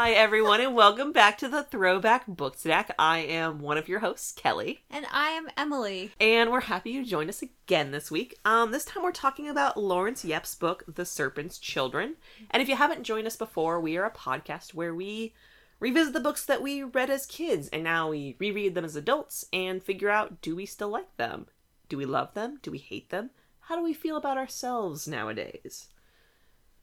Hi, 0.00 0.12
everyone, 0.12 0.60
and 0.60 0.76
welcome 0.76 1.10
back 1.10 1.38
to 1.38 1.48
the 1.48 1.64
Throwback 1.64 2.24
Book 2.28 2.56
Stack. 2.56 2.94
I 3.00 3.18
am 3.18 3.58
one 3.58 3.76
of 3.76 3.88
your 3.88 3.98
hosts, 3.98 4.30
Kelly, 4.30 4.84
And 4.88 5.04
I 5.10 5.30
am 5.30 5.48
Emily. 5.56 6.12
and 6.20 6.52
we're 6.52 6.60
happy 6.60 6.92
you 6.92 7.04
joined 7.04 7.28
us 7.30 7.42
again 7.42 7.90
this 7.90 8.08
week. 8.08 8.38
Um, 8.44 8.70
this 8.70 8.84
time 8.84 9.02
we're 9.02 9.10
talking 9.10 9.48
about 9.48 9.76
Laurence 9.76 10.24
Yep's 10.24 10.54
book, 10.54 10.84
The 10.86 11.04
Serpent's 11.04 11.58
Children. 11.58 12.14
And 12.52 12.62
if 12.62 12.68
you 12.68 12.76
haven't 12.76 13.02
joined 13.02 13.26
us 13.26 13.34
before, 13.34 13.80
we 13.80 13.96
are 13.96 14.04
a 14.04 14.10
podcast 14.12 14.72
where 14.72 14.94
we 14.94 15.34
revisit 15.80 16.12
the 16.12 16.20
books 16.20 16.44
that 16.46 16.62
we 16.62 16.84
read 16.84 17.10
as 17.10 17.26
kids, 17.26 17.66
and 17.72 17.82
now 17.82 18.10
we 18.10 18.36
reread 18.38 18.76
them 18.76 18.84
as 18.84 18.94
adults 18.94 19.46
and 19.52 19.82
figure 19.82 20.10
out 20.10 20.40
do 20.40 20.54
we 20.54 20.64
still 20.64 20.90
like 20.90 21.16
them? 21.16 21.46
Do 21.88 21.96
we 21.96 22.04
love 22.04 22.34
them? 22.34 22.60
Do 22.62 22.70
we 22.70 22.78
hate 22.78 23.10
them? 23.10 23.30
How 23.62 23.74
do 23.74 23.82
we 23.82 23.94
feel 23.94 24.16
about 24.16 24.38
ourselves 24.38 25.08
nowadays? 25.08 25.88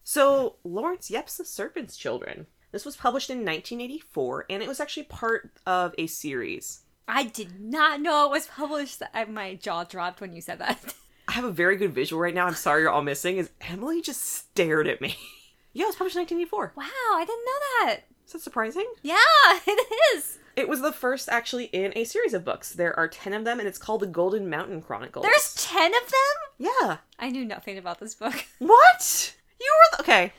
So, 0.03 0.57
Laurence 0.65 1.09
Yep's 1.09 1.37
The 1.37 1.45
Serpent's 1.45 1.95
Children. 1.95 2.47
This 2.75 2.83
was 2.83 2.97
published 2.97 3.29
in 3.29 3.37
1984, 3.37 4.47
and 4.49 4.61
it 4.61 4.67
was 4.67 4.81
actually 4.81 5.03
part 5.03 5.49
of 5.65 5.95
a 5.97 6.07
series. 6.07 6.81
I 7.07 7.23
did 7.23 7.61
not 7.61 8.01
know 8.01 8.25
it 8.25 8.31
was 8.31 8.47
published. 8.47 9.01
My 9.29 9.55
jaw 9.55 9.85
dropped 9.85 10.19
when 10.19 10.33
you 10.33 10.41
said 10.41 10.59
that. 10.59 10.93
I 11.29 11.31
have 11.31 11.45
a 11.45 11.51
very 11.51 11.77
good 11.77 11.95
visual 11.95 12.21
right 12.21 12.33
now. 12.35 12.47
I'm 12.47 12.53
sorry 12.53 12.81
you're 12.81 12.91
all 12.91 13.01
missing. 13.01 13.37
Is 13.37 13.49
Emily 13.61 14.01
just 14.01 14.23
stared 14.25 14.89
at 14.89 14.99
me? 14.99 15.15
yeah, 15.73 15.83
it 15.83 15.87
was 15.87 15.95
published 15.95 16.17
in 16.17 16.23
1984. 16.23 16.73
wow, 16.75 16.83
I 17.15 17.23
didn't 17.25 17.45
know 17.45 17.85
that. 17.85 17.99
Is 18.27 18.33
that 18.33 18.41
surprising? 18.41 18.91
Yeah, 19.01 19.15
it 19.65 20.17
is. 20.17 20.39
It 20.57 20.67
was 20.67 20.81
the 20.81 20.91
first 20.91 21.29
actually 21.29 21.65
in 21.67 21.93
a 21.95 22.03
series 22.03 22.33
of 22.33 22.43
books. 22.43 22.73
There 22.73 22.99
are 22.99 23.07
10 23.07 23.31
of 23.31 23.45
them, 23.45 23.59
and 23.59 23.69
it's 23.69 23.77
called 23.77 24.01
The 24.01 24.07
Golden 24.07 24.49
Mountain 24.49 24.81
Chronicles. 24.81 25.23
There's 25.23 25.55
10 25.65 25.93
of 25.95 26.11
them? 26.11 26.69
Yeah. 26.81 26.97
I 27.19 27.29
knew 27.29 27.45
nothing 27.45 27.77
about 27.77 28.01
this 28.01 28.15
book. 28.15 28.45
What? 28.59 29.33
You 29.61 29.73
were. 29.93 29.97
The- 29.97 30.03
okay. 30.03 30.33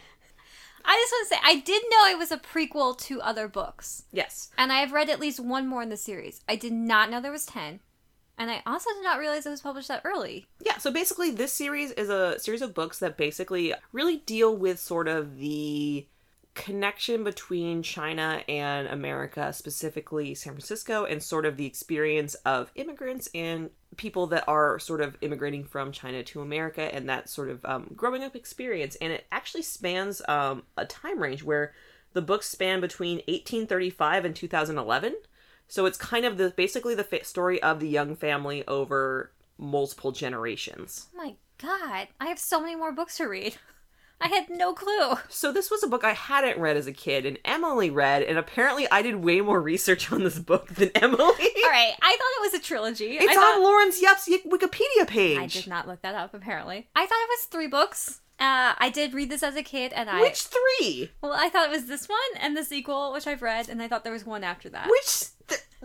I 0.86 0.94
just 0.94 1.12
want 1.12 1.28
to 1.28 1.34
say, 1.34 1.40
I 1.44 1.60
did 1.60 1.82
know 1.90 2.06
it 2.06 2.18
was 2.18 2.30
a 2.30 2.38
prequel 2.38 2.96
to 2.98 3.20
other 3.20 3.48
books. 3.48 4.04
Yes. 4.12 4.50
And 4.56 4.72
I 4.72 4.78
have 4.78 4.92
read 4.92 5.10
at 5.10 5.20
least 5.20 5.40
one 5.40 5.66
more 5.66 5.82
in 5.82 5.88
the 5.88 5.96
series. 5.96 6.40
I 6.48 6.56
did 6.56 6.72
not 6.72 7.10
know 7.10 7.20
there 7.20 7.32
was 7.32 7.46
10. 7.46 7.80
And 8.38 8.50
I 8.50 8.62
also 8.66 8.90
did 8.90 9.02
not 9.02 9.18
realize 9.18 9.46
it 9.46 9.50
was 9.50 9.62
published 9.62 9.88
that 9.88 10.02
early. 10.04 10.46
Yeah, 10.60 10.76
so 10.76 10.90
basically, 10.90 11.30
this 11.30 11.52
series 11.52 11.90
is 11.92 12.10
a 12.10 12.38
series 12.38 12.60
of 12.62 12.74
books 12.74 12.98
that 12.98 13.16
basically 13.16 13.72
really 13.92 14.18
deal 14.18 14.54
with 14.54 14.78
sort 14.78 15.08
of 15.08 15.38
the 15.38 16.06
connection 16.56 17.22
between 17.22 17.82
China 17.82 18.42
and 18.48 18.88
America, 18.88 19.52
specifically 19.52 20.34
San 20.34 20.54
Francisco, 20.54 21.04
and 21.04 21.22
sort 21.22 21.44
of 21.44 21.56
the 21.56 21.66
experience 21.66 22.34
of 22.46 22.72
immigrants 22.74 23.28
and 23.34 23.70
people 23.96 24.26
that 24.28 24.42
are 24.48 24.78
sort 24.78 25.02
of 25.02 25.16
immigrating 25.20 25.64
from 25.64 25.92
China 25.92 26.24
to 26.24 26.40
America 26.40 26.92
and 26.92 27.08
that 27.08 27.28
sort 27.28 27.50
of 27.50 27.64
um, 27.66 27.92
growing 27.94 28.24
up 28.24 28.34
experience. 28.34 28.96
And 28.96 29.12
it 29.12 29.26
actually 29.30 29.62
spans 29.62 30.22
um, 30.28 30.62
a 30.76 30.86
time 30.86 31.22
range 31.22 31.44
where 31.44 31.72
the 32.14 32.22
books 32.22 32.48
span 32.48 32.80
between 32.80 33.18
1835 33.28 34.24
and 34.24 34.34
2011. 34.34 35.14
So 35.68 35.84
it's 35.84 35.98
kind 35.98 36.24
of 36.24 36.38
the 36.38 36.50
basically 36.56 36.94
the 36.94 37.04
fa- 37.04 37.24
story 37.24 37.62
of 37.62 37.80
the 37.80 37.88
young 37.88 38.16
family 38.16 38.64
over 38.66 39.30
multiple 39.58 40.10
generations. 40.10 41.08
Oh 41.14 41.18
my 41.18 41.34
god, 41.58 42.08
I 42.18 42.26
have 42.26 42.38
so 42.38 42.60
many 42.60 42.76
more 42.76 42.92
books 42.92 43.18
to 43.18 43.28
read. 43.28 43.56
I 44.20 44.28
had 44.28 44.48
no 44.48 44.72
clue. 44.72 45.16
So 45.28 45.52
this 45.52 45.70
was 45.70 45.82
a 45.82 45.86
book 45.86 46.02
I 46.04 46.12
hadn't 46.14 46.58
read 46.58 46.76
as 46.76 46.86
a 46.86 46.92
kid, 46.92 47.26
and 47.26 47.38
Emily 47.44 47.90
read, 47.90 48.22
and 48.22 48.38
apparently 48.38 48.88
I 48.90 49.02
did 49.02 49.16
way 49.16 49.40
more 49.40 49.60
research 49.60 50.10
on 50.12 50.24
this 50.24 50.38
book 50.38 50.68
than 50.68 50.90
Emily. 50.94 51.20
All 51.20 51.70
right, 51.70 51.94
I 52.00 52.16
thought 52.16 52.36
it 52.38 52.40
was 52.52 52.54
a 52.54 52.60
trilogy. 52.60 53.16
It's 53.18 53.30
I 53.30 53.34
thought- 53.34 53.56
on 53.58 53.62
Laurence 53.62 54.00
Yep's 54.00 54.28
Wikipedia 54.28 55.06
page. 55.06 55.38
I 55.38 55.46
did 55.46 55.66
not 55.66 55.86
look 55.86 56.02
that 56.02 56.14
up. 56.14 56.32
Apparently, 56.34 56.88
I 56.94 57.06
thought 57.06 57.14
it 57.22 57.28
was 57.30 57.44
three 57.50 57.66
books. 57.68 58.20
Uh, 58.38 58.74
I 58.76 58.90
did 58.92 59.14
read 59.14 59.30
this 59.30 59.42
as 59.42 59.56
a 59.56 59.62
kid, 59.62 59.92
and 59.94 60.10
I 60.10 60.20
Which 60.20 60.42
three? 60.42 61.10
well, 61.22 61.32
I 61.34 61.48
thought 61.48 61.68
it 61.68 61.70
was 61.70 61.86
this 61.86 62.06
one 62.06 62.18
and 62.40 62.54
the 62.56 62.64
sequel, 62.64 63.12
which 63.12 63.26
I've 63.26 63.40
read, 63.42 63.68
and 63.70 63.80
I 63.82 63.88
thought 63.88 64.04
there 64.04 64.12
was 64.12 64.26
one 64.26 64.44
after 64.44 64.68
that. 64.70 64.88
Which 64.90 65.24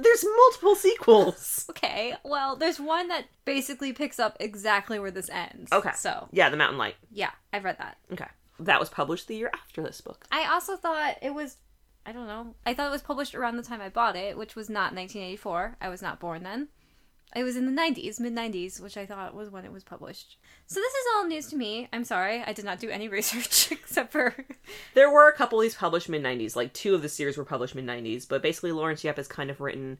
there's 0.01 0.23
multiple 0.25 0.75
sequels. 0.75 1.65
Okay, 1.71 2.13
well, 2.23 2.55
there's 2.57 2.79
one 2.79 3.07
that 3.07 3.25
basically 3.45 3.91
picks 3.93 4.19
up 4.19 4.35
exactly 4.39 4.99
where 4.99 5.09
this 5.11 5.29
ends. 5.29 5.71
Okay. 5.71 5.91
so 5.95 6.27
Yeah, 6.31 6.49
The 6.49 6.57
Mountain 6.57 6.77
Light. 6.77 6.95
yeah, 7.11 7.31
I've 7.53 7.63
read 7.63 7.77
that. 7.79 7.97
Okay, 8.11 8.27
that 8.59 8.79
was 8.79 8.89
published 8.89 9.27
the 9.27 9.35
year 9.35 9.49
after 9.53 9.81
this 9.81 10.01
book. 10.01 10.25
I 10.31 10.45
also 10.45 10.75
thought 10.75 11.15
it 11.21 11.33
was, 11.33 11.57
I 12.05 12.11
don't 12.11 12.27
know, 12.27 12.55
I 12.65 12.73
thought 12.73 12.87
it 12.87 12.91
was 12.91 13.01
published 13.01 13.33
around 13.35 13.57
the 13.57 13.63
time 13.63 13.81
I 13.81 13.89
bought 13.89 14.15
it, 14.15 14.37
which 14.37 14.55
was 14.55 14.69
not 14.69 14.93
1984. 14.93 15.77
I 15.81 15.89
was 15.89 16.01
not 16.01 16.19
born 16.19 16.43
then. 16.43 16.67
It 17.35 17.43
was 17.43 17.55
in 17.55 17.65
the 17.73 17.81
90s, 17.81 18.19
mid 18.19 18.35
90s, 18.35 18.81
which 18.81 18.97
I 18.97 19.05
thought 19.05 19.33
was 19.33 19.49
when 19.49 19.63
it 19.65 19.71
was 19.71 19.83
published. 19.83 20.37
So 20.71 20.79
this 20.79 20.93
is 20.93 21.05
all 21.13 21.27
news 21.27 21.47
to 21.47 21.57
me. 21.57 21.89
I'm 21.91 22.05
sorry, 22.05 22.41
I 22.47 22.53
did 22.53 22.63
not 22.63 22.79
do 22.79 22.89
any 22.89 23.07
research 23.09 23.73
except 23.73 24.13
for 24.13 24.33
There 24.93 25.11
were 25.11 25.27
a 25.27 25.35
couple 25.35 25.59
of 25.59 25.63
these 25.63 25.75
published 25.75 26.07
mid 26.07 26.23
'90s. 26.23 26.55
Like 26.55 26.71
two 26.71 26.95
of 26.95 27.01
the 27.01 27.09
series 27.09 27.35
were 27.35 27.43
published 27.43 27.75
mid 27.75 27.85
'90s, 27.85 28.25
but 28.25 28.41
basically 28.41 28.71
Laurence 28.71 29.03
Yep 29.03 29.17
has 29.17 29.27
kind 29.27 29.49
of 29.49 29.59
written 29.59 29.97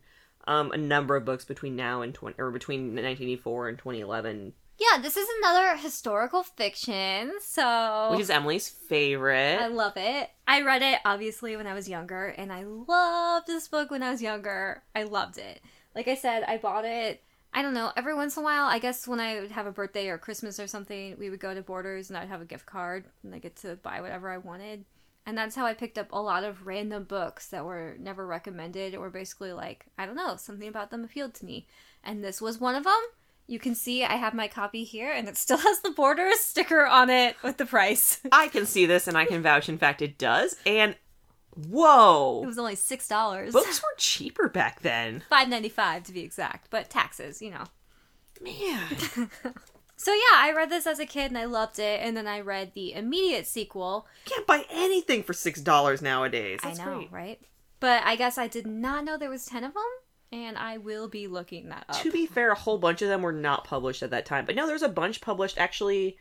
um, 0.47 0.71
a 0.71 0.77
number 0.77 1.17
of 1.17 1.25
books 1.25 1.43
between 1.43 1.75
now 1.75 2.01
and 2.01 2.13
20 2.13 2.39
or 2.39 2.51
between 2.51 2.95
1984 2.95 3.67
and 3.67 3.77
2011, 3.77 4.53
Yeah, 4.79 5.01
this 5.01 5.17
is 5.17 5.27
another 5.39 5.75
historical 5.75 6.43
fiction, 6.43 7.33
so 7.41 8.07
which 8.11 8.21
is 8.21 8.29
Emily's 8.29 8.69
favorite. 8.69 9.59
I 9.59 9.67
love 9.67 9.97
it. 9.97 10.29
I 10.47 10.61
read 10.61 10.83
it 10.83 10.99
obviously 11.03 11.57
when 11.57 11.67
I 11.67 11.73
was 11.73 11.89
younger, 11.89 12.27
and 12.27 12.49
I 12.49 12.63
loved 12.63 13.45
this 13.45 13.67
book 13.67 13.91
when 13.91 14.03
I 14.03 14.11
was 14.11 14.21
younger. 14.21 14.83
I 14.95 15.03
loved 15.03 15.37
it. 15.37 15.61
Like 15.93 16.07
I 16.07 16.15
said, 16.15 16.43
I 16.43 16.55
bought 16.55 16.85
it. 16.85 17.21
I 17.53 17.61
don't 17.61 17.73
know. 17.73 17.91
Every 17.97 18.13
once 18.13 18.37
in 18.37 18.43
a 18.43 18.45
while, 18.45 18.65
I 18.65 18.79
guess 18.79 19.07
when 19.07 19.19
I 19.19 19.41
would 19.41 19.51
have 19.51 19.67
a 19.67 19.71
birthday 19.71 20.07
or 20.07 20.17
Christmas 20.17 20.59
or 20.59 20.67
something, 20.67 21.17
we 21.19 21.29
would 21.29 21.39
go 21.39 21.53
to 21.53 21.61
Borders, 21.61 22.09
and 22.09 22.17
I'd 22.17 22.29
have 22.29 22.41
a 22.41 22.45
gift 22.45 22.65
card, 22.65 23.05
and 23.23 23.35
I 23.35 23.39
get 23.39 23.57
to 23.57 23.75
buy 23.75 23.99
whatever 23.99 24.29
I 24.29 24.37
wanted. 24.37 24.85
And 25.25 25.37
that's 25.37 25.55
how 25.55 25.65
I 25.65 25.73
picked 25.73 25.97
up 25.97 26.11
a 26.11 26.21
lot 26.21 26.43
of 26.43 26.65
random 26.65 27.03
books 27.03 27.47
that 27.49 27.65
were 27.65 27.95
never 27.99 28.25
recommended, 28.25 28.95
or 28.95 29.09
basically 29.09 29.51
like 29.53 29.85
I 29.97 30.05
don't 30.05 30.15
know, 30.15 30.35
something 30.37 30.67
about 30.67 30.91
them 30.91 31.03
appealed 31.03 31.33
to 31.35 31.45
me. 31.45 31.67
And 32.03 32.23
this 32.23 32.41
was 32.41 32.59
one 32.59 32.75
of 32.75 32.85
them. 32.85 33.01
You 33.47 33.59
can 33.59 33.75
see 33.75 34.03
I 34.03 34.15
have 34.15 34.33
my 34.33 34.47
copy 34.47 34.83
here, 34.83 35.11
and 35.11 35.27
it 35.27 35.37
still 35.37 35.57
has 35.59 35.81
the 35.81 35.91
Borders 35.91 36.39
sticker 36.39 36.85
on 36.85 37.09
it 37.09 37.35
with 37.43 37.57
the 37.57 37.65
price. 37.65 38.21
I 38.31 38.47
can 38.47 38.65
see 38.65 38.85
this 38.85 39.07
and 39.07 39.17
I 39.17 39.25
can 39.25 39.43
vouch. 39.43 39.67
In 39.67 39.77
fact, 39.77 40.01
it 40.01 40.17
does. 40.17 40.55
And 40.65 40.95
It 42.43 42.47
was 42.47 42.57
only 42.57 42.75
six 42.75 43.07
dollars. 43.07 43.53
books 43.53 43.81
were 43.83 43.95
cheaper 43.97 44.47
back 44.49 44.81
then. 44.81 45.23
Five 45.29 45.49
ninety 45.49 45.69
five 45.69 46.03
to 46.03 46.11
be 46.13 46.21
exact, 46.21 46.67
but 46.69 46.89
taxes, 46.89 47.41
you 47.41 47.51
know. 47.51 47.63
Man, 48.41 49.29
So 49.97 50.11
yeah, 50.11 50.37
I 50.37 50.51
read 50.55 50.71
this 50.71 50.87
as 50.87 50.97
a 50.99 51.05
kid 51.05 51.29
and 51.29 51.37
I 51.37 51.45
loved 51.45 51.77
it, 51.77 51.99
and 52.01 52.17
then 52.17 52.25
I 52.27 52.39
read 52.39 52.73
the 52.73 52.93
immediate 52.93 53.45
sequel. 53.45 54.07
can't 54.25 54.47
buy 54.47 54.65
anything 54.71 55.21
for 55.21 55.33
six 55.33 55.61
dollars 55.61 56.01
nowadays. 56.01 56.59
That's 56.63 56.79
I 56.79 56.85
know, 56.85 56.97
great. 56.97 57.11
right? 57.11 57.41
But 57.79 58.01
I 58.03 58.15
guess 58.15 58.39
I 58.39 58.47
did 58.47 58.65
not 58.65 59.03
know 59.05 59.17
there 59.17 59.29
was 59.29 59.45
ten 59.45 59.63
of 59.63 59.75
them, 59.75 59.83
and 60.31 60.57
I 60.57 60.77
will 60.79 61.07
be 61.07 61.27
looking 61.27 61.69
that 61.69 61.85
up. 61.87 62.01
To 62.01 62.11
be 62.11 62.25
fair, 62.25 62.51
a 62.51 62.55
whole 62.55 62.79
bunch 62.79 63.03
of 63.03 63.09
them 63.09 63.21
were 63.21 63.31
not 63.31 63.63
published 63.63 64.01
at 64.01 64.09
that 64.09 64.25
time. 64.25 64.45
But 64.47 64.55
no, 64.55 64.65
there's 64.65 64.81
a 64.81 64.89
bunch 64.89 65.21
published 65.21 65.59
actually 65.59 66.17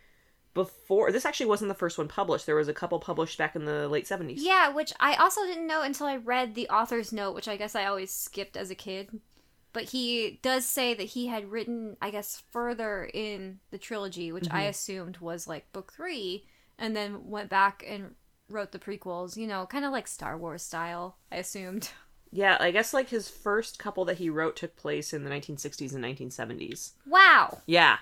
before. 0.55 1.13
This 1.13 1.25
actually 1.25 1.47
wasn't 1.47 1.69
the 1.69 1.75
first 1.75 1.99
one 1.99 2.09
published. 2.09 2.47
There 2.47 2.57
was 2.57 2.69
a 2.69 2.75
couple 2.75 2.99
published 2.99 3.39
back 3.39 3.55
in 3.55 3.65
the 3.65 3.89
late 3.89 4.07
70s. 4.07 4.37
yeah, 4.39 4.69
which 4.69 4.93
I 5.01 5.15
also 5.15 5.45
didn't 5.45 5.67
know 5.67 5.83
until 5.83 6.07
I 6.07 6.17
read 6.17 6.55
the 6.55 6.69
author's 6.69 7.13
note, 7.13 7.35
which 7.35 7.49
I 7.49 7.57
guess 7.57 7.75
I 7.75 7.85
always 7.85 8.11
skipped 8.13 8.57
as 8.57 8.71
a 8.71 8.75
kid. 8.75 9.21
But 9.73 9.85
he 9.85 10.41
does 10.43 10.67
say 10.67 10.95
that 10.95 11.05
he 11.05 11.29
had 11.29 11.51
written, 11.51 11.97
I 12.03 12.11
guess, 12.11 12.43
further 12.51 13.09
in 13.15 13.61
the 13.71 13.79
trilogy, 13.79 14.33
which 14.33 14.49
I 14.51 14.63
mm-hmm. 14.63 14.71
assumed 14.71 15.19
was 15.19 15.47
like 15.47 15.73
book 15.73 15.93
three, 15.93 16.45
and 16.77 16.97
then 16.97 17.31
went 17.31 17.51
back 17.51 17.85
and 17.87 18.17
wrote 18.49 18.73
the 18.73 18.81
prequels, 18.81 19.37
you 19.37 19.47
know, 19.47 19.67
kind 19.67 19.85
of 19.85 19.93
like 19.93 20.09
Star 20.09 20.37
Wars 20.37 20.63
style, 20.63 21.17
I 21.31 21.37
assumed. 21.37 21.91
Yeah, 22.33 22.57
I 22.61 22.71
guess 22.71 22.95
like 22.95 23.09
his 23.09 23.29
first 23.29 23.81
couple 23.81 24.05
that 24.05 24.19
he 24.19 24.31
wrote 24.31 24.55
took 24.55 24.77
place 24.77 25.13
in 25.13 25.25
the 25.25 25.31
1960s 25.31 25.93
and 25.93 26.05
1970s. 26.05 26.93
Wow, 27.05 27.59
Yeah. 27.67 27.97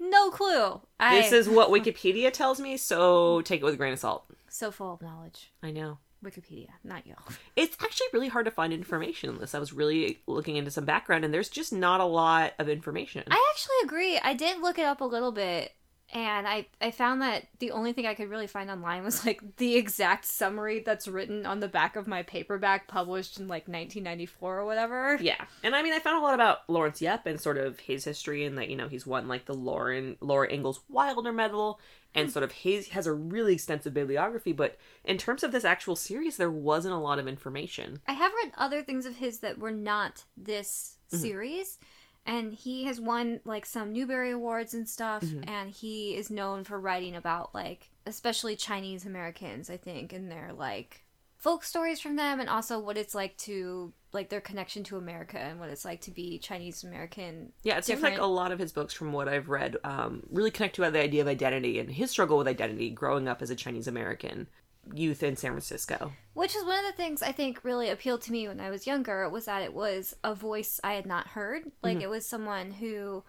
No 0.00 0.30
clue. 0.30 0.80
I, 1.00 1.20
This 1.20 1.32
is 1.32 1.48
what 1.48 1.70
Wikipedia 1.70 2.32
tells 2.32 2.60
me, 2.60 2.76
so 2.76 3.40
take 3.42 3.60
it 3.60 3.64
with 3.64 3.74
a 3.74 3.76
grain 3.76 3.92
of 3.92 3.98
salt. 3.98 4.24
so 4.48 4.70
full 4.70 4.92
of 4.94 5.02
knowledge. 5.02 5.52
I 5.62 5.70
know. 5.70 5.98
Wikipedia, 6.24 6.68
not 6.82 7.06
you. 7.06 7.14
It's 7.56 7.76
actually 7.82 8.06
really 8.12 8.28
hard 8.28 8.46
to 8.46 8.50
find 8.50 8.72
information 8.72 9.28
on 9.30 9.38
this. 9.38 9.54
I 9.54 9.58
was 9.58 9.72
really 9.72 10.20
looking 10.26 10.56
into 10.56 10.70
some 10.70 10.84
background, 10.86 11.24
and 11.24 11.32
there's 11.34 11.50
just 11.50 11.72
not 11.72 12.00
a 12.00 12.04
lot 12.04 12.54
of 12.58 12.68
information. 12.68 13.24
I 13.30 13.52
actually 13.52 13.76
agree. 13.84 14.18
I 14.18 14.32
did 14.34 14.60
look 14.60 14.78
it 14.78 14.86
up 14.86 15.00
a 15.00 15.04
little 15.04 15.32
bit, 15.32 15.72
and 16.12 16.46
I 16.46 16.66
I 16.80 16.90
found 16.90 17.22
that 17.22 17.46
the 17.58 17.70
only 17.70 17.92
thing 17.92 18.06
I 18.06 18.14
could 18.14 18.28
really 18.28 18.46
find 18.46 18.70
online 18.70 19.02
was 19.04 19.24
like 19.26 19.40
the 19.56 19.76
exact 19.76 20.24
summary 20.26 20.80
that's 20.80 21.08
written 21.08 21.46
on 21.46 21.60
the 21.60 21.68
back 21.68 21.96
of 21.96 22.06
my 22.06 22.22
paperback 22.22 22.88
published 22.88 23.38
in 23.38 23.48
like 23.48 23.68
1994 23.68 24.58
or 24.60 24.64
whatever. 24.66 25.18
Yeah, 25.20 25.44
and 25.62 25.74
I 25.74 25.82
mean, 25.82 25.92
I 25.92 25.98
found 25.98 26.18
a 26.18 26.22
lot 26.22 26.34
about 26.34 26.68
Laurence 26.68 27.00
Yep 27.00 27.26
and 27.26 27.40
sort 27.40 27.56
of 27.58 27.80
his 27.80 28.04
history, 28.04 28.44
and 28.44 28.58
that 28.58 28.68
you 28.68 28.76
know 28.76 28.88
he's 28.88 29.06
won 29.06 29.28
like 29.28 29.46
the 29.46 29.54
Lauren 29.54 30.16
Laura 30.20 30.52
Ingalls 30.52 30.80
Wilder 30.88 31.32
Medal, 31.32 31.80
and 32.14 32.30
sort 32.30 32.42
of 32.44 32.52
his 32.52 32.88
has 32.88 33.06
a 33.06 33.12
really 33.12 33.54
extensive 33.54 33.94
bibliography. 33.94 34.52
But 34.52 34.76
in 35.04 35.18
terms 35.18 35.42
of 35.42 35.52
this 35.52 35.64
actual 35.64 35.96
series, 35.96 36.36
there 36.36 36.50
wasn't 36.50 36.94
a 36.94 36.98
lot 36.98 37.18
of 37.18 37.26
information. 37.26 38.00
I 38.06 38.12
have 38.12 38.32
read 38.42 38.52
other 38.56 38.82
things 38.82 39.06
of 39.06 39.16
his 39.16 39.38
that 39.40 39.58
were 39.58 39.72
not 39.72 40.24
this 40.36 40.96
Mm-hmm. 41.12 41.22
series. 41.22 41.78
And 42.26 42.54
he 42.54 42.84
has 42.84 43.00
won 43.00 43.40
like 43.44 43.66
some 43.66 43.92
Newbery 43.92 44.30
Awards 44.30 44.72
and 44.74 44.88
stuff, 44.88 45.22
Mm-hmm. 45.22 45.48
and 45.48 45.70
he 45.70 46.16
is 46.16 46.30
known 46.30 46.64
for 46.64 46.80
writing 46.80 47.14
about 47.16 47.54
like 47.54 47.90
especially 48.06 48.56
Chinese 48.56 49.04
Americans, 49.06 49.68
I 49.70 49.76
think, 49.76 50.12
and 50.12 50.30
their 50.30 50.52
like 50.56 51.04
folk 51.36 51.62
stories 51.64 52.00
from 52.00 52.16
them 52.16 52.40
and 52.40 52.48
also 52.48 52.78
what 52.78 52.96
it's 52.96 53.14
like 53.14 53.36
to 53.36 53.92
like 54.12 54.30
their 54.30 54.40
connection 54.40 54.82
to 54.84 54.96
America 54.96 55.38
and 55.38 55.60
what 55.60 55.68
it's 55.68 55.84
like 55.84 56.00
to 56.02 56.10
be 56.10 56.38
Chinese 56.38 56.84
American. 56.84 57.52
Yeah, 57.62 57.76
it 57.76 57.84
seems 57.84 58.00
like 58.02 58.18
a 58.18 58.24
lot 58.24 58.52
of 58.52 58.58
his 58.58 58.72
books, 58.72 58.94
from 58.94 59.12
what 59.12 59.28
I've 59.28 59.48
read, 59.48 59.76
um, 59.84 60.22
really 60.30 60.50
connect 60.50 60.76
to 60.76 60.90
the 60.90 61.00
idea 61.00 61.20
of 61.20 61.28
identity 61.28 61.78
and 61.78 61.90
his 61.90 62.10
struggle 62.10 62.38
with 62.38 62.48
identity 62.48 62.90
growing 62.90 63.28
up 63.28 63.42
as 63.42 63.50
a 63.50 63.56
Chinese 63.56 63.88
American 63.88 64.46
youth 64.92 65.22
in 65.22 65.36
San 65.36 65.52
Francisco. 65.52 66.12
Which 66.34 66.56
is 66.56 66.64
one 66.64 66.78
of 66.78 66.84
the 66.84 66.96
things 66.96 67.22
I 67.22 67.32
think 67.32 67.64
really 67.64 67.90
appealed 67.90 68.22
to 68.22 68.32
me 68.32 68.48
when 68.48 68.60
I 68.60 68.70
was 68.70 68.86
younger 68.86 69.28
was 69.28 69.44
that 69.46 69.62
it 69.62 69.72
was 69.72 70.14
a 70.24 70.34
voice 70.34 70.80
I 70.82 70.94
had 70.94 71.06
not 71.06 71.28
heard. 71.28 71.70
Like 71.82 71.96
mm-hmm. 71.96 72.02
it 72.02 72.10
was 72.10 72.26
someone 72.26 72.72
who 72.72 73.22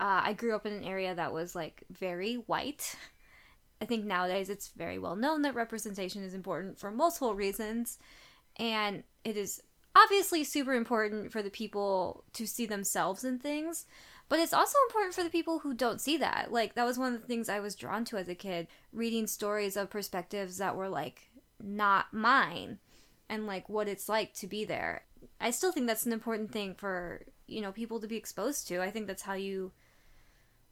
uh, 0.00 0.22
I 0.24 0.32
grew 0.32 0.54
up 0.54 0.66
in 0.66 0.72
an 0.72 0.84
area 0.84 1.14
that 1.14 1.32
was 1.32 1.54
like 1.54 1.84
very 1.90 2.34
white. 2.34 2.96
I 3.80 3.86
think 3.86 4.04
nowadays 4.04 4.50
it's 4.50 4.68
very 4.68 4.98
well 4.98 5.16
known 5.16 5.42
that 5.42 5.54
representation 5.54 6.22
is 6.22 6.34
important 6.34 6.78
for 6.78 6.90
multiple 6.90 7.34
reasons. 7.34 7.98
And 8.58 9.04
it 9.24 9.36
is 9.36 9.62
obviously 9.96 10.44
super 10.44 10.74
important 10.74 11.32
for 11.32 11.42
the 11.42 11.50
people 11.50 12.24
to 12.34 12.46
see 12.46 12.66
themselves 12.66 13.24
in 13.24 13.38
things. 13.38 13.86
But 14.30 14.38
it's 14.38 14.52
also 14.52 14.78
important 14.86 15.12
for 15.12 15.24
the 15.24 15.28
people 15.28 15.58
who 15.58 15.74
don't 15.74 16.00
see 16.00 16.16
that. 16.18 16.52
Like, 16.52 16.74
that 16.76 16.86
was 16.86 16.96
one 16.96 17.12
of 17.12 17.20
the 17.20 17.26
things 17.26 17.48
I 17.48 17.58
was 17.58 17.74
drawn 17.74 18.04
to 18.06 18.16
as 18.16 18.28
a 18.28 18.34
kid, 18.36 18.68
reading 18.92 19.26
stories 19.26 19.76
of 19.76 19.90
perspectives 19.90 20.58
that 20.58 20.76
were, 20.76 20.88
like, 20.88 21.32
not 21.60 22.14
mine 22.14 22.78
and, 23.28 23.48
like, 23.48 23.68
what 23.68 23.88
it's 23.88 24.08
like 24.08 24.32
to 24.34 24.46
be 24.46 24.64
there. 24.64 25.02
I 25.40 25.50
still 25.50 25.72
think 25.72 25.88
that's 25.88 26.06
an 26.06 26.12
important 26.12 26.52
thing 26.52 26.74
for, 26.74 27.22
you 27.48 27.60
know, 27.60 27.72
people 27.72 27.98
to 27.98 28.06
be 28.06 28.16
exposed 28.16 28.68
to. 28.68 28.80
I 28.80 28.92
think 28.92 29.08
that's 29.08 29.22
how 29.22 29.34
you 29.34 29.72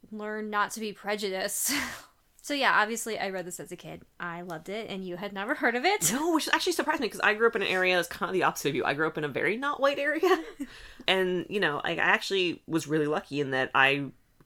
learn 0.09 0.49
not 0.49 0.71
to 0.71 0.79
be 0.79 0.93
prejudiced 0.93 1.73
So 2.49 2.55
yeah, 2.55 2.81
obviously 2.81 3.19
I 3.19 3.29
read 3.29 3.45
this 3.45 3.59
as 3.59 3.71
a 3.71 3.75
kid. 3.75 4.01
I 4.19 4.41
loved 4.41 4.69
it, 4.69 4.89
and 4.89 5.05
you 5.05 5.17
had 5.17 5.33
never 5.33 5.53
heard 5.53 5.75
of 5.75 5.85
it. 5.85 6.11
No, 6.11 6.33
which 6.33 6.49
actually 6.51 6.73
surprised 6.73 6.99
me 6.99 7.05
because 7.05 7.19
I 7.19 7.35
grew 7.35 7.45
up 7.45 7.55
in 7.55 7.61
an 7.61 7.67
area 7.67 7.95
that's 7.95 8.07
kind 8.07 8.27
of 8.27 8.33
the 8.33 8.41
opposite 8.41 8.69
of 8.69 8.75
you. 8.75 8.83
I 8.83 8.95
grew 8.95 9.05
up 9.05 9.19
in 9.19 9.23
a 9.23 9.27
very 9.27 9.55
not 9.55 9.79
white 9.79 9.99
area, 9.99 10.43
and 11.07 11.45
you 11.47 11.59
know, 11.59 11.79
I 11.83 11.97
actually 11.97 12.63
was 12.65 12.87
really 12.87 13.05
lucky 13.05 13.39
in 13.39 13.51
that 13.51 13.69
I, 13.75 13.89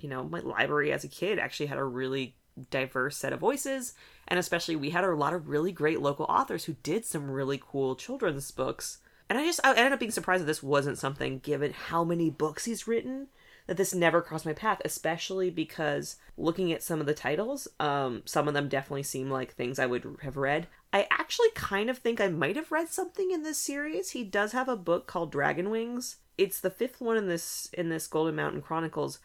you 0.02 0.10
know, 0.10 0.22
my 0.22 0.42
library 0.42 0.92
as 0.92 1.06
a 1.06 1.08
kid 1.08 1.40
actually 1.40 1.68
had 1.68 1.78
a 1.78 1.84
really 1.86 2.36
diverse 2.70 3.16
set 3.16 3.32
of 3.32 3.40
voices, 3.40 3.94
and 4.28 4.38
especially 4.38 4.76
we 4.76 4.90
had 4.90 5.06
a 5.06 5.16
lot 5.16 5.34
of 5.34 5.48
really 5.48 5.72
great 5.72 6.02
local 6.02 6.26
authors 6.26 6.66
who 6.66 6.76
did 6.84 7.06
some 7.06 7.32
really 7.32 7.62
cool 7.66 7.96
children's 7.96 8.52
books. 8.52 8.98
And 9.30 9.40
I 9.40 9.46
just 9.46 9.62
I 9.64 9.74
ended 9.76 9.94
up 9.94 10.00
being 10.00 10.12
surprised 10.12 10.42
that 10.42 10.48
this 10.48 10.62
wasn't 10.62 10.98
something 10.98 11.40
given 11.40 11.72
how 11.72 12.04
many 12.04 12.30
books 12.30 12.66
he's 12.66 12.86
written 12.86 13.30
that 13.68 13.78
this 13.78 13.94
never 13.94 14.22
crossed 14.22 14.46
my 14.46 14.54
path, 14.54 14.82
especially 14.84 15.50
because 15.50 16.18
looking 16.38 16.72
at 16.72 16.84
some 16.84 17.00
of 17.00 17.06
the 17.06 17.14
titles, 17.14 17.68
um, 17.80 18.22
some 18.26 18.48
of 18.48 18.54
them 18.54 18.68
definitely 18.68 19.04
seem 19.04 19.30
like 19.30 19.54
things 19.54 19.80
I 19.80 19.86
would 19.86 20.18
have 20.24 20.38
read. 20.38 20.68
I 20.92 21.08
actually 21.10 21.50
kind 21.56 21.90
of 21.90 21.98
think 21.98 22.20
I 22.20 22.28
might 22.28 22.56
have 22.56 22.72
read 22.72 22.90
something 22.90 23.32
in 23.32 23.44
this 23.44 23.58
series. 23.58 24.12
He 24.12 24.24
does 24.24 24.52
have 24.52 24.68
a 24.68 24.76
book 24.76 25.08
called 25.08 25.34
Dragonwings. 25.34 26.18
It's 26.38 26.60
the 26.60 26.70
fifth 26.70 27.00
one 27.00 27.18
in 27.18 27.28
this 27.28 27.70
in 27.74 27.90
this 27.90 28.08
Golden 28.08 28.36
Mountain 28.36 28.62
Chronicles, 28.62 29.20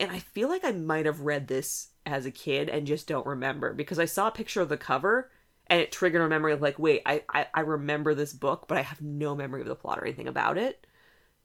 and 0.00 0.10
I 0.10 0.18
feel 0.18 0.48
like 0.48 0.64
I 0.64 0.72
might 0.72 1.06
have 1.06 1.20
read 1.20 1.48
this 1.48 1.88
as 2.06 2.26
a 2.26 2.30
kid 2.30 2.68
and 2.68 2.86
just 2.86 3.06
don't 3.06 3.26
remember 3.26 3.72
because 3.72 3.98
I 3.98 4.04
saw 4.04 4.28
a 4.28 4.32
picture 4.32 4.60
of 4.60 4.68
the 4.68 4.76
cover 4.76 5.30
and 5.66 5.80
it 5.80 5.92
triggered 5.92 6.20
a 6.20 6.28
memory 6.28 6.52
of 6.52 6.60
like, 6.60 6.78
wait, 6.78 7.02
I, 7.06 7.22
I, 7.32 7.46
I 7.54 7.60
remember 7.60 8.14
this 8.14 8.32
book, 8.32 8.66
but 8.68 8.76
I 8.76 8.82
have 8.82 9.00
no 9.00 9.34
memory 9.34 9.62
of 9.62 9.66
the 9.66 9.74
plot 9.74 9.98
or 9.98 10.04
anything 10.04 10.28
about 10.28 10.58
it. 10.58 10.86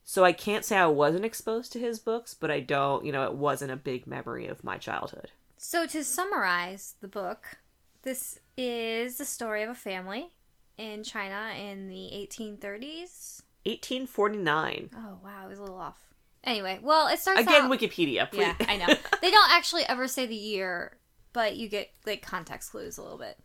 So 0.10 0.26
I 0.26 0.32
can't 0.32 0.66
say 0.66 0.76
I 0.76 0.88
wasn't 0.88 1.24
exposed 1.24 1.72
to 1.74 1.80
his 1.80 2.00
books, 2.00 2.34
but 2.34 2.50
I 2.50 2.62
don't, 2.62 3.06
you 3.06 3.12
know, 3.12 3.26
it 3.26 3.36
wasn't 3.36 3.72
a 3.72 3.76
big 3.76 4.08
memory 4.08 4.48
of 4.48 4.64
my 4.64 4.80
childhood. 4.80 5.30
So 5.56 5.86
to 5.86 6.04
summarize 6.04 6.96
the 7.00 7.08
book, 7.08 7.60
this 8.02 8.40
is 8.58 9.20
the 9.20 9.24
story 9.26 9.62
of 9.62 9.70
a 9.70 9.76
family 9.76 10.32
in 10.80 11.04
China 11.04 11.54
in 11.56 11.90
the 11.90 12.10
1830s. 12.12 13.44
1849. 13.66 14.90
Oh 14.96 15.20
wow, 15.24 15.44
I 15.44 15.48
was 15.48 15.60
a 15.60 15.62
little 15.62 15.78
off. 15.78 16.02
Anyway, 16.44 16.80
well, 16.82 17.08
it 17.08 17.20
starts 17.20 17.42
again. 17.42 17.66
Out... 17.66 17.72
Wikipedia, 17.72 18.32
please. 18.32 18.40
Yeah, 18.40 18.56
I 18.68 18.78
know 18.78 18.88
they 19.22 19.30
don't 19.30 19.52
actually 19.52 19.84
ever 19.84 20.08
say 20.08 20.26
the 20.26 20.34
year, 20.34 20.98
but 21.34 21.56
you 21.56 21.70
get 21.70 21.92
like 22.08 22.24
context 22.24 22.72
clues 22.72 22.98
a 22.98 23.04
little 23.04 23.20
bit. 23.20 23.38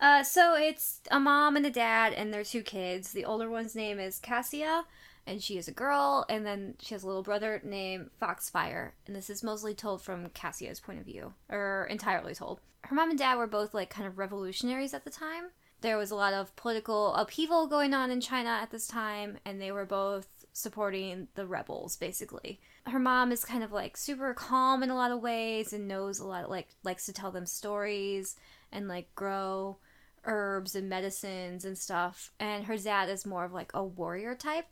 Uh, 0.00 0.24
so 0.24 0.56
it's 0.56 1.02
a 1.08 1.20
mom 1.20 1.56
and 1.56 1.66
a 1.66 1.70
dad 1.70 2.12
and 2.14 2.34
their 2.34 2.42
two 2.42 2.62
kids. 2.62 3.12
The 3.12 3.24
older 3.24 3.48
one's 3.48 3.76
name 3.76 4.00
is 4.00 4.18
Cassia, 4.18 4.86
and 5.26 5.42
she 5.42 5.58
is 5.58 5.68
a 5.68 5.72
girl, 5.72 6.24
and 6.28 6.44
then 6.44 6.74
she 6.80 6.94
has 6.94 7.02
a 7.02 7.06
little 7.06 7.22
brother 7.22 7.60
named 7.64 8.10
Foxfire, 8.20 8.92
and 9.06 9.14
this 9.14 9.30
is 9.30 9.42
mostly 9.42 9.74
told 9.74 10.02
from 10.02 10.28
Cassia's 10.30 10.80
point 10.80 10.98
of 10.98 11.04
view, 11.04 11.34
or 11.48 11.86
entirely 11.90 12.34
told. 12.34 12.60
Her 12.82 12.94
mom 12.94 13.10
and 13.10 13.18
dad 13.18 13.36
were 13.36 13.46
both 13.46 13.74
like 13.74 13.90
kind 13.90 14.06
of 14.06 14.18
revolutionaries 14.18 14.94
at 14.94 15.04
the 15.04 15.10
time. 15.10 15.50
There 15.82 15.96
was 15.96 16.10
a 16.10 16.16
lot 16.16 16.34
of 16.34 16.54
political 16.56 17.14
upheaval 17.14 17.66
going 17.66 17.94
on 17.94 18.10
in 18.10 18.20
China 18.20 18.50
at 18.50 18.70
this 18.70 18.86
time, 18.86 19.38
and 19.44 19.60
they 19.60 19.72
were 19.72 19.86
both 19.86 20.28
supporting 20.52 21.28
the 21.34 21.46
rebels 21.46 21.96
basically. 21.96 22.60
Her 22.86 22.98
mom 22.98 23.32
is 23.32 23.44
kind 23.44 23.62
of 23.62 23.72
like 23.72 23.96
super 23.96 24.34
calm 24.34 24.82
in 24.82 24.90
a 24.90 24.96
lot 24.96 25.12
of 25.12 25.20
ways 25.20 25.72
and 25.72 25.86
knows 25.86 26.18
a 26.18 26.26
lot 26.26 26.50
like 26.50 26.68
likes 26.82 27.06
to 27.06 27.12
tell 27.12 27.30
them 27.30 27.46
stories 27.46 28.36
and 28.72 28.88
like 28.88 29.14
grow 29.14 29.78
herbs 30.24 30.74
and 30.74 30.88
medicines 30.88 31.64
and 31.64 31.78
stuff. 31.78 32.32
And 32.40 32.64
her 32.64 32.76
dad 32.76 33.08
is 33.08 33.24
more 33.24 33.44
of 33.44 33.52
like 33.52 33.70
a 33.74 33.84
warrior 33.84 34.34
type 34.34 34.66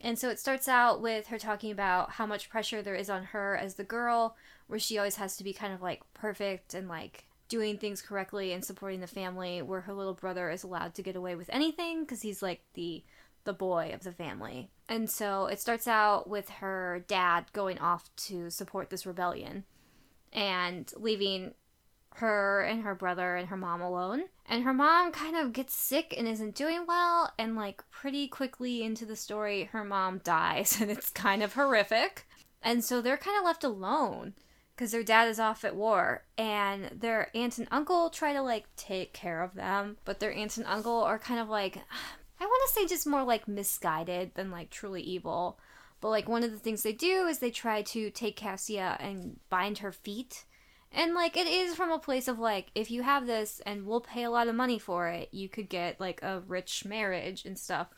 and 0.00 0.18
so 0.18 0.28
it 0.28 0.38
starts 0.38 0.68
out 0.68 1.00
with 1.00 1.28
her 1.28 1.38
talking 1.38 1.70
about 1.70 2.12
how 2.12 2.26
much 2.26 2.50
pressure 2.50 2.82
there 2.82 2.94
is 2.94 3.10
on 3.10 3.24
her 3.24 3.56
as 3.56 3.74
the 3.74 3.84
girl, 3.84 4.36
where 4.66 4.78
she 4.78 4.98
always 4.98 5.16
has 5.16 5.36
to 5.36 5.44
be 5.44 5.52
kind 5.52 5.72
of 5.72 5.82
like 5.82 6.02
perfect 6.14 6.74
and 6.74 6.88
like 6.88 7.24
doing 7.48 7.78
things 7.78 8.02
correctly 8.02 8.52
and 8.52 8.64
supporting 8.64 9.00
the 9.00 9.06
family, 9.06 9.62
where 9.62 9.80
her 9.82 9.94
little 9.94 10.14
brother 10.14 10.50
is 10.50 10.62
allowed 10.62 10.94
to 10.94 11.02
get 11.02 11.16
away 11.16 11.34
with 11.34 11.50
anything 11.52 12.00
because 12.00 12.22
he's 12.22 12.42
like 12.42 12.62
the 12.74 13.02
the 13.44 13.52
boy 13.52 13.90
of 13.94 14.04
the 14.04 14.12
family. 14.12 14.68
And 14.88 15.08
so 15.08 15.46
it 15.46 15.58
starts 15.58 15.88
out 15.88 16.28
with 16.28 16.48
her 16.50 17.04
dad 17.08 17.46
going 17.52 17.78
off 17.78 18.14
to 18.16 18.50
support 18.50 18.90
this 18.90 19.06
rebellion 19.06 19.64
and 20.32 20.92
leaving 20.96 21.54
her 22.18 22.62
and 22.62 22.82
her 22.82 22.94
brother 22.94 23.36
and 23.36 23.48
her 23.48 23.56
mom 23.56 23.80
alone. 23.80 24.24
And 24.46 24.64
her 24.64 24.72
mom 24.72 25.12
kind 25.12 25.36
of 25.36 25.52
gets 25.52 25.74
sick 25.74 26.14
and 26.16 26.26
isn't 26.28 26.54
doing 26.54 26.84
well. 26.86 27.32
And, 27.38 27.56
like, 27.56 27.82
pretty 27.90 28.28
quickly 28.28 28.82
into 28.82 29.04
the 29.04 29.16
story, 29.16 29.64
her 29.72 29.84
mom 29.84 30.18
dies. 30.24 30.80
And 30.80 30.90
it's 30.90 31.10
kind 31.10 31.42
of 31.42 31.54
horrific. 31.54 32.26
And 32.62 32.84
so 32.84 33.00
they're 33.00 33.16
kind 33.16 33.38
of 33.38 33.44
left 33.44 33.64
alone 33.64 34.34
because 34.74 34.92
their 34.92 35.02
dad 35.02 35.28
is 35.28 35.40
off 35.40 35.64
at 35.64 35.76
war. 35.76 36.24
And 36.36 36.90
their 36.92 37.30
aunt 37.34 37.58
and 37.58 37.68
uncle 37.70 38.10
try 38.10 38.32
to, 38.32 38.42
like, 38.42 38.66
take 38.76 39.12
care 39.12 39.42
of 39.42 39.54
them. 39.54 39.96
But 40.04 40.20
their 40.20 40.32
aunt 40.32 40.56
and 40.56 40.66
uncle 40.66 41.02
are 41.02 41.18
kind 41.18 41.40
of 41.40 41.48
like, 41.48 41.76
I 42.40 42.44
want 42.44 42.62
to 42.68 42.74
say 42.74 42.86
just 42.86 43.06
more 43.06 43.24
like 43.24 43.48
misguided 43.48 44.34
than 44.34 44.52
like 44.52 44.70
truly 44.70 45.02
evil. 45.02 45.58
But 46.00 46.10
like 46.10 46.28
one 46.28 46.44
of 46.44 46.52
the 46.52 46.58
things 46.58 46.82
they 46.82 46.92
do 46.92 47.26
is 47.26 47.40
they 47.40 47.50
try 47.50 47.82
to 47.82 48.10
take 48.10 48.36
Cassia 48.36 48.96
and 49.00 49.40
bind 49.50 49.78
her 49.78 49.90
feet 49.90 50.44
and 50.92 51.14
like 51.14 51.36
it 51.36 51.46
is 51.46 51.74
from 51.74 51.90
a 51.90 51.98
place 51.98 52.28
of 52.28 52.38
like 52.38 52.70
if 52.74 52.90
you 52.90 53.02
have 53.02 53.26
this 53.26 53.60
and 53.66 53.86
we'll 53.86 54.00
pay 54.00 54.24
a 54.24 54.30
lot 54.30 54.48
of 54.48 54.54
money 54.54 54.78
for 54.78 55.08
it, 55.08 55.28
you 55.32 55.48
could 55.48 55.68
get 55.68 56.00
like 56.00 56.22
a 56.22 56.42
rich 56.46 56.84
marriage 56.84 57.44
and 57.44 57.58
stuff. 57.58 57.88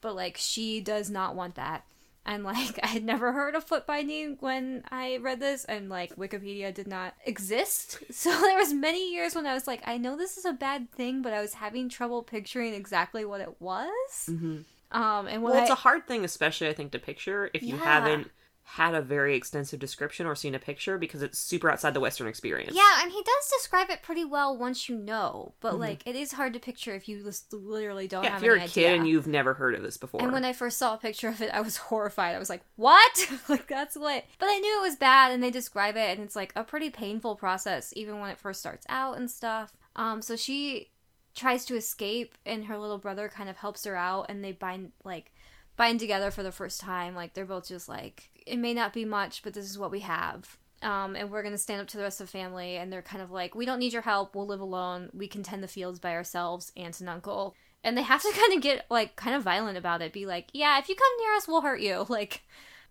But 0.00 0.16
like 0.16 0.36
she 0.36 0.80
does 0.80 1.10
not 1.10 1.36
want 1.36 1.54
that. 1.54 1.84
And 2.26 2.42
like 2.42 2.78
I 2.82 2.88
had 2.88 3.04
never 3.04 3.32
heard 3.32 3.54
of 3.54 3.64
foot 3.64 3.86
binding 3.86 4.36
when 4.40 4.82
I 4.90 5.18
read 5.18 5.40
this 5.40 5.64
and 5.64 5.88
like 5.88 6.16
Wikipedia 6.16 6.74
did 6.74 6.88
not 6.88 7.14
exist. 7.24 7.98
So 8.12 8.30
there 8.30 8.58
was 8.58 8.74
many 8.74 9.12
years 9.12 9.34
when 9.34 9.46
I 9.46 9.54
was 9.54 9.66
like 9.66 9.82
I 9.86 9.96
know 9.96 10.16
this 10.16 10.36
is 10.36 10.44
a 10.44 10.52
bad 10.52 10.90
thing, 10.90 11.22
but 11.22 11.32
I 11.32 11.40
was 11.40 11.54
having 11.54 11.88
trouble 11.88 12.22
picturing 12.22 12.74
exactly 12.74 13.24
what 13.24 13.40
it 13.40 13.60
was. 13.60 13.88
Mm-hmm. 14.28 14.58
Um, 14.92 15.28
and 15.28 15.42
well, 15.42 15.54
it's 15.54 15.70
a 15.70 15.76
hard 15.76 16.08
thing, 16.08 16.24
especially 16.24 16.68
I 16.68 16.72
think, 16.72 16.90
to 16.92 16.98
picture 16.98 17.48
if 17.54 17.62
you 17.62 17.76
haven't 17.76 18.28
had 18.62 18.94
a 18.94 19.02
very 19.02 19.34
extensive 19.34 19.80
description 19.80 20.26
or 20.26 20.34
seen 20.36 20.54
a 20.54 20.58
picture 20.58 20.96
because 20.96 21.22
it's 21.22 21.38
super 21.38 21.68
outside 21.68 21.92
the 21.92 22.00
Western 22.00 22.28
experience. 22.28 22.72
Yeah, 22.74 23.02
and 23.02 23.10
he 23.10 23.20
does 23.20 23.50
describe 23.58 23.90
it 23.90 24.02
pretty 24.02 24.24
well 24.24 24.56
once 24.56 24.88
you 24.88 24.96
know, 24.96 25.54
but 25.60 25.72
mm-hmm. 25.72 25.80
like 25.80 26.02
it 26.06 26.14
is 26.14 26.32
hard 26.32 26.52
to 26.54 26.60
picture 26.60 26.94
if 26.94 27.08
you 27.08 27.22
just 27.22 27.52
literally 27.52 28.06
don't 28.06 28.22
yeah, 28.22 28.30
have. 28.30 28.42
If 28.42 28.46
you're 28.46 28.56
a 28.56 28.68
kid 28.68 28.94
and 28.94 29.08
you've 29.08 29.26
never 29.26 29.54
heard 29.54 29.74
of 29.74 29.82
this 29.82 29.96
before. 29.96 30.22
And 30.22 30.32
when 30.32 30.44
I 30.44 30.52
first 30.52 30.78
saw 30.78 30.94
a 30.94 30.98
picture 30.98 31.28
of 31.28 31.40
it, 31.40 31.50
I 31.52 31.60
was 31.60 31.76
horrified. 31.90 32.36
I 32.36 32.38
was 32.38 32.48
like, 32.48 32.62
"What? 32.76 33.28
like 33.48 33.66
that's 33.66 33.96
what?" 33.96 34.24
But 34.38 34.46
I 34.46 34.58
knew 34.58 34.78
it 34.78 34.88
was 34.88 34.96
bad, 34.96 35.32
and 35.32 35.42
they 35.42 35.50
describe 35.50 35.96
it, 35.96 36.16
and 36.16 36.20
it's 36.20 36.36
like 36.36 36.52
a 36.54 36.62
pretty 36.62 36.90
painful 36.90 37.36
process, 37.36 37.92
even 37.96 38.20
when 38.20 38.30
it 38.30 38.38
first 38.38 38.60
starts 38.60 38.86
out 38.88 39.16
and 39.16 39.30
stuff. 39.30 39.72
Um, 39.96 40.22
so 40.22 40.36
she 40.36 40.90
tries 41.34 41.64
to 41.66 41.76
escape, 41.76 42.36
and 42.46 42.66
her 42.66 42.78
little 42.78 42.98
brother 42.98 43.28
kind 43.28 43.48
of 43.48 43.56
helps 43.56 43.84
her 43.84 43.96
out, 43.96 44.26
and 44.28 44.44
they 44.44 44.52
bind 44.52 44.92
like 45.04 45.32
bind 45.76 45.98
together 45.98 46.30
for 46.30 46.42
the 46.42 46.52
first 46.52 46.80
time. 46.80 47.14
Like 47.14 47.34
they're 47.34 47.46
both 47.46 47.66
just 47.66 47.88
like, 47.88 48.29
it 48.46 48.58
may 48.58 48.74
not 48.74 48.92
be 48.92 49.04
much, 49.04 49.42
but 49.42 49.54
this 49.54 49.68
is 49.68 49.78
what 49.78 49.90
we 49.90 50.00
have. 50.00 50.58
Um, 50.82 51.14
and 51.14 51.30
we're 51.30 51.42
going 51.42 51.54
to 51.54 51.58
stand 51.58 51.80
up 51.80 51.88
to 51.88 51.96
the 51.96 52.02
rest 52.02 52.20
of 52.20 52.26
the 52.26 52.32
family. 52.32 52.76
And 52.76 52.92
they're 52.92 53.02
kind 53.02 53.22
of 53.22 53.30
like, 53.30 53.54
we 53.54 53.66
don't 53.66 53.78
need 53.78 53.92
your 53.92 54.02
help. 54.02 54.34
We'll 54.34 54.46
live 54.46 54.60
alone. 54.60 55.10
We 55.12 55.28
can 55.28 55.42
tend 55.42 55.62
the 55.62 55.68
fields 55.68 55.98
by 55.98 56.14
ourselves, 56.14 56.72
aunt 56.76 57.00
and 57.00 57.08
uncle. 57.08 57.54
And 57.84 57.96
they 57.96 58.02
have 58.02 58.22
to 58.22 58.32
kind 58.36 58.54
of 58.54 58.62
get 58.62 58.86
like 58.90 59.16
kind 59.16 59.36
of 59.36 59.42
violent 59.42 59.78
about 59.78 60.02
it. 60.02 60.12
Be 60.12 60.26
like, 60.26 60.48
yeah, 60.52 60.78
if 60.78 60.88
you 60.88 60.94
come 60.94 61.12
near 61.20 61.34
us, 61.36 61.46
we'll 61.46 61.60
hurt 61.62 61.80
you. 61.80 62.06
Like, 62.08 62.42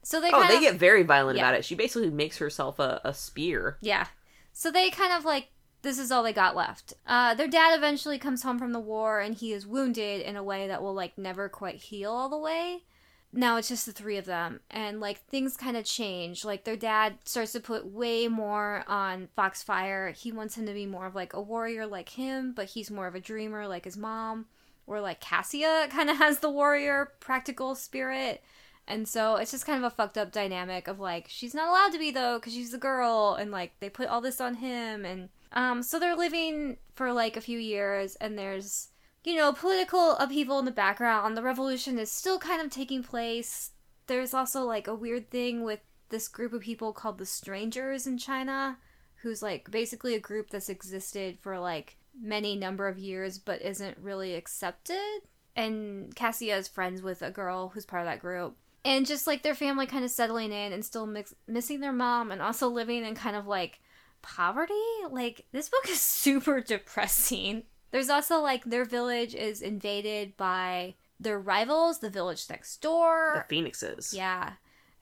so 0.01 0.21
they. 0.21 0.31
Oh, 0.31 0.47
they 0.47 0.55
of, 0.55 0.61
get 0.61 0.75
very 0.75 1.03
violent 1.03 1.37
yeah. 1.37 1.43
about 1.43 1.55
it. 1.55 1.65
She 1.65 1.75
basically 1.75 2.09
makes 2.09 2.37
herself 2.37 2.79
a, 2.79 3.01
a 3.03 3.13
spear. 3.13 3.77
Yeah. 3.81 4.07
So 4.53 4.71
they 4.71 4.89
kind 4.89 5.11
of 5.11 5.25
like 5.25 5.49
this 5.81 5.99
is 5.99 6.11
all 6.11 6.23
they 6.23 6.33
got 6.33 6.55
left. 6.55 6.93
Uh, 7.07 7.33
their 7.33 7.47
dad 7.47 7.77
eventually 7.77 8.17
comes 8.17 8.43
home 8.43 8.59
from 8.59 8.73
the 8.73 8.79
war 8.79 9.19
and 9.19 9.35
he 9.35 9.53
is 9.53 9.65
wounded 9.65 10.21
in 10.21 10.35
a 10.35 10.43
way 10.43 10.67
that 10.67 10.81
will 10.81 10.93
like 10.93 11.17
never 11.17 11.47
quite 11.47 11.75
heal 11.75 12.11
all 12.11 12.29
the 12.29 12.37
way. 12.37 12.83
Now 13.31 13.57
it's 13.57 13.69
just 13.69 13.85
the 13.85 13.91
three 13.91 14.17
of 14.17 14.25
them, 14.25 14.59
and 14.71 14.99
like 14.99 15.19
things 15.25 15.55
kind 15.55 15.77
of 15.77 15.85
change. 15.85 16.43
Like 16.43 16.63
their 16.63 16.75
dad 16.75 17.19
starts 17.25 17.51
to 17.51 17.59
put 17.59 17.85
way 17.85 18.27
more 18.27 18.83
on 18.87 19.29
Foxfire. 19.37 20.11
He 20.15 20.31
wants 20.31 20.57
him 20.57 20.65
to 20.65 20.73
be 20.73 20.87
more 20.87 21.05
of 21.05 21.13
like 21.13 21.33
a 21.33 21.41
warrior 21.41 21.85
like 21.85 22.09
him, 22.09 22.53
but 22.53 22.69
he's 22.69 22.89
more 22.89 23.05
of 23.05 23.13
a 23.13 23.19
dreamer 23.19 23.67
like 23.67 23.85
his 23.85 23.97
mom. 23.97 24.45
Or 24.87 24.99
like 24.99 25.19
Cassia 25.19 25.87
kind 25.91 26.09
of 26.09 26.17
has 26.17 26.39
the 26.39 26.49
warrior 26.49 27.11
practical 27.19 27.75
spirit. 27.75 28.41
And 28.87 29.07
so 29.07 29.35
it's 29.35 29.51
just 29.51 29.67
kind 29.67 29.77
of 29.77 29.91
a 29.91 29.95
fucked 29.95 30.17
up 30.17 30.31
dynamic 30.31 30.87
of 30.87 30.99
like 30.99 31.27
she's 31.29 31.53
not 31.53 31.69
allowed 31.69 31.91
to 31.91 31.99
be 31.99 32.09
though 32.09 32.39
because 32.39 32.53
she's 32.53 32.73
a 32.73 32.79
girl 32.79 33.37
and 33.39 33.51
like 33.51 33.73
they 33.79 33.89
put 33.89 34.07
all 34.07 34.19
this 34.19 34.41
on 34.41 34.55
him 34.55 35.05
and 35.05 35.29
um 35.53 35.83
so 35.83 35.99
they're 35.99 36.15
living 36.15 36.77
for 36.95 37.13
like 37.13 37.37
a 37.37 37.41
few 37.41 37.59
years 37.59 38.15
and 38.15 38.35
there's 38.35 38.88
you 39.23 39.35
know 39.35 39.53
political 39.53 40.13
upheaval 40.17 40.59
in 40.59 40.65
the 40.65 40.71
background. 40.71 41.35
The 41.35 41.43
revolution 41.43 41.99
is 41.99 42.11
still 42.11 42.39
kind 42.39 42.61
of 42.61 42.69
taking 42.69 43.03
place. 43.03 43.71
There's 44.07 44.33
also 44.33 44.63
like 44.63 44.87
a 44.87 44.95
weird 44.95 45.29
thing 45.29 45.63
with 45.63 45.81
this 46.09 46.27
group 46.27 46.53
of 46.53 46.61
people 46.61 46.93
called 46.93 47.17
the 47.17 47.25
strangers 47.25 48.07
in 48.07 48.17
China 48.17 48.77
who's 49.21 49.41
like 49.41 49.69
basically 49.69 50.15
a 50.15 50.19
group 50.19 50.49
that's 50.49 50.69
existed 50.69 51.37
for 51.39 51.59
like 51.59 51.97
many 52.19 52.55
number 52.55 52.87
of 52.87 52.97
years 52.97 53.37
but 53.37 53.61
isn't 53.61 53.97
really 53.99 54.35
accepted 54.35 55.21
and 55.55 56.15
Cassia 56.15 56.57
is 56.57 56.67
friends 56.67 57.01
with 57.01 57.21
a 57.21 57.31
girl 57.31 57.69
who's 57.69 57.85
part 57.85 58.01
of 58.01 58.07
that 58.07 58.19
group 58.19 58.55
and 58.83 59.05
just 59.05 59.27
like 59.27 59.43
their 59.43 59.55
family 59.55 59.85
kind 59.85 60.03
of 60.03 60.11
settling 60.11 60.51
in 60.51 60.73
and 60.73 60.83
still 60.83 61.05
mix- 61.05 61.35
missing 61.47 61.79
their 61.79 61.93
mom 61.93 62.31
and 62.31 62.41
also 62.41 62.67
living 62.67 63.05
in 63.05 63.15
kind 63.15 63.35
of 63.35 63.47
like 63.47 63.79
poverty 64.21 64.73
like 65.11 65.45
this 65.51 65.69
book 65.69 65.87
is 65.87 66.01
super 66.01 66.59
depressing 66.59 67.63
there's 67.91 68.09
also 68.09 68.39
like 68.39 68.65
their 68.65 68.85
village 68.85 69.33
is 69.35 69.61
invaded 69.61 70.37
by 70.37 70.95
their 71.19 71.39
rivals 71.39 71.99
the 71.99 72.09
village 72.09 72.45
next 72.49 72.77
door. 72.81 73.33
The 73.35 73.55
Phoenixes. 73.55 74.13
yeah. 74.13 74.53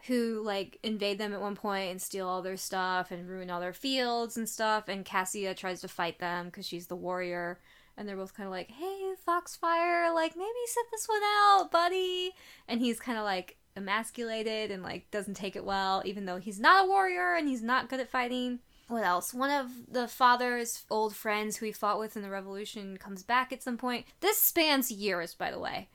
Who 0.07 0.41
like 0.45 0.79
invade 0.83 1.17
them 1.17 1.33
at 1.33 1.41
one 1.41 1.55
point 1.55 1.91
and 1.91 2.01
steal 2.01 2.27
all 2.27 2.41
their 2.41 2.55
stuff 2.57 3.11
and 3.11 3.27
ruin 3.27 3.49
all 3.49 3.59
their 3.59 3.73
fields 3.73 4.37
and 4.37 4.47
stuff. 4.47 4.87
And 4.87 5.03
cassia 5.03 5.53
tries 5.53 5.81
to 5.81 5.87
fight 5.87 6.19
them 6.19 6.45
because 6.45 6.65
she's 6.65 6.87
the 6.87 6.95
warrior. 6.95 7.59
And 7.97 8.07
they're 8.07 8.15
both 8.15 8.33
kind 8.35 8.47
of 8.47 8.51
like 8.51 8.71
hey 8.71 9.13
foxfire 9.25 10.13
like 10.13 10.35
maybe 10.37 10.49
set 10.67 10.85
this 10.91 11.07
one 11.07 11.21
out 11.23 11.71
buddy. 11.71 12.31
And 12.67 12.79
he's 12.79 12.99
kind 12.99 13.17
of 13.17 13.23
like 13.25 13.57
emasculated 13.75 14.71
and 14.71 14.81
like 14.81 15.09
doesn't 15.11 15.35
take 15.35 15.55
it 15.55 15.63
well 15.63 16.01
even 16.03 16.25
though 16.25 16.37
he's 16.37 16.59
not 16.59 16.85
a 16.85 16.87
warrior 16.87 17.35
and 17.35 17.47
he's 17.47 17.61
not 17.61 17.89
good 17.89 17.99
at 17.99 18.09
fighting 18.09 18.57
what 18.87 19.03
else 19.03 19.33
one 19.33 19.51
of 19.51 19.67
the 19.89 20.07
father's 20.07 20.85
old 20.89 21.15
friends 21.15 21.57
who 21.57 21.65
he 21.65 21.71
fought 21.71 21.99
with 21.99 22.15
in 22.15 22.21
the 22.21 22.29
revolution 22.29 22.97
comes 22.97 23.23
back 23.23 23.51
at 23.51 23.61
some 23.61 23.77
point 23.77 24.05
this 24.21 24.37
spans 24.37 24.91
years 24.91 25.33
by 25.33 25.51
the 25.51 25.59
way 25.59 25.89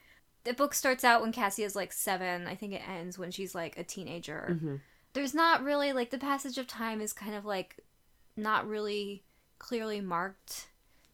the 0.44 0.52
book 0.52 0.74
starts 0.74 1.04
out 1.04 1.22
when 1.22 1.32
Cassie 1.32 1.62
is 1.62 1.76
like 1.76 1.92
seven. 1.92 2.46
I 2.46 2.54
think 2.54 2.72
it 2.72 2.82
ends 2.88 3.18
when 3.18 3.30
she's 3.30 3.54
like 3.54 3.78
a 3.78 3.84
teenager. 3.84 4.58
Mhm. 4.60 4.80
There's 5.12 5.34
not 5.34 5.62
really 5.62 5.92
like 5.92 6.10
the 6.10 6.18
passage 6.18 6.58
of 6.58 6.66
time 6.66 7.00
is 7.00 7.12
kind 7.12 7.34
of 7.34 7.44
like 7.44 7.78
not 8.36 8.66
really 8.66 9.24
clearly 9.58 10.00
marked. 10.00 10.68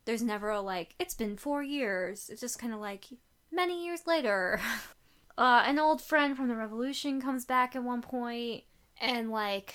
There's 0.04 0.22
never 0.22 0.50
a 0.50 0.60
like 0.60 0.94
it's 0.98 1.14
been 1.14 1.36
four 1.36 1.62
years. 1.62 2.30
It's 2.30 2.40
just 2.40 2.58
kind 2.58 2.72
of 2.72 2.80
like 2.80 3.06
many 3.50 3.84
years 3.84 4.06
later. 4.06 4.60
uh, 5.38 5.62
an 5.66 5.78
old 5.78 6.00
friend 6.00 6.36
from 6.36 6.48
the 6.48 6.56
revolution 6.56 7.20
comes 7.20 7.44
back 7.44 7.76
at 7.76 7.82
one 7.82 8.00
point 8.02 8.64
and 9.00 9.30
like 9.30 9.74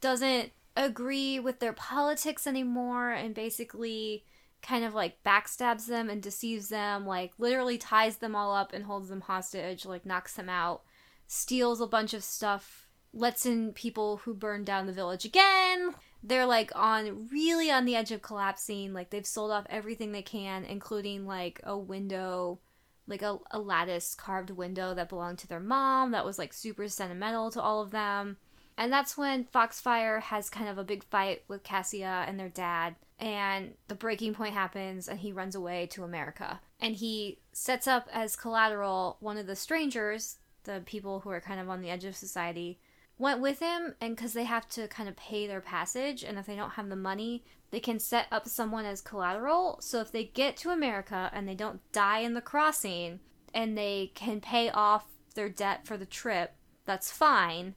doesn't 0.00 0.52
agree 0.76 1.40
with 1.40 1.58
their 1.58 1.72
politics 1.72 2.46
anymore 2.46 3.10
and 3.10 3.34
basically 3.34 4.24
kind 4.62 4.84
of 4.84 4.94
like 4.94 5.22
backstabs 5.24 5.86
them 5.86 6.10
and 6.10 6.22
deceives 6.22 6.68
them, 6.68 7.06
like 7.06 7.32
literally 7.38 7.78
ties 7.78 8.16
them 8.16 8.34
all 8.34 8.54
up 8.54 8.72
and 8.72 8.84
holds 8.84 9.08
them 9.08 9.22
hostage, 9.22 9.86
like 9.86 10.04
knocks 10.04 10.34
them 10.34 10.48
out, 10.48 10.82
steals 11.26 11.80
a 11.80 11.86
bunch 11.86 12.12
of 12.14 12.24
stuff, 12.24 12.88
lets 13.12 13.46
in 13.46 13.72
people 13.72 14.18
who 14.18 14.34
burn 14.34 14.64
down 14.64 14.86
the 14.86 14.92
village 14.92 15.24
again. 15.24 15.94
They're 16.22 16.46
like 16.46 16.72
on 16.74 17.28
really 17.30 17.70
on 17.70 17.84
the 17.84 17.96
edge 17.96 18.10
of 18.10 18.22
collapsing, 18.22 18.92
like 18.92 19.10
they've 19.10 19.26
sold 19.26 19.52
off 19.52 19.66
everything 19.70 20.12
they 20.12 20.22
can, 20.22 20.64
including 20.64 21.26
like 21.26 21.60
a 21.62 21.78
window, 21.78 22.58
like 23.06 23.22
a, 23.22 23.38
a 23.52 23.60
lattice 23.60 24.14
carved 24.14 24.50
window 24.50 24.94
that 24.94 25.08
belonged 25.08 25.38
to 25.38 25.48
their 25.48 25.60
mom 25.60 26.10
that 26.10 26.24
was 26.24 26.38
like 26.38 26.52
super 26.52 26.88
sentimental 26.88 27.50
to 27.52 27.62
all 27.62 27.80
of 27.80 27.92
them. 27.92 28.36
And 28.78 28.92
that's 28.92 29.16
when 29.16 29.44
Foxfire 29.44 30.20
has 30.20 30.50
kind 30.50 30.68
of 30.68 30.76
a 30.76 30.84
big 30.84 31.04
fight 31.04 31.44
with 31.48 31.62
Cassia 31.62 32.24
and 32.28 32.38
their 32.38 32.48
dad. 32.48 32.96
And 33.18 33.74
the 33.88 33.94
breaking 33.94 34.34
point 34.34 34.52
happens, 34.52 35.08
and 35.08 35.18
he 35.18 35.32
runs 35.32 35.54
away 35.54 35.86
to 35.92 36.04
America. 36.04 36.60
And 36.80 36.94
he 36.94 37.38
sets 37.52 37.86
up 37.86 38.08
as 38.12 38.36
collateral 38.36 39.16
one 39.20 39.38
of 39.38 39.46
the 39.46 39.56
strangers, 39.56 40.36
the 40.64 40.82
people 40.84 41.20
who 41.20 41.30
are 41.30 41.40
kind 41.40 41.58
of 41.58 41.70
on 41.70 41.80
the 41.80 41.88
edge 41.88 42.04
of 42.04 42.14
society, 42.14 42.78
went 43.18 43.40
with 43.40 43.60
him. 43.60 43.94
And 44.00 44.14
because 44.14 44.34
they 44.34 44.44
have 44.44 44.68
to 44.70 44.88
kind 44.88 45.08
of 45.08 45.16
pay 45.16 45.46
their 45.46 45.62
passage, 45.62 46.22
and 46.22 46.38
if 46.38 46.44
they 46.44 46.56
don't 46.56 46.72
have 46.72 46.90
the 46.90 46.96
money, 46.96 47.44
they 47.70 47.80
can 47.80 47.98
set 47.98 48.26
up 48.30 48.46
someone 48.46 48.84
as 48.84 49.00
collateral. 49.00 49.78
So 49.80 50.00
if 50.00 50.12
they 50.12 50.24
get 50.24 50.58
to 50.58 50.70
America 50.70 51.30
and 51.32 51.48
they 51.48 51.54
don't 51.54 51.80
die 51.92 52.18
in 52.18 52.34
the 52.34 52.42
crossing, 52.42 53.20
and 53.54 53.78
they 53.78 54.12
can 54.14 54.42
pay 54.42 54.68
off 54.68 55.06
their 55.34 55.48
debt 55.48 55.86
for 55.86 55.96
the 55.96 56.04
trip, 56.04 56.54
that's 56.84 57.10
fine. 57.10 57.74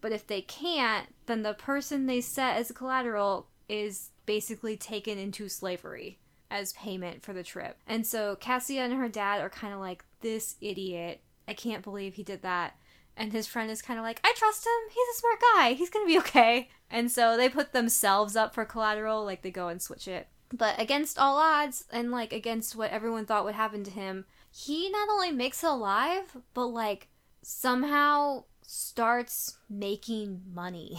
But 0.00 0.12
if 0.12 0.26
they 0.26 0.40
can't, 0.42 1.08
then 1.26 1.42
the 1.42 1.54
person 1.54 2.06
they 2.06 2.20
set 2.20 2.56
as 2.56 2.72
collateral 2.72 3.48
is 3.68 4.10
basically 4.26 4.76
taken 4.76 5.18
into 5.18 5.48
slavery 5.48 6.18
as 6.50 6.72
payment 6.72 7.22
for 7.22 7.32
the 7.32 7.42
trip. 7.42 7.78
And 7.86 8.06
so 8.06 8.36
Cassia 8.36 8.82
and 8.82 8.94
her 8.94 9.08
dad 9.08 9.40
are 9.40 9.50
kind 9.50 9.72
of 9.72 9.80
like, 9.80 10.04
this 10.20 10.56
idiot. 10.60 11.20
I 11.48 11.54
can't 11.54 11.82
believe 11.82 12.14
he 12.14 12.22
did 12.22 12.42
that. 12.42 12.76
And 13.16 13.32
his 13.32 13.46
friend 13.46 13.70
is 13.70 13.82
kind 13.82 13.98
of 13.98 14.04
like, 14.04 14.20
I 14.24 14.32
trust 14.36 14.66
him. 14.66 14.90
He's 14.90 15.16
a 15.16 15.18
smart 15.18 15.38
guy. 15.54 15.72
He's 15.74 15.90
going 15.90 16.06
to 16.06 16.12
be 16.12 16.18
okay. 16.18 16.68
And 16.90 17.10
so 17.10 17.36
they 17.36 17.48
put 17.48 17.72
themselves 17.72 18.36
up 18.36 18.54
for 18.54 18.64
collateral, 18.64 19.24
like 19.24 19.42
they 19.42 19.50
go 19.50 19.68
and 19.68 19.80
switch 19.80 20.08
it. 20.08 20.28
But 20.52 20.80
against 20.80 21.18
all 21.18 21.36
odds, 21.36 21.84
and 21.92 22.10
like 22.10 22.32
against 22.32 22.74
what 22.74 22.90
everyone 22.90 23.26
thought 23.26 23.44
would 23.44 23.54
happen 23.54 23.84
to 23.84 23.90
him, 23.90 24.24
he 24.50 24.90
not 24.90 25.08
only 25.08 25.30
makes 25.30 25.62
it 25.62 25.70
alive, 25.70 26.36
but 26.54 26.66
like 26.66 27.08
somehow 27.42 28.44
starts 28.70 29.58
making 29.68 30.42
money. 30.54 30.98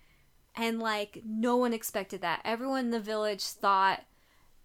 and 0.56 0.78
like 0.78 1.22
no 1.26 1.56
one 1.56 1.72
expected 1.72 2.20
that. 2.22 2.40
Everyone 2.44 2.86
in 2.86 2.90
the 2.90 3.00
village 3.00 3.42
thought 3.42 4.04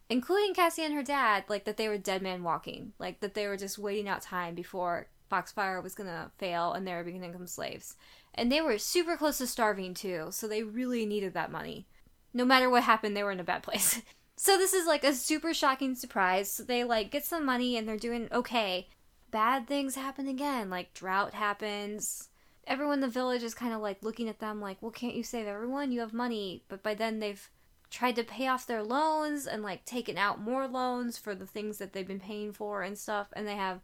including 0.10 0.54
Cassie 0.54 0.84
and 0.84 0.94
her 0.94 1.02
dad, 1.02 1.46
like 1.48 1.64
that 1.64 1.78
they 1.78 1.88
were 1.88 1.98
dead 1.98 2.22
man 2.22 2.44
walking, 2.44 2.94
like 3.00 3.20
that 3.22 3.34
they 3.34 3.48
were 3.48 3.58
just 3.58 3.80
waiting 3.80 4.08
out 4.08 4.22
time 4.22 4.54
before 4.54 5.08
Foxfire 5.32 5.82
was 5.82 5.96
gonna 5.96 6.32
fail 6.38 6.74
and 6.74 6.86
they 6.86 6.94
were 6.94 7.04
gonna 7.04 7.28
become 7.28 7.48
slaves. 7.48 7.96
And 8.36 8.52
they 8.52 8.62
were 8.62 8.78
super 8.78 9.18
close 9.18 9.40
to 9.40 9.48
starving 9.48 9.96
too, 9.96 10.28
so 10.30 10.48
they 10.48 10.62
really 10.62 11.08
needed 11.08 11.34
that 11.34 11.52
money. 11.52 11.88
No 12.34 12.46
matter 12.46 12.70
what 12.70 12.84
happened, 12.84 13.18
they 13.18 13.24
were 13.24 13.32
in 13.32 13.40
a 13.40 13.44
bad 13.44 13.64
place. 13.64 14.02
so 14.36 14.58
this 14.58 14.74
is 14.74 14.86
like 14.86 15.04
a 15.04 15.14
super 15.14 15.56
shocking 15.56 15.96
surprise. 15.96 16.52
So 16.52 16.64
they 16.64 16.84
like 16.84 17.10
get 17.10 17.26
some 17.26 17.46
money 17.46 17.76
and 17.78 17.88
they're 17.88 17.98
doing 17.98 18.28
okay. 18.32 18.90
Bad 19.32 19.68
things 19.68 19.96
happen 19.96 20.28
again, 20.28 20.70
like 20.70 20.94
drought 20.94 21.34
happens. 21.34 22.30
Everyone 22.66 22.96
in 22.96 23.02
the 23.02 23.08
village 23.08 23.44
is 23.44 23.54
kind 23.54 23.74
of 23.74 23.82
like 23.82 24.04
looking 24.04 24.30
at 24.30 24.40
them 24.40 24.62
like, 24.62 24.78
well, 24.82 24.92
can't 24.92 25.16
you 25.16 25.24
save 25.24 25.48
everyone? 25.48 25.92
You 25.92 26.00
have 26.00 26.14
money. 26.14 26.64
But 26.70 26.82
by 26.82 26.94
then 26.94 27.20
they've 27.20 27.50
tried 27.94 28.16
to 28.16 28.24
pay 28.24 28.48
off 28.48 28.66
their 28.66 28.82
loans 28.82 29.46
and 29.46 29.62
like 29.62 29.86
taken 29.86 30.18
out 30.18 30.42
more 30.42 30.68
loans 30.68 31.16
for 31.16 31.36
the 31.36 31.46
things 31.46 31.78
that 31.78 31.94
they've 31.94 32.08
been 32.08 32.20
paying 32.20 32.52
for 32.52 32.82
and 32.82 32.98
stuff 32.98 33.28
and 33.34 33.48
they 33.48 33.56
have 33.56 33.82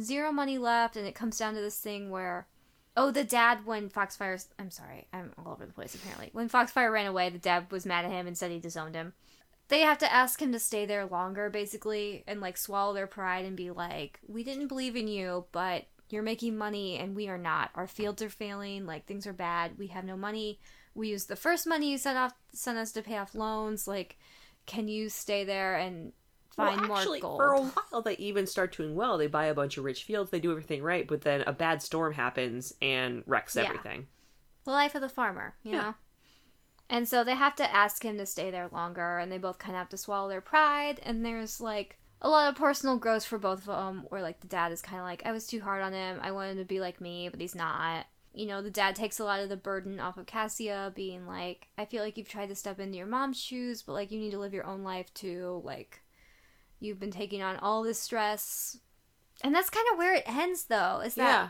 zero 0.00 0.32
money 0.32 0.58
left 0.58 0.96
and 0.96 1.06
it 1.06 1.14
comes 1.14 1.38
down 1.38 1.54
to 1.54 1.60
this 1.60 1.78
thing 1.78 2.10
where 2.10 2.48
oh 2.96 3.12
the 3.12 3.22
dad 3.22 3.64
when 3.64 3.88
foxfire 3.88 4.36
i'm 4.58 4.70
sorry 4.70 5.06
i'm 5.12 5.32
all 5.38 5.52
over 5.52 5.64
the 5.64 5.72
place 5.72 5.94
apparently 5.94 6.28
when 6.32 6.48
foxfire 6.48 6.90
ran 6.90 7.06
away 7.06 7.30
the 7.30 7.38
dad 7.38 7.70
was 7.70 7.86
mad 7.86 8.04
at 8.04 8.10
him 8.10 8.26
and 8.26 8.36
said 8.36 8.50
he 8.50 8.58
disowned 8.58 8.96
him 8.96 9.12
they 9.68 9.80
have 9.80 9.98
to 9.98 10.12
ask 10.12 10.42
him 10.42 10.50
to 10.50 10.58
stay 10.58 10.84
there 10.84 11.06
longer 11.06 11.48
basically 11.48 12.24
and 12.26 12.40
like 12.40 12.56
swallow 12.56 12.92
their 12.92 13.06
pride 13.06 13.44
and 13.44 13.56
be 13.56 13.70
like 13.70 14.18
we 14.26 14.42
didn't 14.42 14.66
believe 14.66 14.96
in 14.96 15.06
you 15.06 15.44
but 15.52 15.84
you're 16.12 16.22
making 16.22 16.56
money 16.56 16.98
and 16.98 17.16
we 17.16 17.28
are 17.28 17.38
not 17.38 17.70
our 17.74 17.86
fields 17.86 18.20
are 18.22 18.28
failing 18.30 18.84
like 18.86 19.06
things 19.06 19.26
are 19.26 19.32
bad 19.32 19.78
we 19.78 19.86
have 19.88 20.04
no 20.04 20.16
money 20.16 20.60
we 20.94 21.08
used 21.08 21.28
the 21.28 21.36
first 21.36 21.66
money 21.66 21.90
you 21.90 21.98
sent 21.98 22.18
off 22.18 22.32
sent 22.52 22.76
us 22.78 22.92
to 22.92 23.02
pay 23.02 23.16
off 23.16 23.34
loans 23.34 23.88
like 23.88 24.18
can 24.66 24.88
you 24.88 25.08
stay 25.08 25.42
there 25.44 25.76
and 25.76 26.12
find 26.54 26.82
well, 26.82 26.92
actually, 26.92 27.20
more 27.22 27.38
gold 27.38 27.38
for 27.38 27.54
a 27.54 27.62
while 27.90 28.02
they 28.02 28.16
even 28.18 28.46
start 28.46 28.76
doing 28.76 28.94
well. 28.94 29.16
They 29.16 29.26
buy 29.26 29.46
a 29.46 29.54
bunch 29.54 29.78
of 29.78 29.84
rich 29.84 30.04
fields, 30.04 30.30
they 30.30 30.38
do 30.38 30.50
everything 30.50 30.82
right, 30.82 31.08
but 31.08 31.22
then 31.22 31.40
a 31.46 31.52
bad 31.52 31.80
storm 31.80 32.12
happens 32.12 32.74
and 32.82 33.22
wrecks 33.26 33.56
Yeah. 33.56 33.64
everything. 33.64 34.06
the 34.64 34.70
life 34.70 34.94
of 34.94 35.00
the 35.00 35.08
farmer 35.08 35.54
you 35.64 35.72
Yeah. 35.72 35.80
know 35.82 35.94
and 36.90 37.08
so 37.08 37.24
they 37.24 37.34
have 37.34 37.56
to 37.56 37.74
ask 37.74 38.04
him 38.04 38.18
to 38.18 38.26
stay 38.26 38.50
there 38.50 38.68
longer 38.68 39.18
and 39.18 39.32
they 39.32 39.38
both 39.38 39.58
kind 39.58 39.74
of 39.74 39.78
have 39.78 39.88
to 39.88 39.96
swallow 39.96 40.28
their 40.28 40.42
pride 40.42 41.00
and 41.02 41.24
there's 41.24 41.58
like 41.60 41.98
a 42.22 42.28
lot 42.28 42.48
of 42.48 42.54
personal 42.54 42.96
growth 42.96 43.24
for 43.24 43.36
both 43.36 43.60
of 43.60 43.76
them 43.76 44.06
where 44.08 44.22
like 44.22 44.40
the 44.40 44.46
dad 44.46 44.72
is 44.72 44.80
kind 44.80 44.98
of 44.98 45.04
like 45.04 45.22
i 45.26 45.32
was 45.32 45.46
too 45.46 45.60
hard 45.60 45.82
on 45.82 45.92
him 45.92 46.18
i 46.22 46.30
wanted 46.30 46.52
him 46.52 46.58
to 46.58 46.64
be 46.64 46.80
like 46.80 47.00
me 47.00 47.28
but 47.28 47.40
he's 47.40 47.54
not 47.54 48.06
you 48.34 48.46
know, 48.46 48.62
the 48.62 48.70
dad 48.70 48.96
takes 48.96 49.20
a 49.20 49.24
lot 49.24 49.40
of 49.40 49.48
the 49.48 49.56
burden 49.56 50.00
off 50.00 50.16
of 50.16 50.26
Cassia, 50.26 50.92
being 50.94 51.26
like, 51.26 51.68
I 51.76 51.84
feel 51.84 52.02
like 52.02 52.16
you've 52.16 52.28
tried 52.28 52.48
to 52.48 52.54
step 52.54 52.80
into 52.80 52.96
your 52.96 53.06
mom's 53.06 53.38
shoes, 53.38 53.82
but 53.82 53.92
like 53.92 54.10
you 54.10 54.18
need 54.18 54.30
to 54.30 54.38
live 54.38 54.54
your 54.54 54.66
own 54.66 54.82
life 54.82 55.12
too. 55.12 55.60
Like, 55.64 56.00
you've 56.80 56.98
been 57.00 57.10
taking 57.10 57.42
on 57.42 57.56
all 57.58 57.82
this 57.82 57.98
stress. 57.98 58.78
And 59.44 59.54
that's 59.54 59.70
kind 59.70 59.86
of 59.92 59.98
where 59.98 60.14
it 60.14 60.24
ends, 60.26 60.64
though. 60.64 61.00
Is 61.04 61.14
that 61.16 61.22
Yeah. 61.28 61.48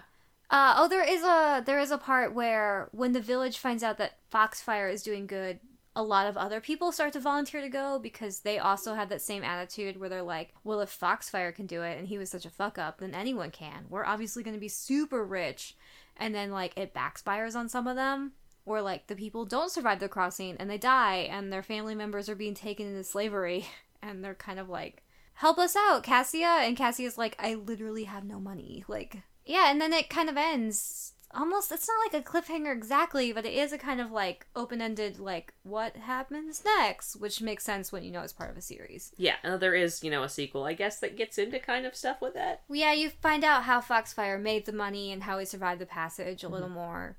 uh, 0.50 0.74
oh, 0.76 0.88
there 0.88 1.08
is 1.08 1.22
a 1.22 1.62
there 1.64 1.78
is 1.78 1.90
a 1.92 1.98
part 1.98 2.34
where 2.34 2.88
when 2.92 3.12
the 3.12 3.20
village 3.20 3.58
finds 3.58 3.82
out 3.84 3.98
that 3.98 4.18
Foxfire 4.32 4.88
is 4.88 5.02
doing 5.04 5.26
good, 5.28 5.60
a 5.94 6.02
lot 6.02 6.26
of 6.26 6.36
other 6.36 6.60
people 6.60 6.90
start 6.90 7.12
to 7.12 7.20
volunteer 7.20 7.60
to 7.60 7.68
go 7.68 7.98
because 7.98 8.40
they 8.40 8.58
also 8.58 8.94
have 8.94 9.10
that 9.10 9.20
same 9.20 9.44
attitude 9.44 9.98
where 9.98 10.08
they're 10.08 10.22
like, 10.22 10.54
"Well, 10.64 10.80
if 10.80 10.90
Foxfire 10.90 11.52
can 11.52 11.66
do 11.66 11.82
it 11.82 11.98
and 11.98 12.08
he 12.08 12.18
was 12.18 12.30
such 12.30 12.46
a 12.46 12.50
fuck 12.50 12.78
up, 12.78 12.98
then 12.98 13.14
anyone 13.14 13.50
can. 13.50 13.86
We're 13.90 14.04
obviously 14.04 14.42
going 14.42 14.56
to 14.56 14.60
be 14.60 14.68
super 14.68 15.24
rich." 15.24 15.76
And 16.16 16.34
then 16.34 16.50
like 16.50 16.76
it 16.76 16.94
backfires 16.94 17.54
on 17.54 17.68
some 17.68 17.86
of 17.86 17.96
them, 17.96 18.32
or 18.64 18.80
like 18.80 19.06
the 19.06 19.16
people 19.16 19.44
don't 19.44 19.70
survive 19.70 20.00
the 20.00 20.08
crossing 20.08 20.56
and 20.58 20.70
they 20.70 20.78
die, 20.78 21.28
and 21.30 21.52
their 21.52 21.62
family 21.62 21.94
members 21.94 22.28
are 22.28 22.34
being 22.36 22.54
taken 22.54 22.86
into 22.86 23.04
slavery, 23.04 23.66
and 24.02 24.24
they're 24.24 24.34
kind 24.34 24.58
of 24.58 24.70
like, 24.70 25.02
"Help 25.34 25.58
us 25.58 25.76
out, 25.76 26.02
Cassia!" 26.04 26.60
And 26.62 26.76
Cassia's 26.76 27.18
like, 27.18 27.36
"I 27.38 27.54
literally 27.54 28.04
have 28.04 28.24
no 28.24 28.40
money." 28.40 28.84
Like, 28.88 29.18
yeah, 29.44 29.70
and 29.70 29.80
then 29.80 29.92
it 29.92 30.08
kind 30.08 30.30
of 30.30 30.38
ends 30.38 31.12
almost 31.34 31.72
it's 31.72 31.88
not 31.88 32.12
like 32.12 32.22
a 32.22 32.28
cliffhanger 32.28 32.72
exactly, 32.72 33.32
but 33.32 33.46
it 33.46 33.54
is 33.54 33.72
a 33.72 33.78
kind 33.78 34.00
of 34.00 34.10
like 34.10 34.46
open-ended 34.54 35.18
like 35.18 35.54
what 35.62 35.96
happens 35.96 36.62
next, 36.64 37.16
which 37.16 37.40
makes 37.40 37.64
sense 37.64 37.92
when 37.92 38.04
you 38.04 38.10
know 38.10 38.22
it's 38.22 38.32
part 38.32 38.50
of 38.50 38.56
a 38.56 38.62
series. 38.62 39.12
Yeah, 39.16 39.36
and 39.42 39.60
there 39.60 39.74
is, 39.74 40.02
you 40.02 40.10
know, 40.10 40.22
a 40.22 40.28
sequel, 40.28 40.64
I 40.64 40.74
guess, 40.74 41.00
that 41.00 41.16
gets 41.16 41.38
into 41.38 41.58
kind 41.58 41.86
of 41.86 41.96
stuff 41.96 42.20
with 42.20 42.34
that. 42.34 42.62
Well, 42.68 42.78
yeah, 42.78 42.92
you 42.92 43.10
find 43.10 43.44
out 43.44 43.64
how 43.64 43.80
Foxfire 43.80 44.40
made 44.40 44.66
the 44.66 44.72
money 44.72 45.12
and 45.12 45.22
how 45.22 45.38
he 45.38 45.44
survived 45.44 45.80
the 45.80 45.86
passage 45.86 46.42
a 46.44 46.48
little 46.48 46.68
more. 46.68 47.16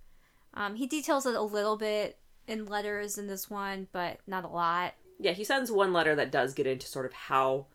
Um, 0.53 0.75
he 0.75 0.87
details 0.87 1.25
it 1.25 1.35
a 1.35 1.41
little 1.41 1.77
bit 1.77 2.19
in 2.47 2.65
letters 2.65 3.17
in 3.17 3.27
this 3.27 3.49
one, 3.49 3.87
but 3.91 4.19
not 4.27 4.43
a 4.43 4.49
lot. 4.49 4.93
Yeah, 5.19 5.31
he 5.31 5.43
sends 5.43 5.71
one 5.71 5.93
letter 5.93 6.15
that 6.15 6.31
does 6.31 6.53
get 6.53 6.67
into 6.67 6.87
sort 6.87 7.05
of 7.05 7.13
how 7.13 7.67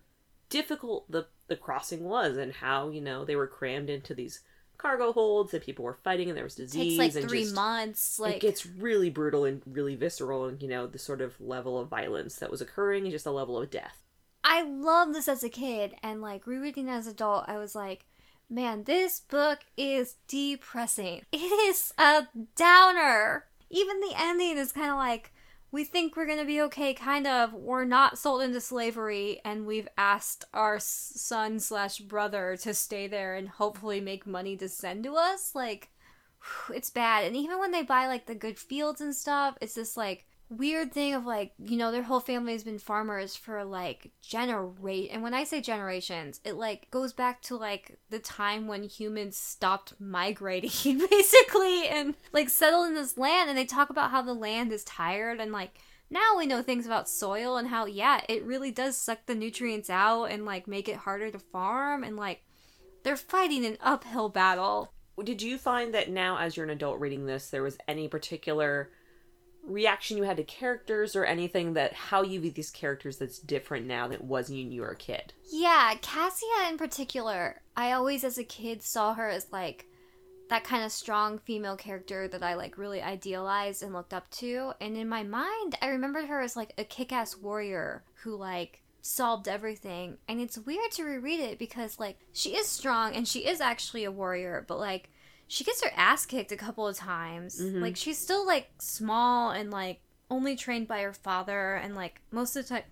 difficult 0.50 1.11
the 1.11 1.26
the 1.49 1.57
crossing 1.57 2.04
was 2.04 2.37
and 2.37 2.52
how, 2.52 2.90
you 2.90 3.00
know, 3.00 3.25
they 3.25 3.35
were 3.35 3.47
crammed 3.47 3.88
into 3.88 4.14
these 4.14 4.40
cargo 4.78 5.12
holds 5.12 5.52
and 5.52 5.62
people 5.62 5.85
were 5.85 5.99
fighting 6.04 6.28
and 6.28 6.37
there 6.37 6.44
was 6.44 6.54
disease 6.54 6.97
takes 6.97 7.14
like 7.14 7.23
and 7.23 7.28
three 7.28 7.42
just, 7.42 7.54
months. 7.54 8.18
Like 8.18 8.37
it 8.37 8.40
gets 8.40 8.64
really 8.64 9.11
brutal 9.11 9.44
and 9.44 9.61
really 9.66 9.97
visceral 9.97 10.47
and 10.47 10.62
you 10.62 10.68
know 10.68 10.87
the 10.87 10.99
sort 10.99 11.20
of 11.20 11.40
level 11.40 11.78
of 11.78 11.88
violence 11.88 12.37
that 12.37 12.50
was 12.50 12.61
occurring 12.61 13.02
and 13.02 13.12
just 13.12 13.25
the 13.25 13.32
level 13.32 13.61
of 13.61 13.70
death 13.70 14.02
I 14.44 14.62
loved 14.62 15.14
this 15.14 15.28
as 15.28 15.44
a 15.44 15.49
kid, 15.49 15.94
and 16.02 16.23
like 16.23 16.47
rereading 16.47 16.88
as 16.88 17.06
an 17.06 17.12
adult, 17.12 17.44
I 17.49 17.58
was 17.58 17.75
like, 17.75 18.06
man, 18.49 18.85
this 18.85 19.20
book 19.20 19.61
is 19.76 20.16
depressing. 20.26 21.23
It 21.32 21.37
is 21.37 21.92
a 21.99 22.26
downer. 22.56 23.44
Even 23.70 24.00
the 24.00 24.14
ending 24.16 24.56
is 24.56 24.73
kind 24.73 24.90
of 24.90 24.97
like, 24.97 25.32
we 25.71 25.85
think 25.85 26.17
we're 26.17 26.27
gonna 26.27 26.45
be 26.45 26.61
okay, 26.63 26.95
kind 26.95 27.27
of. 27.27 27.53
We're 27.53 27.85
not 27.85 28.19
sold 28.19 28.43
into 28.43 28.61
slavery, 28.61 29.41
and 29.45 29.67
we've 29.67 29.89
asked 29.99 30.45
our 30.55 30.79
son 30.79 31.61
slash 31.61 31.99
brother 31.99 32.57
to 32.63 32.73
stay 32.73 33.07
there 33.07 33.35
and 33.35 33.49
hopefully 33.49 34.01
make 34.01 34.27
money 34.27 34.57
to 34.57 34.69
send 34.69 35.05
to 35.05 35.15
us. 35.17 35.55
Like, 35.55 35.91
it's 36.75 36.91
bad. 36.91 37.25
And 37.25 37.37
even 37.37 37.59
when 37.59 37.73
they 37.73 37.83
buy 37.83 38.07
like 38.07 38.27
the 38.27 38.35
good 38.35 38.59
fields 38.59 39.01
and 39.01 39.15
stuff, 39.15 39.59
it's 39.61 39.75
just 39.75 39.97
like 39.97 40.27
weird 40.50 40.93
thing 40.93 41.14
of 41.14 41.26
like, 41.26 41.52
you 41.59 41.76
know, 41.76 41.93
their 41.93 42.02
whole 42.02 42.21
family 42.21 42.52
has 42.52 42.64
been 42.64 42.78
farmers 42.78 43.37
for 43.37 43.64
like 43.64 44.11
generate 44.23 45.11
and 45.12 45.23
when 45.23 45.35
I 45.35 45.45
say 45.45 45.61
generations, 45.61 46.40
it 46.45 46.55
like 46.55 46.90
goes 46.90 47.12
back 47.12 47.43
to 47.43 47.57
like 47.57 47.99
the 48.11 48.19
time 48.19 48.67
when 48.67 48.83
humans 48.83 49.37
stopped 49.37 49.95
migrating 50.00 50.99
basically 51.11 51.88
and 51.88 52.14
like 52.33 52.49
settled 52.49 52.89
in 52.89 52.95
this 52.95 53.19
land 53.19 53.49
and 53.49 53.58
they 53.58 53.65
talk 53.65 53.91
about 53.91 54.11
how 54.11 54.23
the 54.23 54.34
land 54.34 54.73
is 54.73 54.84
tired 54.84 55.41
and 55.41 55.52
like 55.52 55.78
now 56.11 56.37
we 56.37 56.47
know 56.47 56.63
things 56.63 56.87
about 56.87 57.08
soil 57.08 57.56
and 57.58 57.69
how 57.69 57.84
yeah, 57.84 58.23
it 58.28 58.45
really 58.45 58.71
does 58.71 58.97
suck 58.97 59.26
the 59.26 59.34
nutrients 59.34 59.91
out 59.91 60.26
and 60.26 60.45
like 60.45 60.67
make 60.67 60.89
it 60.89 60.97
harder 60.97 61.30
to 61.30 61.39
farm 61.39 62.02
and 62.02 62.17
like 62.17 62.43
they're 63.04 63.17
fighting 63.17 63.65
an 63.65 63.78
uphill 63.80 64.28
battle. 64.28 64.93
did 65.23 65.43
you 65.43 65.58
find 65.58 65.93
that 65.95 66.11
now 66.11 66.39
as 66.39 66.56
you're 66.56 66.65
an 66.65 66.71
adult 66.71 66.99
reading 67.00 67.26
this 67.26 67.50
there 67.50 67.63
was 67.63 67.76
any 67.87 68.08
particular 68.08 68.91
reaction 69.69 70.17
you 70.17 70.25
had 70.25 70.37
to 70.37 70.45
characters 70.45 71.15
or 71.15 71.25
anything 71.25 71.75
that 71.75 71.93
how 71.93 72.23
you 72.23 72.41
view 72.41 72.50
these 72.50 72.71
characters 72.71 73.19
that's 73.19 73.39
different 73.39 73.87
now 73.87 74.09
than 74.09 74.17
it 74.17 74.25
was 74.25 74.49
when 74.49 74.73
you 74.73 74.81
were 74.81 74.91
a 74.91 74.97
kid 74.97 75.33
Yeah, 75.50 75.95
Cassia 76.00 76.69
in 76.69 76.78
particular, 76.78 77.61
I 77.76 77.93
always 77.93 78.25
as 78.25 78.39
a 78.39 78.45
kid 78.45 78.83
saw 78.83 79.15
her 79.15 79.28
as 79.28 79.52
like 79.52 79.87
that 80.49 80.65
kind 80.65 80.85
of 80.85 80.93
strong 80.93 81.39
female 81.39 81.76
character 81.76 82.26
that 82.28 82.43
I 82.43 82.54
like 82.54 82.78
really 82.78 83.02
idealized 83.02 83.83
and 83.83 83.93
looked 83.93 84.15
up 84.15 84.31
to. 84.33 84.73
And 84.81 84.97
in 84.97 85.09
my 85.09 85.23
mind, 85.23 85.76
I 85.83 85.89
remembered 85.89 86.26
her 86.26 86.41
as 86.41 86.57
like 86.57 86.73
a 86.78 86.85
kick 86.85 87.13
ass 87.13 87.37
warrior 87.37 88.04
who 88.23 88.37
like 88.37 88.83
solved 89.02 89.49
everything. 89.49 90.19
And 90.26 90.41
it's 90.41 90.59
weird 90.59 90.91
to 90.93 91.04
reread 91.04 91.41
it 91.41 91.59
because 91.59 91.99
like 91.99 92.19
she 92.33 92.57
is 92.57 92.67
strong 92.67 93.15
and 93.15 93.28
she 93.28 93.47
is 93.47 93.61
actually 93.61 94.04
a 94.04 94.11
warrior, 94.11 94.65
but 94.67 94.78
like 94.78 95.11
she 95.49 95.65
gets 95.65 95.82
her 95.82 95.91
ass 95.97 96.26
kicked 96.26 96.52
a 96.52 96.56
couple 96.56 96.87
of 96.87 96.97
times. 96.97 97.61
Mhm. 97.61 97.80
Like 97.80 97.97
she's 97.97 98.19
still 98.19 98.47
like 98.47 98.71
small 98.78 99.50
and 99.50 99.71
like 99.71 100.00
only 100.30 100.54
trained 100.54 100.87
by 100.87 101.00
her 101.00 101.13
father 101.13 101.75
and 101.75 101.95
like 101.97 102.21
most 102.30 102.54
of 102.54 102.65
the 102.65 102.69
time 102.75 102.84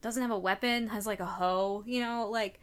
doesn't 0.00 0.22
have 0.22 0.30
a 0.30 0.38
weapon, 0.38 0.88
has 0.88 1.06
like 1.06 1.20
a 1.20 1.26
hoe, 1.26 1.82
you 1.86 2.00
know, 2.00 2.28
like 2.30 2.60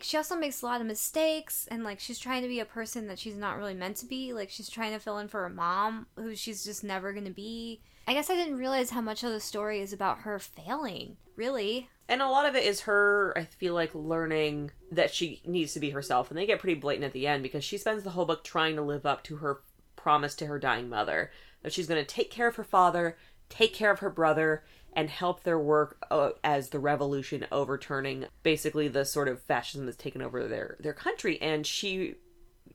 she 0.00 0.16
also 0.16 0.36
makes 0.36 0.62
a 0.62 0.66
lot 0.66 0.80
of 0.80 0.86
mistakes 0.86 1.66
and 1.70 1.84
like 1.84 1.98
she's 2.00 2.18
trying 2.18 2.42
to 2.42 2.48
be 2.48 2.60
a 2.60 2.64
person 2.64 3.06
that 3.08 3.18
she's 3.18 3.36
not 3.36 3.56
really 3.56 3.74
meant 3.74 3.96
to 3.96 4.06
be. 4.06 4.32
Like 4.32 4.50
she's 4.50 4.70
trying 4.70 4.92
to 4.92 4.98
fill 4.98 5.18
in 5.18 5.28
for 5.28 5.42
her 5.42 5.48
mom, 5.48 6.06
who 6.16 6.34
she's 6.34 6.64
just 6.64 6.84
never 6.84 7.12
gonna 7.12 7.30
be. 7.30 7.80
I 8.06 8.14
guess 8.14 8.30
I 8.30 8.34
didn't 8.36 8.58
realize 8.58 8.90
how 8.90 9.00
much 9.00 9.22
of 9.24 9.30
the 9.30 9.40
story 9.40 9.80
is 9.80 9.92
about 9.92 10.20
her 10.20 10.38
failing, 10.38 11.16
really. 11.36 11.88
And 12.08 12.20
a 12.20 12.28
lot 12.28 12.46
of 12.46 12.54
it 12.54 12.64
is 12.64 12.82
her 12.82 13.32
i 13.36 13.44
feel 13.44 13.74
like 13.74 13.94
learning 13.94 14.70
that 14.90 15.12
she 15.12 15.40
needs 15.44 15.72
to 15.72 15.80
be 15.80 15.90
herself 15.90 16.30
and 16.30 16.38
they 16.38 16.46
get 16.46 16.58
pretty 16.58 16.78
blatant 16.78 17.04
at 17.04 17.12
the 17.12 17.26
end 17.26 17.42
because 17.42 17.64
she 17.64 17.78
spends 17.78 18.02
the 18.02 18.10
whole 18.10 18.24
book 18.24 18.44
trying 18.44 18.76
to 18.76 18.82
live 18.82 19.06
up 19.06 19.22
to 19.22 19.36
her 19.36 19.62
promise 19.96 20.34
to 20.34 20.46
her 20.46 20.58
dying 20.58 20.88
mother 20.88 21.30
that 21.62 21.72
she's 21.72 21.86
going 21.86 22.02
to 22.02 22.14
take 22.14 22.30
care 22.30 22.48
of 22.48 22.56
her 22.56 22.64
father 22.64 23.16
take 23.48 23.74
care 23.74 23.90
of 23.90 24.00
her 24.00 24.10
brother 24.10 24.64
and 24.94 25.08
help 25.08 25.42
their 25.42 25.58
work 25.58 26.04
uh, 26.10 26.30
as 26.44 26.68
the 26.68 26.78
revolution 26.78 27.46
overturning 27.50 28.26
basically 28.42 28.88
the 28.88 29.04
sort 29.04 29.28
of 29.28 29.42
fascism 29.42 29.86
that's 29.86 29.96
taken 29.96 30.22
over 30.22 30.46
their 30.46 30.76
their 30.80 30.92
country. 30.92 31.40
And 31.40 31.66
she 31.66 32.16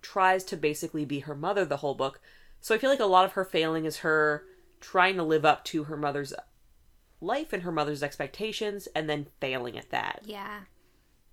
tries 0.02 0.44
to 0.46 0.58
basically 0.58 1.06
be 1.06 1.20
her 1.20 1.36
mother 1.36 1.66
the 1.66 1.78
whole 1.78 1.96
book. 1.96 2.20
So 2.60 2.74
i 2.74 2.78
feel 2.78 2.90
like 2.90 3.00
a 3.00 3.06
lot 3.06 3.26
of 3.26 3.34
her 3.34 3.46
failing 3.46 3.86
is 3.86 3.98
her 3.98 4.46
trying 4.80 5.16
to 5.16 5.24
live 5.24 5.46
up 5.46 5.64
to 5.66 5.86
her 5.86 5.98
mother's 5.98 6.34
life 7.22 7.54
and 7.54 7.64
her 7.64 7.72
mother's 7.72 8.04
expectations 8.04 8.88
and 8.96 9.10
then 9.10 9.28
failing 9.40 9.78
at 9.78 9.90
that. 9.90 10.22
Yeah. 10.26 10.62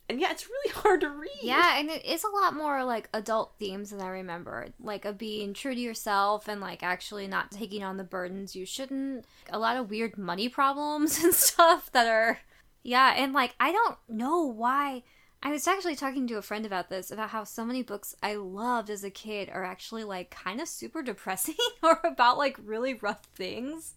And 0.08 0.20
yeah, 0.20 0.30
it's 0.30 0.48
really 0.48 0.74
hard 0.74 1.00
to 1.00 1.10
read. 1.10 1.30
Yeah, 1.42 1.78
and 1.78 1.90
it 1.90 2.04
is 2.04 2.24
a 2.24 2.28
lot 2.28 2.54
more 2.54 2.84
like 2.84 3.08
adult 3.14 3.54
themes 3.58 3.90
than 3.90 4.00
I 4.00 4.08
remember. 4.08 4.68
Like 4.80 5.04
of 5.04 5.18
being 5.18 5.54
true 5.54 5.74
to 5.74 5.80
yourself 5.80 6.48
and 6.48 6.60
like 6.60 6.82
actually 6.82 7.26
not 7.26 7.50
taking 7.50 7.82
on 7.82 7.96
the 7.96 8.04
burdens 8.04 8.54
you 8.54 8.66
shouldn't. 8.66 9.24
A 9.50 9.58
lot 9.58 9.76
of 9.76 9.90
weird 9.90 10.18
money 10.18 10.48
problems 10.48 11.18
and 11.24 11.34
stuff 11.34 11.90
that 11.92 12.06
are 12.06 12.40
Yeah, 12.82 13.14
and 13.16 13.32
like 13.32 13.54
I 13.58 13.72
don't 13.72 13.96
know 14.08 14.44
why 14.44 15.02
I 15.42 15.50
was 15.50 15.68
actually 15.68 15.96
talking 15.96 16.26
to 16.28 16.38
a 16.38 16.42
friend 16.42 16.64
about 16.64 16.88
this 16.88 17.10
about 17.10 17.28
how 17.28 17.44
so 17.44 17.66
many 17.66 17.82
books 17.82 18.14
I 18.22 18.36
loved 18.36 18.88
as 18.88 19.04
a 19.04 19.10
kid 19.10 19.50
are 19.50 19.62
actually 19.62 20.04
like 20.04 20.30
kind 20.30 20.58
of 20.58 20.68
super 20.68 21.02
depressing 21.02 21.56
or 21.82 22.00
about 22.02 22.38
like 22.38 22.58
really 22.64 22.94
rough 22.94 23.24
things. 23.34 23.94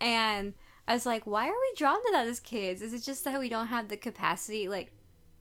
And 0.00 0.52
I 0.86 0.94
was 0.94 1.06
like, 1.06 1.26
why 1.26 1.46
are 1.46 1.52
we 1.52 1.74
drawn 1.76 2.02
to 2.02 2.10
that 2.12 2.26
as 2.26 2.40
kids? 2.40 2.82
Is 2.82 2.92
it 2.92 3.02
just 3.02 3.24
that 3.24 3.38
we 3.38 3.48
don't 3.48 3.68
have 3.68 3.88
the 3.88 3.96
capacity 3.96 4.68
like 4.68 4.92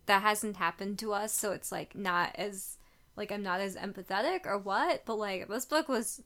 that 0.06 0.22
hasn't 0.22 0.58
happened 0.58 1.00
to 1.00 1.14
us 1.14 1.34
so 1.34 1.52
it's 1.52 1.72
like 1.72 1.96
not 1.96 2.32
as 2.36 2.78
like 3.16 3.32
i'm 3.32 3.44
not 3.44 3.62
as 3.62 3.76
empathetic 3.76 4.46
or 4.46 4.58
what 4.58 5.04
but 5.06 5.16
like 5.16 5.48
this 5.48 5.66
book 5.66 5.88
was 5.88 6.22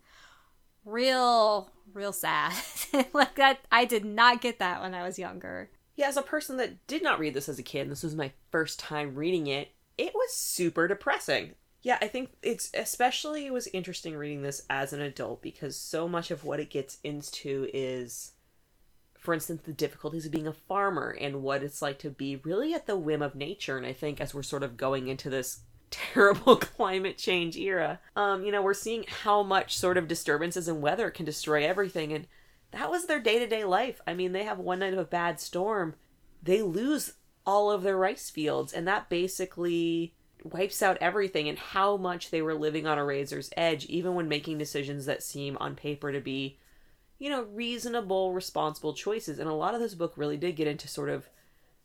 real 0.86 1.69
real 1.93 2.13
sad 2.13 2.54
like 3.13 3.36
that 3.36 3.60
i 3.71 3.86
did 3.86 4.06
not 4.06 4.41
get 4.41 4.60
that 4.60 4.82
when 4.82 4.93
i 4.93 5.04
was 5.04 5.19
younger 5.19 5.69
Yeah, 5.95 6.08
as 6.08 6.17
a 6.17 6.21
person 6.21 6.58
that 6.58 6.86
did 6.88 7.04
not 7.04 7.19
read 7.19 7.34
this 7.34 7.47
as 7.47 7.58
a 7.58 7.63
kid, 7.63 7.89
this 7.89 8.04
was 8.04 8.15
my 8.15 8.32
first 8.51 8.80
time 8.80 9.15
reading 9.15 9.47
it, 9.47 9.71
it 9.97 10.13
was 10.13 10.34
super 10.34 10.88
depressing. 10.88 11.51
Yeah, 11.82 11.97
I 12.01 12.08
think 12.08 12.32
it's 12.41 12.69
especially 12.73 13.45
it 13.45 13.54
was 13.54 13.67
interesting 13.67 14.17
reading 14.17 14.41
this 14.41 14.63
as 14.69 14.91
an 14.91 15.01
adult 15.01 15.41
because 15.41 15.78
so 15.78 16.08
much 16.08 16.32
of 16.32 16.43
what 16.43 16.60
it 16.60 16.69
gets 16.69 16.97
into 17.04 17.69
is 17.73 18.34
for 19.25 19.33
instance 19.33 19.61
the 19.63 19.73
difficulties 19.73 20.25
of 20.25 20.31
being 20.31 20.47
a 20.47 20.53
farmer 20.53 21.15
and 21.19 21.41
what 21.41 21.63
it's 21.63 21.81
like 21.81 21.99
to 21.99 22.09
be 22.09 22.38
really 22.38 22.73
at 22.73 22.85
the 22.85 22.95
whim 22.95 23.21
of 23.21 23.35
nature 23.35 23.77
and 23.77 23.85
I 23.85 23.93
think 23.93 24.21
as 24.21 24.33
we're 24.33 24.43
sort 24.43 24.63
of 24.63 24.77
going 24.77 25.07
into 25.07 25.29
this 25.29 25.61
terrible 25.91 26.55
climate 26.57 27.17
change 27.17 27.57
era, 27.57 27.99
um 28.15 28.43
you 28.43 28.51
know, 28.51 28.61
we're 28.61 28.73
seeing 28.73 29.05
how 29.23 29.43
much 29.43 29.77
sort 29.77 29.97
of 29.97 30.07
disturbances 30.07 30.67
in 30.67 30.81
weather 30.81 31.09
can 31.09 31.25
destroy 31.25 31.65
everything 31.65 32.13
and 32.13 32.27
that 32.71 32.91
was 32.91 33.05
their 33.05 33.21
day-to-day 33.21 33.63
life. 33.63 34.01
I 34.05 34.13
mean, 34.13 34.33
they 34.33 34.43
have 34.43 34.59
one 34.59 34.79
night 34.79 34.93
of 34.93 34.99
a 34.99 35.05
bad 35.05 35.39
storm, 35.39 35.95
they 36.43 36.61
lose 36.61 37.13
all 37.45 37.71
of 37.71 37.83
their 37.83 37.97
rice 37.97 38.29
fields 38.29 38.73
and 38.73 38.88
that 38.88 39.09
basically 39.09 40.13
wipes 40.45 40.81
out 40.81 40.97
everything 41.01 41.49
and 41.49 41.57
how 41.57 41.97
much 41.97 42.29
they 42.29 42.41
were 42.41 42.53
living 42.53 42.85
on 42.85 42.97
a 42.97 43.05
razor's 43.05 43.49
edge, 43.57 43.85
even 43.85 44.13
when 44.13 44.27
making 44.27 44.57
decisions 44.57 45.05
that 45.05 45.23
seem 45.23 45.57
on 45.57 45.75
paper 45.75 46.11
to 46.11 46.21
be, 46.21 46.57
you 47.19 47.30
know, 47.30 47.43
reasonable, 47.43 48.34
responsible 48.34 48.93
choices. 48.93 49.39
And 49.39 49.49
a 49.49 49.54
lot 49.54 49.73
of 49.73 49.82
this 49.82 49.95
book 49.95 50.13
really 50.15 50.38
did 50.38 50.56
get 50.56 50.67
into 50.67 50.88
sort 50.88 51.10
of 51.10 51.30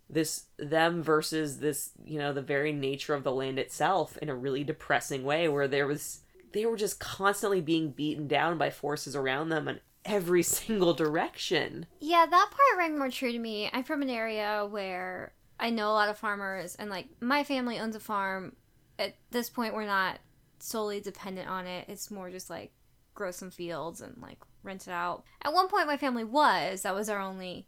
this 0.09 0.47
them 0.59 1.03
versus 1.03 1.59
this, 1.59 1.91
you 2.05 2.19
know, 2.19 2.33
the 2.33 2.43
very 2.43 2.73
nature 2.73 3.15
of 3.15 3.23
the 3.23 3.33
land 3.33 3.59
itself 3.59 4.17
in 4.19 4.29
a 4.29 4.35
really 4.35 4.65
depressing 4.65 5.25
way 5.25 5.49
where 5.49 5.69
there 5.69 5.87
was 5.87 6.21
they 6.53 6.67
were 6.67 6.77
just 6.77 6.99
constantly 6.99 7.61
being 7.61 7.93
beaten 7.93 8.27
down 8.27 8.59
by 8.59 8.71
forces 8.71 9.15
around 9.15 9.51
them 9.51 9.69
in 9.69 9.81
every 10.05 10.43
single 10.43 10.95
direction. 10.95 11.87
Yeah, 12.01 12.27
that 12.27 12.51
part 12.51 12.79
rang 12.79 12.99
more 12.99 13.11
true 13.11 13.33
to 13.33 13.39
me. 13.39 13.71
I'm 13.73 13.85
from 13.85 14.03
an 14.03 14.11
area 14.11 14.67
where 14.69 15.33
I 15.59 15.71
know 15.71 15.91
a 15.91 15.93
lot 15.93 16.09
of 16.09 16.19
farmers, 16.19 16.75
and 16.77 16.91
like 16.91 17.07
my 17.21 17.45
family 17.45 17.79
owns 17.79 17.97
a 17.97 18.01
farm. 18.01 18.57
At 18.99 19.15
this 19.31 19.49
point, 19.49 19.75
we're 19.75 19.87
not 19.87 20.19
solely 20.59 21.01
dependent 21.01 21.49
on 21.49 21.67
it. 21.67 21.87
It's 21.89 22.11
more 22.11 22.31
just 22.31 22.51
like 22.51 22.73
grow 23.15 23.31
some 23.31 23.51
fields 23.51 24.01
and 24.01 24.17
like 24.21 24.39
rent 24.63 24.87
it 24.87 24.93
out. 24.93 25.25
At 25.43 25.53
one 25.53 25.69
point, 25.69 25.87
my 25.87 25.97
family 25.97 26.25
was. 26.25 26.83
That 26.83 26.95
was 26.95 27.09
our 27.09 27.21
only, 27.21 27.67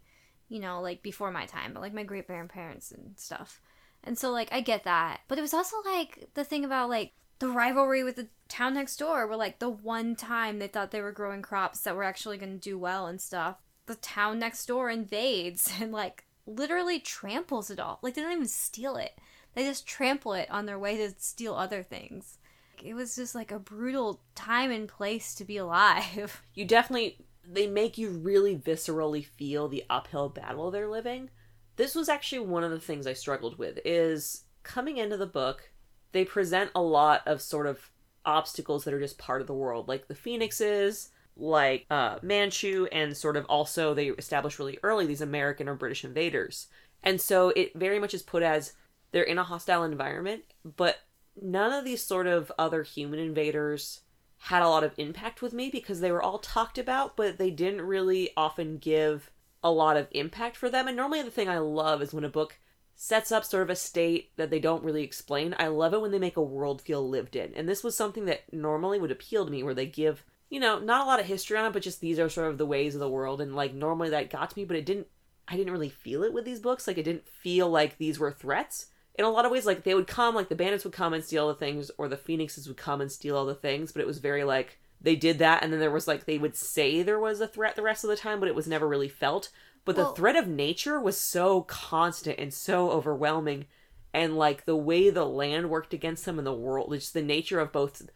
you 0.49 0.59
know, 0.59 0.81
like 0.81 1.01
before 1.03 1.31
my 1.31 1.45
time, 1.45 1.73
but 1.73 1.81
like 1.81 1.93
my 1.93 2.03
great 2.03 2.27
grandparents 2.27 2.91
and 2.91 3.13
stuff. 3.17 3.61
And 4.03 4.17
so, 4.17 4.31
like, 4.31 4.49
I 4.51 4.61
get 4.61 4.83
that. 4.83 5.21
But 5.27 5.37
it 5.37 5.41
was 5.41 5.53
also 5.53 5.77
like 5.85 6.29
the 6.33 6.43
thing 6.43 6.65
about 6.65 6.89
like 6.89 7.13
the 7.39 7.49
rivalry 7.49 8.03
with 8.03 8.15
the 8.15 8.29
town 8.47 8.73
next 8.73 8.97
door 8.97 9.27
where 9.27 9.35
like 9.35 9.59
the 9.59 9.69
one 9.69 10.15
time 10.15 10.59
they 10.59 10.67
thought 10.67 10.91
they 10.91 11.01
were 11.01 11.11
growing 11.11 11.41
crops 11.41 11.81
that 11.81 11.95
were 11.95 12.03
actually 12.03 12.37
going 12.37 12.53
to 12.53 12.57
do 12.57 12.77
well 12.77 13.07
and 13.07 13.19
stuff 13.19 13.57
the 13.85 13.95
town 13.95 14.39
next 14.39 14.65
door 14.65 14.89
invades 14.89 15.69
and 15.81 15.91
like 15.91 16.25
literally 16.45 16.99
tramples 16.99 17.69
it 17.69 17.79
all 17.79 17.99
like 18.01 18.13
they 18.13 18.21
don't 18.21 18.31
even 18.31 18.47
steal 18.47 18.95
it 18.95 19.19
they 19.55 19.63
just 19.63 19.85
trample 19.85 20.33
it 20.33 20.49
on 20.49 20.65
their 20.65 20.79
way 20.79 20.95
to 20.95 21.13
steal 21.17 21.55
other 21.55 21.83
things 21.83 22.37
it 22.83 22.93
was 22.93 23.15
just 23.15 23.33
like 23.33 23.51
a 23.51 23.59
brutal 23.59 24.21
time 24.35 24.71
and 24.71 24.87
place 24.87 25.33
to 25.35 25.45
be 25.45 25.57
alive 25.57 26.43
You 26.53 26.65
definitely 26.65 27.17
they 27.45 27.67
make 27.67 27.97
you 27.97 28.09
really 28.09 28.55
viscerally 28.55 29.25
feel 29.25 29.67
the 29.67 29.83
uphill 29.89 30.29
battle 30.29 30.71
they're 30.71 30.89
living. 30.89 31.29
This 31.75 31.93
was 31.95 32.07
actually 32.07 32.39
one 32.39 32.63
of 32.63 32.71
the 32.71 32.79
things 32.79 33.05
I 33.05 33.13
struggled 33.13 33.57
with 33.57 33.79
is 33.83 34.43
coming 34.63 34.97
into 34.97 35.17
the 35.17 35.25
book, 35.25 35.71
they 36.13 36.23
present 36.23 36.71
a 36.73 36.81
lot 36.81 37.21
of 37.25 37.41
sort 37.41 37.67
of 37.67 37.91
obstacles 38.25 38.85
that 38.85 38.93
are 38.93 38.99
just 38.99 39.17
part 39.17 39.41
of 39.41 39.47
the 39.47 39.53
world, 39.53 39.87
like 39.87 40.07
the 40.07 40.15
phoenixes, 40.15 41.09
like 41.35 41.85
uh, 41.89 42.19
Manchu, 42.21 42.87
and 42.91 43.15
sort 43.17 43.35
of 43.35 43.45
also 43.45 43.93
they 43.93 44.07
establish 44.09 44.59
really 44.59 44.79
early 44.83 45.05
these 45.05 45.21
American 45.21 45.67
or 45.67 45.75
British 45.75 46.05
invaders. 46.05 46.67
And 47.03 47.19
so 47.19 47.49
it 47.49 47.77
very 47.77 47.99
much 47.99 48.13
is 48.13 48.21
put 48.21 48.43
as 48.43 48.73
they're 49.11 49.23
in 49.23 49.37
a 49.37 49.43
hostile 49.43 49.83
environment, 49.83 50.43
but 50.63 50.99
none 51.41 51.73
of 51.73 51.85
these 51.85 52.03
sort 52.03 52.27
of 52.27 52.51
other 52.57 52.83
human 52.83 53.19
invaders 53.19 54.01
had 54.37 54.61
a 54.61 54.67
lot 54.67 54.83
of 54.83 54.93
impact 54.97 55.41
with 55.41 55.53
me 55.53 55.69
because 55.69 56.01
they 56.01 56.11
were 56.11 56.21
all 56.21 56.37
talked 56.37 56.77
about, 56.77 57.15
but 57.15 57.37
they 57.37 57.49
didn't 57.49 57.81
really 57.81 58.31
often 58.35 58.77
give 58.77 59.31
a 59.63 59.71
lot 59.71 59.95
of 59.95 60.07
impact 60.11 60.57
for 60.57 60.69
them. 60.69 60.87
And 60.87 60.97
normally, 60.97 61.21
the 61.21 61.31
thing 61.31 61.47
I 61.47 61.59
love 61.59 62.01
is 62.01 62.13
when 62.13 62.25
a 62.25 62.29
book 62.29 62.59
sets 62.95 63.31
up 63.31 63.45
sort 63.45 63.63
of 63.63 63.69
a 63.69 63.75
state 63.75 64.31
that 64.35 64.49
they 64.49 64.59
don't 64.59 64.83
really 64.83 65.03
explain. 65.03 65.55
I 65.57 65.67
love 65.67 65.93
it 65.93 66.01
when 66.01 66.11
they 66.11 66.19
make 66.19 66.37
a 66.37 66.41
world 66.41 66.81
feel 66.81 67.07
lived 67.07 67.35
in. 67.35 67.53
And 67.55 67.67
this 67.67 67.83
was 67.83 67.95
something 67.95 68.25
that 68.25 68.51
normally 68.51 68.99
would 68.99 69.11
appeal 69.11 69.45
to 69.45 69.51
me, 69.51 69.63
where 69.63 69.73
they 69.73 69.85
give, 69.85 70.25
you 70.49 70.59
know, 70.59 70.77
not 70.79 71.01
a 71.01 71.05
lot 71.05 71.19
of 71.19 71.25
history 71.25 71.57
on 71.57 71.65
it, 71.65 71.73
but 71.73 71.81
just 71.81 72.01
these 72.01 72.19
are 72.19 72.29
sort 72.29 72.51
of 72.51 72.57
the 72.57 72.65
ways 72.65 72.93
of 72.95 72.99
the 72.99 73.09
world. 73.09 73.41
And 73.41 73.55
like 73.55 73.73
normally 73.73 74.09
that 74.09 74.29
got 74.29 74.51
to 74.51 74.59
me, 74.59 74.65
but 74.65 74.77
it 74.77 74.85
didn't, 74.85 75.07
I 75.47 75.57
didn't 75.57 75.73
really 75.73 75.89
feel 75.89 76.23
it 76.23 76.33
with 76.33 76.45
these 76.45 76.59
books. 76.59 76.85
Like 76.85 76.97
it 76.97 77.03
didn't 77.03 77.27
feel 77.27 77.69
like 77.69 77.97
these 77.97 78.19
were 78.19 78.31
threats. 78.31 78.87
In 79.15 79.25
a 79.25 79.29
lot 79.29 79.45
of 79.45 79.51
ways, 79.51 79.65
like 79.65 79.83
they 79.83 79.93
would 79.93 80.07
come, 80.07 80.35
like 80.35 80.49
the 80.49 80.55
bandits 80.55 80.83
would 80.83 80.93
come 80.93 81.13
and 81.13 81.23
steal 81.23 81.47
the 81.47 81.53
things, 81.53 81.91
or 81.97 82.07
the 82.07 82.17
phoenixes 82.17 82.67
would 82.67 82.77
come 82.77 82.99
and 83.01 83.11
steal 83.11 83.37
all 83.37 83.45
the 83.45 83.53
things, 83.53 83.91
but 83.91 84.01
it 84.01 84.07
was 84.07 84.17
very 84.19 84.43
like, 84.43 84.79
they 85.03 85.15
did 85.15 85.37
that 85.39 85.61
and 85.61 85.71
then 85.71 85.79
there 85.79 85.91
was 85.91 86.07
like 86.07 86.25
they 86.25 86.37
would 86.37 86.55
say 86.55 87.03
there 87.03 87.19
was 87.19 87.41
a 87.41 87.47
threat 87.47 87.75
the 87.75 87.81
rest 87.81 88.03
of 88.03 88.09
the 88.09 88.15
time 88.15 88.39
but 88.39 88.47
it 88.47 88.55
was 88.55 88.67
never 88.67 88.87
really 88.87 89.09
felt. 89.09 89.49
But 89.85 89.97
Well- 89.97 90.09
the 90.09 90.15
threat 90.15 90.37
of 90.37 90.47
nature 90.47 90.99
was 90.99 91.19
so 91.19 91.61
constant 91.63 92.39
and 92.39 92.53
so 92.53 92.89
overwhelming 92.89 93.67
and 94.13 94.37
like 94.37 94.65
the 94.65 94.77
way 94.77 95.09
the 95.09 95.25
land 95.25 95.69
worked 95.69 95.93
against 95.93 96.25
them 96.25 96.37
and 96.37 96.47
the 96.47 96.53
world 96.53 96.91
just 96.93 97.13
the 97.13 97.21
nature 97.21 97.59
of 97.59 97.71
both 97.71 98.09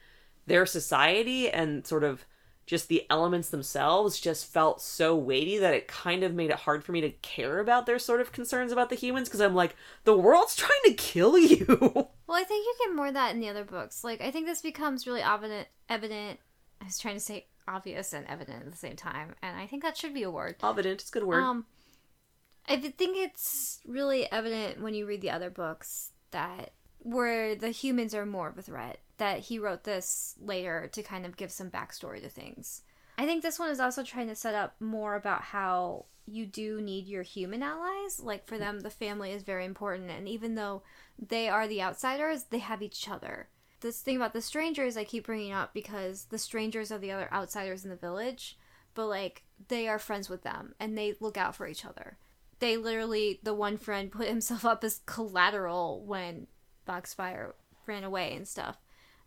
their 0.46 0.66
society 0.66 1.50
and 1.50 1.86
sort 1.86 2.06
of 2.06 2.26
just 2.67 2.89
the 2.89 3.08
elements 3.10 3.49
themselves 3.49 4.19
just 4.19 4.45
felt 4.45 4.82
so 4.82 5.15
weighty 5.15 5.58
that 5.58 5.73
it 5.73 5.88
kind 5.88 6.21
of 6.21 6.36
made 6.36 6.51
it 6.51 6.58
hard 6.58 6.84
for 6.84 6.91
me 6.91 7.01
to 7.01 7.10
care 7.10 7.60
about 7.60 7.86
their 7.86 7.97
sort 7.97 8.21
of 8.21 8.34
concerns 8.34 8.73
about 8.73 8.89
the 8.89 8.95
humans 8.95 9.30
because 9.30 9.39
I'm 9.39 9.56
like 9.56 9.75
the 10.03 10.15
world's 10.15 10.56
trying 10.56 10.82
to 10.86 10.93
kill 10.93 11.38
you. 11.39 11.65
Well 11.69 12.38
i 12.38 12.43
think 12.43 12.65
you 12.65 12.75
get 12.86 12.95
more 12.95 13.08
of 13.08 13.13
that 13.15 13.34
in 13.34 13.39
the 13.39 13.49
other 13.49 13.63
books. 13.63 14.03
Like 14.03 14.21
i 14.21 14.30
think 14.30 14.45
this 14.45 14.62
becomes 14.62 15.08
really 15.08 15.21
evident 15.21 15.67
evident 15.89 16.39
i 16.82 16.86
was 16.86 16.99
trying 16.99 17.15
to 17.15 17.21
say 17.21 17.47
obvious 17.67 18.13
and 18.13 18.27
evident 18.27 18.65
at 18.65 18.71
the 18.71 18.77
same 18.77 18.95
time 18.95 19.36
and 19.41 19.58
i 19.58 19.65
think 19.65 19.82
that 19.82 19.97
should 19.97 20.13
be 20.13 20.23
a 20.23 20.30
word. 20.30 20.58
Evident 20.62 21.01
it's 21.01 21.10
a 21.10 21.13
good 21.13 21.23
word. 21.23 21.41
Um, 21.41 21.65
I 22.67 22.75
think 22.75 23.17
it's 23.17 23.80
really 23.88 24.30
evident 24.30 24.82
when 24.82 24.93
you 24.93 25.06
read 25.06 25.21
the 25.21 25.32
other 25.32 25.49
books 25.49 26.12
that 26.32 26.73
where 27.00 27.56
the 27.56 27.70
humans 27.70 28.14
are 28.14 28.26
more 28.26 28.50
of 28.50 28.58
a 28.58 28.62
threat. 28.62 29.00
That 29.18 29.40
he 29.40 29.58
wrote 29.58 29.84
this 29.84 30.36
later 30.40 30.90
to 30.94 31.02
kind 31.02 31.26
of 31.26 31.38
give 31.38 31.52
some 31.52 31.72
backstory 31.72 32.22
to 32.22 32.30
things. 32.30 32.84
I 33.18 33.26
think 33.26 33.42
this 33.42 33.58
one 33.58 33.72
is 33.72 33.80
also 33.80 34.04
trying 34.04 34.28
to 34.28 34.36
set 34.36 34.54
up 34.54 34.76
more 34.80 35.16
about 35.16 35.42
how 35.42 36.06
you 36.28 36.46
do 36.46 36.82
need 36.82 37.08
your 37.08 37.24
human 37.24 37.64
allies. 37.64 38.20
Like 38.20 38.46
for 38.46 38.60
them, 38.60 38.82
the 38.82 38.92
family 38.92 39.32
is 39.32 39.42
very 39.42 39.66
important, 39.66 40.12
and 40.12 40.28
even 40.28 40.54
though 40.54 40.84
they 41.18 41.50
are 41.50 41.68
the 41.68 41.82
outsiders, 41.82 42.44
they 42.46 42.60
have 42.60 42.84
each 42.84 43.10
other. 43.10 43.48
This 43.80 44.02
thing 44.02 44.18
about 44.18 44.34
the 44.34 44.42
strangers 44.42 44.98
I 44.98 45.04
keep 45.04 45.26
bringing 45.26 45.52
up 45.52 45.74
because 45.74 46.26
the 46.26 46.38
strangers 46.38 46.92
are 46.92 46.98
the 47.00 47.12
other 47.12 47.30
outsiders 47.34 47.84
in 47.84 47.90
the 47.90 47.96
village, 47.96 48.58
but 48.94 49.08
like 49.08 49.44
they 49.68 49.88
are 49.88 50.00
friends 50.00 50.30
with 50.30 50.44
them 50.44 50.76
and 50.80 50.96
they 50.96 51.16
look 51.20 51.38
out 51.38 51.56
for 51.56 51.68
each 51.68 51.86
other 51.86 52.18
they 52.60 52.78
literally 52.78 53.40
the 53.44 53.54
one 53.54 53.78
friend 53.78 54.12
put 54.12 54.28
himself 54.28 54.66
up 54.66 54.84
as 54.84 55.02
collateral 55.06 56.04
when 56.06 56.48
Foxfire 56.88 57.54
ran 57.86 58.04
away 58.04 58.34
and 58.36 58.47
stuff. 58.47 58.78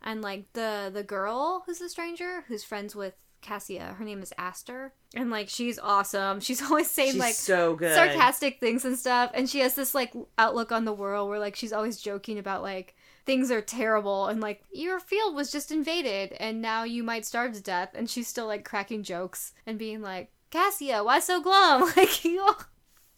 And 0.03 0.23
like 0.23 0.53
the 0.55 0.91
the 0.93 1.03
girl 1.03 1.63
who's 1.67 1.79
the 1.79 1.89
stranger 1.89 2.45
who's 2.49 2.65
friends 2.65 2.97
with 2.97 3.15
Cassia, 3.43 3.95
her 3.99 4.05
name 4.05 4.23
is 4.23 4.33
Aster, 4.39 4.93
and 5.15 5.31
like 5.31 5.49
she's 5.49 5.79
awesome. 5.79 6.41
She's 6.47 6.63
always 6.63 6.91
saying 6.91 7.13
She's 7.13 7.21
like 7.21 7.35
so 7.35 7.75
good. 7.75 7.95
sarcastic 7.95 8.61
things 8.61 8.85
and 8.85 8.99
stuff, 8.99 9.31
and 9.35 9.49
she 9.49 9.61
has 9.61 9.75
this 9.75 9.95
like 9.95 10.13
outlook 10.39 10.73
on 10.73 10.85
the 10.85 10.93
world 10.93 11.29
where 11.29 11.39
like 11.39 11.57
she's 11.57 11.73
always 11.73 11.99
joking 12.01 12.39
about 12.39 12.63
like 12.63 12.95
things 13.27 13.51
are 13.51 13.61
terrible 13.61 14.27
and 14.27 14.41
like 14.41 14.63
your 14.73 14.99
field 14.99 15.35
was 15.35 15.53
just 15.53 15.71
invaded 15.71 16.33
and 16.41 16.61
now 16.63 16.85
you 16.85 17.03
might 17.03 17.25
starve 17.27 17.53
to 17.55 17.63
death, 17.63 17.91
and 17.95 18.09
she's 18.11 18.29
still 18.29 18.47
like 18.47 18.65
cracking 18.65 19.03
jokes 19.03 19.53
and 19.67 19.79
being 19.79 20.03
like 20.03 20.31
Cassia, 20.51 21.03
why 21.05 21.19
so 21.21 21.41
glum? 21.41 21.91
Like 21.97 22.25
you 22.25 22.47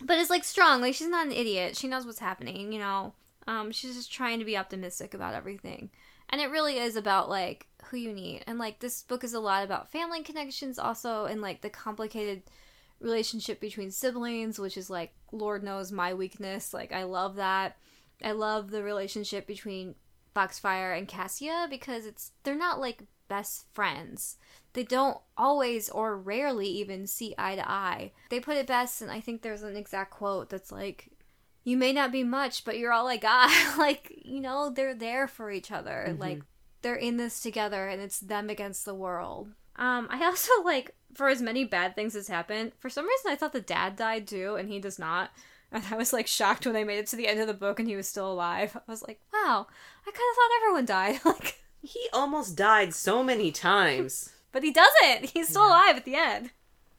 but 0.05 0.19
it's 0.19 0.31
like 0.31 0.45
strong. 0.45 0.81
Like 0.81 0.95
she's 0.95 1.09
not 1.09 1.27
an 1.27 1.33
idiot. 1.33 1.77
She 1.77 1.89
knows 1.89 2.07
what's 2.07 2.19
happening 2.21 2.73
you 2.73 2.79
know 2.79 3.15
um 3.47 3.71
she's 3.73 3.97
just 3.97 4.13
trying 4.13 4.39
to 4.39 4.45
be 4.45 4.57
optimistic 4.57 5.15
about 5.15 5.35
everything. 5.35 5.91
And 6.31 6.41
it 6.41 6.51
really 6.51 6.79
is 6.79 6.97
about 6.97 7.29
like 7.29 7.67
who 7.85 7.97
you 7.97 8.13
need. 8.13 8.45
And 8.47 8.59
like 8.59 8.79
this 8.81 9.03
book 9.03 9.25
is 9.25 9.35
a 9.35 9.41
lot 9.41 9.65
about 9.65 9.93
family 9.93 10.23
connections 10.23 10.79
also 10.79 11.27
and 11.27 11.41
like 11.41 11.61
the 11.61 11.71
complicated 11.71 12.43
relationship 13.01 13.59
between 13.59 13.91
siblings 13.91 14.61
which 14.61 14.77
is 14.77 14.89
like 14.89 15.13
lord 15.33 15.63
knows 15.63 15.93
my 15.93 16.15
weakness. 16.15 16.73
Like 16.73 16.93
i 16.93 17.05
love 17.05 17.37
that. 17.37 17.77
I 18.25 18.33
love 18.33 18.71
the 18.71 18.83
relationship 18.83 19.47
between 19.47 19.97
foxfire 20.35 20.93
and 20.93 21.09
cassia 21.09 21.67
because 21.69 22.07
it's 22.07 22.33
they're 22.43 22.55
not 22.55 22.81
like 22.81 23.05
best 23.29 23.65
friends. 23.73 24.37
They 24.75 24.83
don't 24.83 25.19
always 25.37 25.89
or 25.89 26.19
rarely 26.19 26.67
even 26.67 27.07
see 27.07 27.35
eye 27.39 27.57
to 27.57 27.67
eye. 27.69 28.13
They 28.31 28.41
put 28.41 28.57
it 28.57 28.67
best, 28.67 29.03
and 29.03 29.11
I 29.11 29.21
think 29.21 29.43
there's 29.43 29.63
an 29.63 29.77
exact 29.77 30.11
quote 30.11 30.51
that's 30.51 30.73
like, 30.73 31.09
You 31.65 31.77
may 31.77 31.93
not 31.93 32.11
be 32.13 32.25
much, 32.25 32.65
but 32.65 32.79
you're 32.79 32.93
all 32.93 33.09
I 33.09 33.17
got. 33.17 33.51
like, 33.79 34.13
you 34.25 34.41
know, 34.41 34.71
they're 34.71 34.95
there 34.95 35.27
for 35.29 35.51
each 35.51 35.71
other. 35.71 36.07
Mhm. 36.09 36.19
Like, 36.19 36.43
they're 36.83 36.97
in 36.97 37.17
this 37.17 37.41
together, 37.41 37.89
and 37.89 38.03
it's 38.03 38.19
them 38.21 38.51
against 38.51 38.85
the 38.85 38.95
world. 38.95 39.49
Um, 39.77 40.09
I 40.11 40.25
also 40.25 40.51
like, 40.65 40.95
for 41.15 41.29
as 41.29 41.43
many 41.43 41.65
bad 41.65 41.95
things 41.95 42.17
as 42.17 42.29
happened, 42.29 42.73
for 42.79 42.91
some 42.91 43.07
reason 43.07 43.31
I 43.31 43.37
thought 43.37 43.53
the 43.53 43.61
dad 43.61 43.97
died 43.97 44.27
too, 44.27 44.57
and 44.57 44.69
he 44.69 44.79
does 44.79 44.99
not. 44.99 45.31
And 45.75 45.83
I 45.91 45.97
was 45.97 46.13
like 46.13 46.27
shocked 46.27 46.67
when 46.67 46.77
I 46.77 46.85
made 46.85 46.99
it 46.99 47.07
to 47.07 47.17
the 47.17 47.27
end 47.27 47.41
of 47.41 47.47
the 47.47 47.55
book 47.55 47.81
and 47.81 47.89
he 47.89 47.97
was 47.97 48.07
still 48.07 48.31
alive. 48.31 48.77
I 48.77 48.81
was 48.91 49.01
like, 49.01 49.23
wow, 49.33 49.67
I 50.07 50.11
kind 50.11 50.17
of 50.17 50.37
thought 50.37 50.57
everyone 50.61 50.85
died. 50.85 51.21
like, 51.25 51.63
he 51.81 52.09
almost 52.13 52.57
died 52.57 52.93
so 52.93 53.23
many 53.23 53.51
times 53.51 54.29
but 54.53 54.63
he 54.63 54.71
doesn't. 54.71 55.31
He's 55.31 55.49
still 55.49 55.67
alive 55.67 55.97
at 55.97 56.05
the 56.05 56.15
end. 56.15 56.51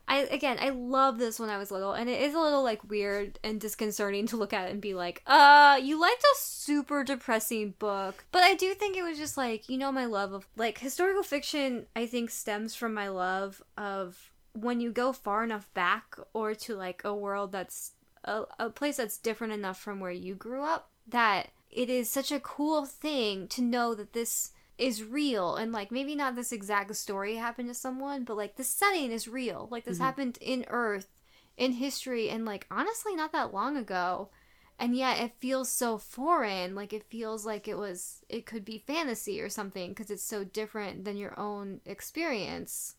I 0.07 0.19
again, 0.19 0.57
I 0.59 0.69
love 0.69 1.17
this 1.17 1.39
when 1.39 1.49
I 1.49 1.57
was 1.57 1.71
little, 1.71 1.93
and 1.93 2.09
it 2.09 2.21
is 2.21 2.33
a 2.33 2.39
little 2.39 2.63
like 2.63 2.89
weird 2.89 3.39
and 3.43 3.59
disconcerting 3.59 4.27
to 4.27 4.37
look 4.37 4.53
at 4.53 4.69
and 4.69 4.81
be 4.81 4.93
like, 4.93 5.21
"Uh, 5.25 5.79
you 5.81 5.99
liked 5.99 6.23
a 6.23 6.35
super 6.39 7.03
depressing 7.03 7.75
book." 7.79 8.25
But 8.31 8.43
I 8.43 8.53
do 8.55 8.73
think 8.73 8.97
it 8.97 9.03
was 9.03 9.17
just 9.17 9.37
like, 9.37 9.69
you 9.69 9.77
know, 9.77 9.91
my 9.91 10.05
love 10.05 10.33
of 10.33 10.47
like 10.55 10.79
historical 10.79 11.23
fiction. 11.23 11.87
I 11.95 12.05
think 12.05 12.29
stems 12.29 12.75
from 12.75 12.93
my 12.93 13.07
love 13.07 13.61
of 13.77 14.31
when 14.53 14.79
you 14.79 14.91
go 14.91 15.13
far 15.13 15.43
enough 15.43 15.73
back, 15.73 16.15
or 16.33 16.53
to 16.53 16.75
like 16.75 17.01
a 17.03 17.15
world 17.15 17.51
that's 17.51 17.91
a, 18.25 18.43
a 18.59 18.69
place 18.69 18.97
that's 18.97 19.17
different 19.17 19.53
enough 19.53 19.79
from 19.79 19.99
where 19.99 20.11
you 20.11 20.35
grew 20.35 20.63
up 20.63 20.89
that 21.07 21.49
it 21.69 21.89
is 21.89 22.09
such 22.09 22.31
a 22.31 22.39
cool 22.39 22.85
thing 22.85 23.47
to 23.47 23.61
know 23.61 23.93
that 23.95 24.13
this 24.13 24.51
is 24.77 25.03
real 25.03 25.55
and 25.55 25.71
like 25.71 25.91
maybe 25.91 26.15
not 26.15 26.35
this 26.35 26.51
exact 26.51 26.95
story 26.95 27.35
happened 27.35 27.67
to 27.69 27.73
someone 27.75 28.23
but 28.23 28.37
like 28.37 28.55
the 28.55 28.63
setting 28.63 29.11
is 29.11 29.27
real. 29.27 29.67
Like 29.71 29.85
this 29.85 29.99
Mhm. 29.99 30.01
happened 30.01 30.37
in 30.41 30.65
earth 30.69 31.07
in 31.57 31.73
history 31.73 32.29
and 32.29 32.45
like 32.45 32.65
honestly 32.71 33.15
not 33.15 33.31
that 33.33 33.53
long 33.53 33.77
ago. 33.77 34.29
And 34.79 34.95
yet 34.97 35.19
it 35.19 35.33
feels 35.39 35.69
so 35.69 35.97
foreign. 35.99 36.73
Like 36.75 36.93
it 36.93 37.03
feels 37.09 37.45
like 37.45 37.67
it 37.67 37.77
was 37.77 38.23
it 38.27 38.45
could 38.45 38.65
be 38.65 38.79
fantasy 38.79 39.39
or 39.39 39.49
something 39.49 39.89
because 39.91 40.09
it's 40.09 40.23
so 40.23 40.43
different 40.43 41.05
than 41.05 41.17
your 41.17 41.39
own 41.39 41.81
experience 41.85 42.95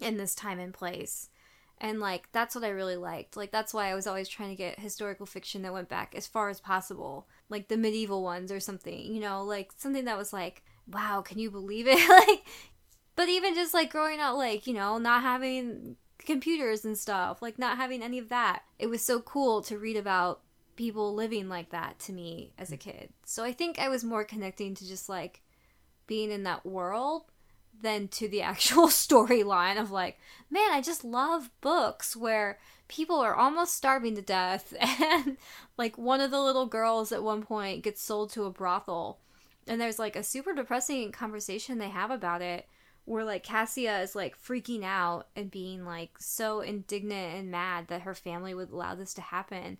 in 0.00 0.16
this 0.18 0.34
time 0.34 0.58
and 0.58 0.74
place. 0.74 1.30
And 1.78 1.98
like 2.00 2.28
that's 2.32 2.54
what 2.54 2.64
i 2.64 2.68
really 2.68 2.96
liked. 2.96 3.36
Like 3.36 3.50
that's 3.50 3.74
why 3.74 3.90
i 3.90 3.94
was 3.94 4.06
always 4.06 4.28
trying 4.28 4.50
to 4.50 4.54
get 4.56 4.78
historical 4.78 5.26
fiction 5.26 5.62
that 5.62 5.72
went 5.72 5.88
back 5.88 6.14
as 6.14 6.26
far 6.26 6.50
as 6.50 6.60
possible. 6.60 7.26
Like 7.48 7.68
the 7.68 7.76
medieval 7.78 8.22
ones 8.22 8.52
or 8.52 8.60
something 8.60 9.12
you 9.14 9.20
know? 9.20 9.42
Like 9.42 9.72
something 9.76 10.04
that 10.04 10.18
was 10.18 10.32
like 10.32 10.62
wow 10.86 11.22
can 11.22 11.38
you 11.38 11.50
believe 11.50 11.86
it? 11.88 11.98
Like 12.08 12.44
but 13.16 13.28
even 13.28 13.54
just 13.54 13.74
like 13.74 13.90
growing 13.90 14.20
up 14.20 14.36
like 14.36 14.66
you 14.66 14.74
know 14.74 14.98
not 14.98 15.22
having 15.22 15.96
computers 16.18 16.84
and 16.84 16.96
stuff 16.96 17.42
like 17.42 17.58
not 17.58 17.76
having 17.76 18.02
any 18.02 18.18
of 18.18 18.28
that 18.28 18.62
it 18.78 18.86
was 18.88 19.02
so 19.02 19.20
cool 19.20 19.62
to 19.62 19.78
read 19.78 19.96
about 19.96 20.40
people 20.76 21.14
living 21.14 21.48
like 21.48 21.70
that 21.70 21.98
to 22.00 22.12
me 22.12 22.52
as 22.58 22.72
a 22.72 22.76
kid. 22.76 23.10
So 23.24 23.44
i 23.44 23.52
think 23.52 23.78
i 23.78 23.88
was 23.88 24.04
more 24.04 24.24
connecting 24.24 24.74
to 24.74 24.86
just 24.86 25.08
like 25.08 25.42
being 26.06 26.30
in 26.30 26.42
that 26.44 26.66
world 26.66 27.24
than 27.80 28.08
to 28.08 28.28
the 28.28 28.42
actual 28.52 28.88
storyline 28.88 29.80
of 29.80 29.90
like 29.90 30.18
man 30.50 30.70
i 30.70 30.80
just 30.80 31.04
love 31.04 31.50
books 31.60 32.16
where 32.16 32.58
people 32.88 33.20
are 33.20 33.34
almost 33.34 33.74
starving 33.74 34.14
to 34.14 34.22
death 34.22 34.74
and 34.80 35.36
like 35.76 35.96
one 35.96 36.20
of 36.20 36.30
the 36.30 36.40
little 36.40 36.66
girls 36.66 37.12
at 37.12 37.22
one 37.22 37.42
point 37.42 37.82
gets 37.82 38.02
sold 38.02 38.30
to 38.30 38.44
a 38.44 38.50
brothel 38.50 39.20
and 39.66 39.80
there's 39.80 39.98
like 39.98 40.16
a 40.16 40.22
super 40.22 40.52
depressing 40.52 41.12
conversation 41.12 41.78
they 41.78 41.88
have 41.88 42.10
about 42.10 42.42
it 42.42 42.66
where 43.04 43.24
like 43.24 43.42
Cassia 43.42 44.00
is 44.00 44.14
like 44.14 44.40
freaking 44.40 44.82
out 44.82 45.26
and 45.36 45.50
being 45.50 45.84
like 45.84 46.12
so 46.18 46.60
indignant 46.60 47.34
and 47.34 47.50
mad 47.50 47.88
that 47.88 48.02
her 48.02 48.14
family 48.14 48.54
would 48.54 48.70
allow 48.70 48.94
this 48.94 49.14
to 49.14 49.20
happen. 49.20 49.78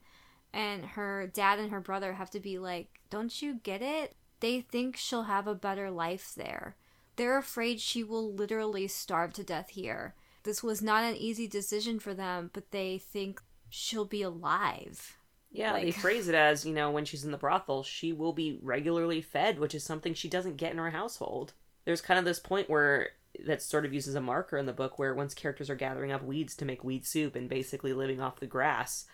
And 0.52 0.84
her 0.84 1.26
dad 1.26 1.58
and 1.58 1.70
her 1.70 1.80
brother 1.80 2.12
have 2.12 2.30
to 2.30 2.40
be 2.40 2.58
like 2.58 3.00
don't 3.10 3.40
you 3.42 3.60
get 3.62 3.82
it? 3.82 4.14
They 4.40 4.60
think 4.60 4.96
she'll 4.96 5.24
have 5.24 5.46
a 5.46 5.54
better 5.54 5.90
life 5.90 6.32
there. 6.36 6.76
They're 7.16 7.38
afraid 7.38 7.80
she 7.80 8.02
will 8.02 8.32
literally 8.32 8.88
starve 8.88 9.32
to 9.34 9.44
death 9.44 9.70
here. 9.70 10.14
This 10.42 10.62
was 10.62 10.82
not 10.82 11.04
an 11.04 11.16
easy 11.16 11.46
decision 11.46 11.98
for 11.98 12.12
them 12.12 12.50
but 12.52 12.70
they 12.70 12.98
think 12.98 13.40
she'll 13.70 14.04
be 14.04 14.22
alive 14.22 15.18
Yeah, 15.54 15.74
they 15.74 15.92
phrase 15.92 16.26
it 16.26 16.34
as, 16.34 16.66
you 16.66 16.74
know, 16.74 16.90
when 16.90 17.04
she's 17.04 17.24
in 17.24 17.30
the 17.30 17.38
brothel, 17.38 17.84
she 17.84 18.12
will 18.12 18.32
be 18.32 18.58
regularly 18.60 19.22
fed, 19.22 19.60
which 19.60 19.72
is 19.72 19.84
something 19.84 20.12
she 20.12 20.28
doesn't 20.28 20.56
get 20.56 20.72
in 20.72 20.78
her 20.78 20.90
household. 20.90 21.52
There's 21.84 22.00
kind 22.00 22.18
of 22.18 22.24
this 22.24 22.40
point 22.40 22.68
where 22.68 23.10
that 23.46 23.62
sort 23.62 23.84
of 23.84 23.94
uses 23.94 24.16
a 24.16 24.20
marker 24.20 24.58
in 24.58 24.66
the 24.66 24.72
book 24.72 24.98
where 24.98 25.14
once 25.14 25.32
characters 25.32 25.70
are 25.70 25.76
gathering 25.76 26.10
up 26.10 26.24
weeds 26.24 26.56
to 26.56 26.64
make 26.64 26.82
weed 26.82 27.06
soup 27.06 27.36
and 27.36 27.48
basically 27.48 27.92
living 27.92 28.20
off 28.20 28.40
the 28.40 28.46
grass, 28.46 29.06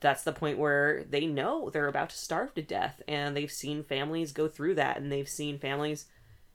that's 0.00 0.22
the 0.22 0.32
point 0.32 0.58
where 0.58 1.04
they 1.10 1.26
know 1.26 1.70
they're 1.70 1.88
about 1.88 2.10
to 2.10 2.18
starve 2.18 2.54
to 2.54 2.62
death 2.62 3.02
and 3.08 3.36
they've 3.36 3.50
seen 3.50 3.82
families 3.82 4.30
go 4.30 4.46
through 4.46 4.76
that 4.76 4.96
and 4.96 5.10
they've 5.10 5.28
seen 5.28 5.58
families 5.58 6.06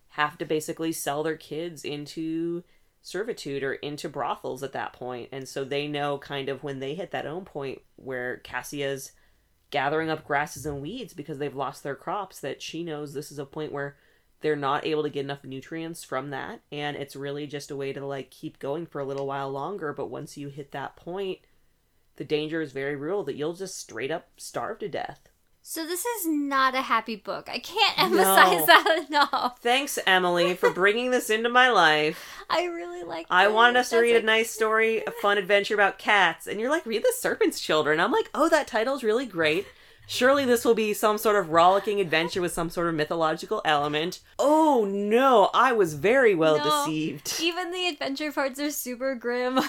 have 0.10 0.38
to 0.38 0.46
basically 0.46 0.94
sell 0.94 1.24
their 1.24 1.36
kids 1.36 1.84
into 1.84 2.64
servitude 3.02 3.64
or 3.64 3.74
into 3.74 4.10
brothels 4.10 4.64
at 4.64 4.72
that 4.72 4.94
point 4.94 5.30
and 5.32 5.48
so 5.48 5.64
they 5.64 5.88
know 5.88 6.18
kind 6.18 6.50
of 6.50 6.64
when 6.64 6.80
they 6.80 6.96
hit 6.96 7.12
that 7.12 7.28
own 7.28 7.46
point 7.46 7.80
where 7.98 8.38
cassia's 8.38 9.12
gathering 9.76 10.10
up 10.10 10.26
grasses 10.26 10.66
and 10.66 10.82
weeds 10.82 11.14
because 11.14 11.38
they've 11.38 11.54
lost 11.54 11.84
their 11.84 11.96
crops 11.96 12.40
that 12.40 12.62
she 12.62 12.82
knows 12.82 13.14
this 13.14 13.30
is 13.30 13.38
a 13.38 13.46
point 13.46 13.74
where 13.74 13.98
they're 14.40 14.56
not 14.56 14.86
able 14.86 15.04
to 15.04 15.10
get 15.10 15.26
enough 15.26 15.44
nutrients 15.44 16.02
from 16.02 16.30
that. 16.30 16.62
And 16.72 16.96
it's 16.96 17.14
really 17.14 17.46
just 17.46 17.72
a 17.72 17.76
way 17.76 17.92
to 17.92 18.06
like 18.06 18.32
keep 18.32 18.58
going 18.58 18.86
for 18.86 19.02
a 19.02 19.06
little 19.06 19.28
while 19.28 19.52
longer. 19.52 19.92
But 19.92 20.10
once 20.10 20.38
you 20.38 20.48
hit 20.48 20.72
that 20.72 20.96
point 20.96 21.40
the 22.16 22.24
danger 22.24 22.62
is 22.62 22.72
very 22.72 22.96
real 22.96 23.24
that 23.24 23.36
you'll 23.36 23.52
just 23.52 23.78
straight 23.78 24.12
up 24.12 24.30
starve 24.38 24.80
to 24.80 24.88
death 24.88 25.28
so 25.68 25.84
this 25.84 26.06
is 26.06 26.28
not 26.28 26.76
a 26.76 26.82
happy 26.84 27.16
book 27.16 27.50
i 27.52 27.58
can't 27.58 27.98
emphasize 28.00 28.60
No. 28.60 28.66
that 28.68 29.06
enough 29.10 29.60
thanks 29.62 29.98
emily 30.06 30.54
for 30.54 30.70
bringing 30.70 31.10
this 31.10 31.32
into 31.32 31.50
my 31.50 31.70
life 31.70 32.44
i 32.52 32.66
really 32.66 33.02
like 33.04 33.26
I 33.32 33.48
wanted 33.48 33.78
us 33.80 33.90
to 33.90 33.98
read 33.98 34.14
like- 34.14 34.22
a 34.24 34.26
nice 34.26 34.52
story, 34.52 35.04
a 35.06 35.12
fun 35.22 35.38
adventure 35.40 35.74
about 35.74 35.98
cats, 35.98 36.46
and 36.46 36.60
you're 36.60 36.70
like, 36.70 36.86
read 36.86 37.02
The 37.04 37.14
Serpent's 37.18 37.60
Children. 37.60 38.00
I'm 38.00 38.12
like, 38.12 38.30
oh, 38.36 38.48
that 38.50 38.68
title's 38.68 39.04
really 39.04 39.26
great. 39.26 39.66
Surely 40.08 40.46
this 40.46 40.64
will 40.64 40.76
be 40.76 40.94
some 40.94 41.18
sort 41.18 41.36
of 41.36 41.50
rollicking 41.50 42.00
adventure 42.00 42.40
with 42.42 42.52
some 42.54 42.70
sort 42.70 42.88
of 42.88 42.94
mythological 42.94 43.62
element. 43.66 44.20
Oh 44.38 44.86
no, 44.88 45.50
I 45.56 45.72
was 45.72 45.96
very 45.96 46.36
well 46.36 46.58
No. 46.60 46.64
deceived. 46.86 47.40
even 47.42 47.72
the 47.72 47.88
adventure 47.88 48.32
parts 48.32 48.60
are 48.60 48.70
super 48.70 49.16
grim 49.16 49.60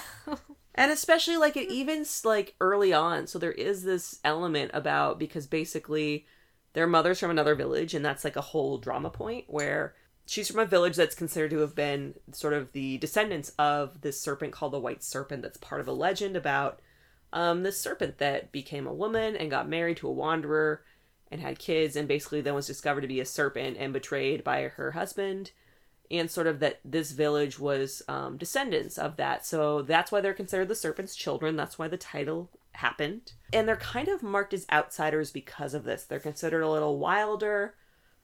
And 0.77 0.93
especially 0.93 1.39
like 1.39 1.57
it 1.57 1.71
even 1.71 2.05
like 2.25 2.55
early 2.61 2.93
on, 2.93 3.27
so 3.27 3.39
there 3.39 3.53
is 3.53 3.83
this 3.83 4.21
element 4.23 4.71
about 4.75 5.19
because 5.19 5.47
basically 5.47 6.27
their 6.75 6.87
mother's 6.87 7.19
from 7.19 7.31
another 7.31 7.55
village, 7.55 7.95
and 7.95 8.05
that's 8.05 8.25
like 8.25 8.37
a 8.37 8.43
whole 8.43 8.77
drama 8.77 9.09
point 9.09 9.47
where 9.49 9.95
she's 10.27 10.51
from 10.51 10.61
a 10.61 10.67
village 10.67 10.95
that's 10.95 11.15
considered 11.15 11.51
to 11.51 11.61
have 11.61 11.75
been 11.75 12.15
sort 12.33 12.53
of 12.53 12.73
the 12.73 12.99
descendants 12.99 13.53
of 13.59 14.03
this 14.03 14.21
serpent 14.21 14.53
called 14.53 14.75
the 14.75 14.81
White 14.81 15.03
Serpent. 15.03 15.41
That's 15.41 15.57
part 15.57 15.81
of 15.81 15.89
a 15.89 15.93
legend 15.93 16.37
about 16.37 16.81
um, 17.33 17.63
this 17.63 17.81
serpent 17.81 18.19
that 18.19 18.53
became 18.53 18.87
a 18.87 18.95
woman 18.95 19.35
and 19.35 19.51
got 19.51 19.69
married 19.69 19.97
to 19.99 20.09
a 20.09 20.13
wanderer 20.13 20.83
and 21.31 21.41
had 21.41 21.59
kids, 21.59 21.97
and 21.97 22.07
basically 22.07 22.43
then 22.43 22.55
was 22.55 22.67
discovered 22.67 23.01
to 23.01 23.09
be 23.09 23.21
a 23.21 23.25
serpent 23.25 23.79
and 23.81 23.95
betrayed 23.95 24.45
by 24.45 24.63
her 24.65 24.93
husband 24.93 25.53
and 26.11 26.31
sort 26.31 26.47
of 26.47 26.61
that 26.61 26.81
this 26.85 27.13
village 27.13 27.59
was 27.59 28.03
um, 28.09 28.37
descendants 28.37 28.99
of 28.99 29.17
that. 29.17 29.45
So 29.45 29.83
that's 29.83 30.13
why 30.13 30.21
they're 30.21 30.35
considered 30.35 30.69
the 30.69 30.75
serpent's 30.75 31.17
children. 31.17 31.57
That's 31.57 31.79
why 31.79 31.89
the 31.89 31.97
title 31.97 32.51
happened. 32.73 33.33
And 33.53 33.67
they're 33.67 33.77
kind 33.77 34.09
of 34.09 34.23
marked 34.23 34.55
as 34.55 34.67
outsiders 34.71 35.31
because 35.31 35.75
of 35.75 35.85
this. 35.85 36.05
They're 36.05 36.21
considered 36.21 36.63
a 36.63 36.71
little 36.71 36.99
wilder, 36.99 37.75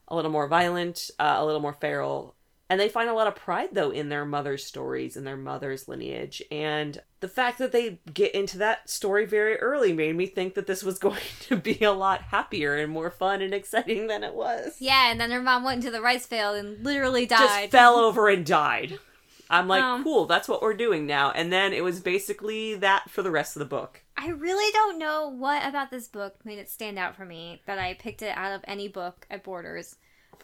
a 0.07 0.15
little 0.15 0.31
more 0.31 0.47
violent, 0.47 1.09
uh, 1.19 1.35
a 1.37 1.45
little 1.45 1.61
more 1.61 1.73
feral. 1.73 2.35
And 2.73 2.79
they 2.79 2.89
find 2.89 3.07
a 3.07 3.13
lot 3.13 3.27
of 3.27 3.35
pride, 3.35 3.69
though, 3.73 3.91
in 3.91 4.09
their 4.09 4.25
mother's 4.25 4.65
stories 4.65 5.15
and 5.15 5.27
their 5.27 5.37
mother's 5.37 5.87
lineage. 5.87 6.41
And 6.49 6.99
the 7.19 7.27
fact 7.27 7.59
that 7.59 7.71
they 7.71 7.99
get 8.11 8.33
into 8.33 8.57
that 8.57 8.89
story 8.89 9.27
very 9.27 9.57
early 9.57 9.93
made 9.93 10.15
me 10.15 10.25
think 10.25 10.55
that 10.55 10.65
this 10.65 10.81
was 10.81 10.97
going 11.07 11.21
to 11.41 11.55
be 11.55 11.83
a 11.83 11.91
lot 11.91 12.23
happier 12.23 12.75
and 12.75 12.91
more 12.91 13.11
fun 13.11 13.43
and 13.43 13.53
exciting 13.53 14.07
than 14.07 14.23
it 14.23 14.33
was. 14.33 14.77
yeah 14.79 15.11
and 15.11 15.21
then 15.21 15.29
her 15.29 15.39
mom 15.39 15.63
went 15.63 15.85
into 15.85 15.91
the 15.91 16.01
rice 16.01 16.25
field 16.25 16.55
and 16.55 16.83
literally 16.83 17.27
died 17.27 17.37
just 17.65 17.71
fell 17.71 17.97
over 17.97 18.27
and 18.27 18.43
died. 18.43 18.97
I'm 19.51 19.67
like, 19.67 19.83
Um, 19.83 20.03
cool, 20.03 20.25
that's 20.25 20.47
what 20.47 20.63
we're 20.63 20.73
doing 20.73 21.05
now. 21.05 21.29
And 21.29 21.53
then 21.53 21.73
it 21.73 21.83
was 21.83 21.99
basically 21.99 22.73
that 22.77 23.07
for 23.11 23.21
the 23.21 23.29
rest 23.29 23.55
of 23.55 23.59
the 23.59 23.65
book. 23.65 24.01
I 24.17 24.29
really 24.29 24.71
don't 24.71 24.97
know 24.97 25.27
what 25.29 25.63
about 25.63 25.91
this 25.91 26.07
book 26.07 26.43
made 26.43 26.57
it 26.57 26.71
stand 26.71 26.97
out 26.97 27.15
for 27.15 27.23
me 27.23 27.61
that 27.67 27.77
I 27.77 27.93
picked 27.93 28.23
it 28.23 28.35
out 28.35 28.51
of 28.53 28.61
any 28.67 28.87
book 28.87 29.27
at 29.29 29.43
Borders. 29.43 29.95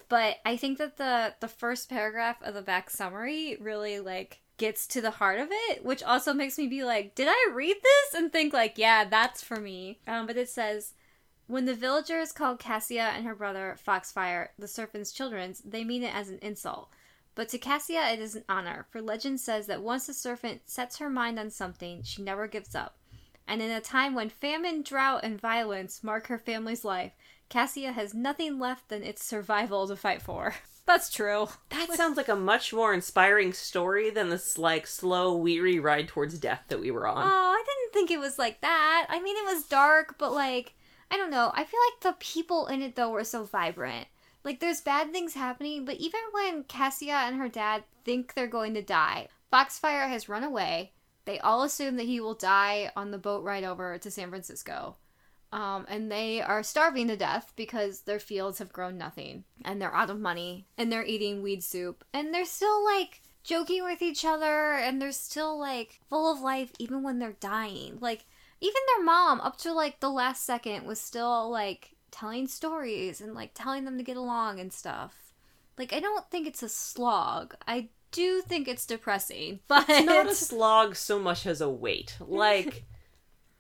But 0.09 0.37
I 0.43 0.57
think 0.57 0.79
that 0.79 0.97
the 0.97 1.35
the 1.39 1.47
first 1.47 1.89
paragraph 1.89 2.37
of 2.41 2.55
the 2.55 2.61
back 2.61 2.89
summary 2.89 3.57
really 3.61 3.99
like 3.99 4.41
gets 4.57 4.87
to 4.87 5.01
the 5.01 5.11
heart 5.11 5.39
of 5.39 5.47
it, 5.51 5.85
which 5.85 6.03
also 6.03 6.33
makes 6.33 6.57
me 6.57 6.67
be 6.67 6.83
like, 6.83 7.15
did 7.15 7.27
I 7.29 7.51
read 7.53 7.77
this 7.81 8.19
and 8.19 8.31
think 8.31 8.51
like, 8.51 8.77
yeah, 8.77 9.05
that's 9.05 9.41
for 9.41 9.57
me. 9.57 9.99
Um, 10.07 10.27
but 10.27 10.35
it 10.35 10.49
says 10.49 10.93
when 11.47 11.65
the 11.65 11.73
villagers 11.73 12.31
called 12.31 12.59
Cassia 12.59 13.13
and 13.15 13.25
her 13.25 13.35
brother 13.35 13.77
Foxfire 13.83 14.49
the 14.57 14.67
serpent's 14.67 15.11
children's, 15.11 15.61
they 15.61 15.83
mean 15.83 16.03
it 16.03 16.13
as 16.13 16.29
an 16.29 16.39
insult. 16.41 16.89
But 17.35 17.47
to 17.49 17.57
Cassia 17.57 18.11
it 18.11 18.19
is 18.19 18.35
an 18.35 18.43
honor, 18.49 18.87
for 18.89 19.01
legend 19.01 19.39
says 19.39 19.67
that 19.67 19.81
once 19.81 20.07
the 20.07 20.13
serpent 20.13 20.63
sets 20.65 20.97
her 20.97 21.09
mind 21.09 21.39
on 21.39 21.51
something, 21.51 22.01
she 22.03 22.21
never 22.21 22.47
gives 22.47 22.75
up. 22.75 22.97
And 23.47 23.61
in 23.61 23.71
a 23.71 23.81
time 23.81 24.13
when 24.13 24.29
famine, 24.29 24.83
drought, 24.83 25.21
and 25.23 25.39
violence 25.39 26.03
mark 26.03 26.27
her 26.27 26.37
family's 26.37 26.85
life, 26.85 27.13
Cassia 27.49 27.91
has 27.91 28.13
nothing 28.13 28.59
left 28.59 28.89
than 28.89 29.03
its 29.03 29.23
survival 29.23 29.87
to 29.87 29.95
fight 29.95 30.21
for. 30.21 30.55
That's 30.85 31.11
true. 31.11 31.47
That 31.69 31.93
sounds 31.93 32.17
like 32.17 32.29
a 32.29 32.35
much 32.35 32.73
more 32.73 32.93
inspiring 32.93 33.53
story 33.53 34.09
than 34.09 34.29
this 34.29 34.57
like 34.57 34.87
slow, 34.87 35.35
weary 35.35 35.79
ride 35.79 36.07
towards 36.07 36.39
death 36.39 36.63
that 36.69 36.79
we 36.79 36.89
were 36.89 37.07
on. 37.07 37.17
Oh, 37.17 37.51
I 37.51 37.63
didn't 37.63 37.93
think 37.93 38.09
it 38.09 38.19
was 38.19 38.39
like 38.39 38.61
that. 38.61 39.05
I 39.07 39.21
mean, 39.21 39.37
it 39.37 39.53
was 39.53 39.65
dark, 39.65 40.15
but 40.17 40.33
like, 40.33 40.73
I 41.11 41.17
don't 41.17 41.31
know. 41.31 41.51
I 41.53 41.63
feel 41.63 41.79
like 41.91 42.01
the 42.01 42.17
people 42.19 42.67
in 42.67 42.81
it, 42.81 42.95
though, 42.95 43.11
were 43.11 43.23
so 43.23 43.43
vibrant. 43.43 44.07
Like, 44.43 44.59
there's 44.59 44.81
bad 44.81 45.11
things 45.11 45.33
happening, 45.33 45.85
but 45.85 45.97
even 45.97 46.21
when 46.31 46.63
Cassia 46.63 47.23
and 47.25 47.35
her 47.37 47.49
dad 47.49 47.83
think 48.05 48.33
they're 48.33 48.47
going 48.47 48.73
to 48.75 48.81
die, 48.81 49.27
Foxfire 49.51 50.07
has 50.07 50.29
run 50.29 50.43
away. 50.43 50.93
They 51.25 51.39
all 51.39 51.63
assume 51.63 51.97
that 51.97 52.05
he 52.05 52.19
will 52.19 52.35
die 52.35 52.91
on 52.95 53.11
the 53.11 53.17
boat 53.17 53.43
ride 53.43 53.63
over 53.63 53.97
to 53.97 54.09
San 54.09 54.29
Francisco. 54.29 54.95
Um, 55.51 55.85
and 55.89 56.11
they 56.11 56.41
are 56.41 56.61
starving 56.61 57.07
to 57.07 57.17
death 57.17 57.53
because 57.55 58.01
their 58.01 58.19
fields 58.19 58.59
have 58.59 58.71
grown 58.71 58.97
nothing 58.97 59.45
and 59.65 59.81
they're 59.81 59.95
out 59.95 60.11
of 60.11 60.19
money 60.19 60.67
and 60.77 60.91
they're 60.91 61.05
eating 61.05 61.41
weed 61.41 61.63
soup 61.63 62.03
and 62.13 62.31
they're 62.31 62.45
still 62.45 62.83
like 62.85 63.21
joking 63.43 63.83
with 63.83 64.03
each 64.03 64.23
other 64.23 64.73
and 64.73 65.01
they're 65.01 65.11
still 65.11 65.57
like 65.57 66.01
full 66.07 66.31
of 66.31 66.41
life 66.41 66.71
even 66.77 67.01
when 67.01 67.17
they're 67.17 67.35
dying. 67.39 67.97
Like 67.99 68.25
even 68.61 68.81
their 68.87 69.03
mom 69.03 69.41
up 69.41 69.57
to 69.59 69.73
like 69.73 69.99
the 69.99 70.09
last 70.11 70.45
second 70.45 70.85
was 70.85 71.01
still 71.01 71.49
like 71.49 71.95
telling 72.11 72.47
stories 72.47 73.19
and 73.19 73.33
like 73.33 73.51
telling 73.55 73.85
them 73.85 73.97
to 73.97 74.03
get 74.03 74.17
along 74.17 74.59
and 74.59 74.71
stuff. 74.71 75.33
Like 75.79 75.93
I 75.93 75.99
don't 75.99 76.29
think 76.29 76.45
it's 76.45 76.61
a 76.61 76.69
slog. 76.69 77.55
I 77.67 77.89
do 78.11 78.41
think 78.41 78.67
it's 78.67 78.85
depressing, 78.85 79.59
but 79.67 79.85
It's 79.89 80.05
not 80.05 80.27
a 80.27 80.35
slog 80.35 80.95
so 80.95 81.19
much 81.19 81.45
as 81.45 81.61
a 81.61 81.69
weight. 81.69 82.17
Like, 82.19 82.85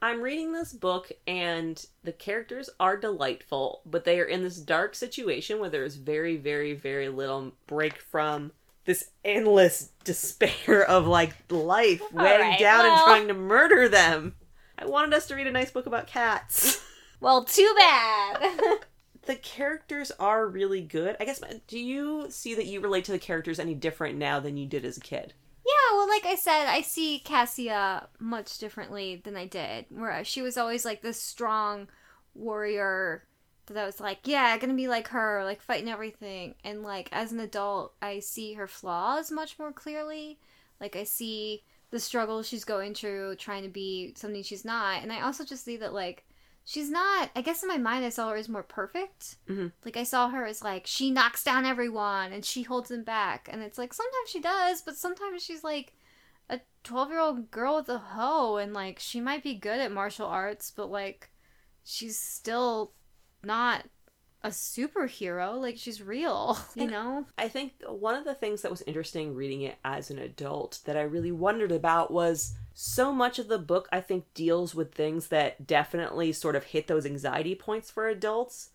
I'm 0.01 0.21
reading 0.21 0.53
this 0.53 0.71
book 0.71 1.11
and 1.27 1.85
the 2.03 2.13
characters 2.13 2.69
are 2.79 2.95
delightful, 2.95 3.81
but 3.85 4.05
they 4.05 4.19
are 4.19 4.25
in 4.25 4.43
this 4.43 4.57
dark 4.57 4.95
situation 4.95 5.59
where 5.59 5.69
there 5.69 5.83
is 5.83 5.97
very, 5.97 6.37
very, 6.37 6.73
very 6.73 7.09
little 7.09 7.51
break 7.67 7.99
from 8.01 8.53
this 8.85 9.11
endless 9.25 9.91
despair 10.05 10.83
of 10.85 11.05
like 11.05 11.35
life 11.49 12.01
weighing 12.13 12.39
right, 12.39 12.59
down 12.59 12.85
and 12.85 13.01
trying 13.01 13.27
to 13.27 13.33
murder 13.33 13.89
them. 13.89 14.35
I 14.77 14.85
wanted 14.85 15.13
us 15.13 15.27
to 15.27 15.35
read 15.35 15.47
a 15.47 15.51
nice 15.51 15.71
book 15.71 15.85
about 15.85 16.07
cats. 16.07 16.81
well, 17.19 17.43
too 17.43 17.73
bad. 17.77 18.53
the 19.23 19.35
characters 19.35 20.11
are 20.17 20.47
really 20.47 20.81
good. 20.81 21.17
I 21.19 21.25
guess, 21.25 21.41
do 21.67 21.77
you 21.77 22.27
see 22.29 22.55
that 22.55 22.67
you 22.67 22.79
relate 22.79 23.03
to 23.05 23.11
the 23.11 23.19
characters 23.19 23.59
any 23.59 23.75
different 23.75 24.17
now 24.17 24.39
than 24.39 24.55
you 24.55 24.65
did 24.65 24.85
as 24.85 24.95
a 24.95 25.01
kid? 25.01 25.33
Yeah, 25.69 25.97
well, 25.97 26.07
like 26.07 26.25
I 26.25 26.35
said, 26.35 26.65
I 26.65 26.81
see 26.81 27.19
Cassia 27.19 28.07
much 28.17 28.57
differently 28.57 29.21
than 29.23 29.35
I 29.37 29.45
did. 29.45 29.85
Where 29.89 30.23
she 30.23 30.41
was 30.41 30.57
always 30.57 30.83
like 30.83 31.01
this 31.01 31.21
strong 31.21 31.87
warrior 32.33 33.27
that 33.67 33.77
I 33.77 33.85
was 33.85 33.99
like, 33.99 34.19
yeah, 34.23 34.57
gonna 34.57 34.73
be 34.73 34.87
like 34.87 35.09
her, 35.09 35.43
like 35.43 35.61
fighting 35.61 35.89
everything. 35.89 36.55
And 36.63 36.81
like 36.81 37.09
as 37.11 37.31
an 37.31 37.39
adult, 37.39 37.93
I 38.01 38.19
see 38.19 38.53
her 38.53 38.67
flaws 38.67 39.31
much 39.31 39.59
more 39.59 39.71
clearly. 39.71 40.39
Like 40.79 40.95
I 40.95 41.03
see 41.03 41.63
the 41.91 41.99
struggle 41.99 42.41
she's 42.41 42.63
going 42.63 42.95
through, 42.95 43.35
trying 43.35 43.63
to 43.63 43.69
be 43.69 44.13
something 44.15 44.41
she's 44.41 44.65
not. 44.65 45.03
And 45.03 45.13
I 45.13 45.21
also 45.21 45.45
just 45.45 45.65
see 45.65 45.77
that 45.77 45.93
like 45.93 46.25
she's 46.65 46.89
not. 46.89 47.29
I 47.35 47.41
guess 47.41 47.63
in 47.63 47.69
my 47.69 47.77
mind, 47.77 48.05
I 48.05 48.09
saw 48.09 48.29
her 48.29 48.35
as 48.35 48.49
more 48.49 48.63
perfect. 48.63 49.37
Mhm. 49.47 49.71
Like 49.85 49.97
I 49.97 50.03
saw 50.03 50.29
her 50.29 50.45
as 50.45 50.61
like 50.63 50.85
she 50.87 51.11
knocks 51.11 51.43
down 51.43 51.65
everyone 51.65 52.31
and 52.33 52.43
she 52.45 52.63
holds 52.63 52.89
them 52.89 53.03
back. 53.03 53.49
And 53.51 53.61
it's 53.61 53.77
like 53.77 53.93
sometimes 53.93 54.29
she 54.29 54.39
does, 54.39 54.81
but 54.81 54.95
sometimes 54.97 55.43
she's 55.43 55.63
like 55.63 55.93
a 56.49 56.59
12 56.83 57.09
year 57.09 57.19
old 57.19 57.51
girl 57.51 57.75
with 57.75 57.89
a 57.89 57.97
hoe 57.99 58.57
and 58.57 58.73
like 58.73 58.97
she 58.99 59.19
might 59.21 59.43
be 59.43 59.53
good 59.53 59.79
at 59.79 59.91
martial 59.91 60.25
arts 60.25 60.71
but 60.75 60.89
like 60.89 61.29
she's 61.83 62.17
still 62.17 62.93
not 63.43 63.85
a 64.41 64.49
superhero 64.49 65.59
like 65.59 65.77
she's 65.77 66.01
real 66.01 66.57
you 66.75 66.87
know? 66.87 67.25
I 67.37 67.49
think 67.49 67.73
one 67.87 68.15
of 68.15 68.23
the 68.23 68.33
things 68.33 68.61
that 68.61 68.71
was 68.71 68.81
interesting 68.83 69.35
reading 69.35 69.61
it 69.61 69.77
as 69.83 70.09
an 70.09 70.19
adult 70.19 70.79
that 70.85 70.95
I 70.95 71.01
really 71.01 71.31
wondered 71.31 71.71
about 71.71 72.11
was 72.11 72.53
so 72.73 73.11
much 73.11 73.37
of 73.39 73.49
the 73.49 73.59
book 73.59 73.89
I 73.91 73.99
think 74.01 74.33
deals 74.33 74.73
with 74.73 74.93
things 74.93 75.27
that 75.27 75.67
definitely 75.67 76.31
sort 76.31 76.55
of 76.55 76.63
hit 76.63 76.87
those 76.87 77.05
anxiety 77.05 77.55
points 77.55 77.91
for 77.91 78.07
adults 78.07 78.69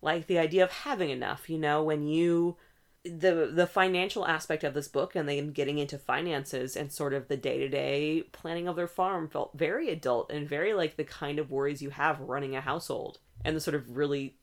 like 0.00 0.28
the 0.28 0.38
idea 0.38 0.62
of 0.62 0.70
having 0.70 1.10
enough 1.10 1.50
you 1.50 1.58
know 1.58 1.82
when 1.82 2.06
you 2.06 2.56
the 3.04 3.50
the 3.52 3.66
financial 3.66 4.26
aspect 4.26 4.64
of 4.64 4.74
this 4.74 4.88
book 4.88 5.14
and 5.14 5.28
then 5.28 5.50
getting 5.50 5.78
into 5.78 5.98
finances 5.98 6.76
and 6.76 6.92
sort 6.92 7.14
of 7.14 7.28
the 7.28 7.36
day-to-day 7.36 8.22
planning 8.32 8.68
of 8.68 8.76
their 8.76 8.88
farm 8.88 9.28
felt 9.28 9.56
very 9.56 9.88
adult 9.88 10.30
and 10.30 10.48
very 10.48 10.74
like 10.74 10.96
the 10.96 11.04
kind 11.04 11.38
of 11.38 11.50
worries 11.50 11.82
you 11.82 11.90
have 11.90 12.20
running 12.20 12.54
a 12.56 12.60
household 12.60 13.18
and 13.44 13.56
the 13.56 13.60
sort 13.60 13.74
of 13.74 13.96
really 13.96 14.36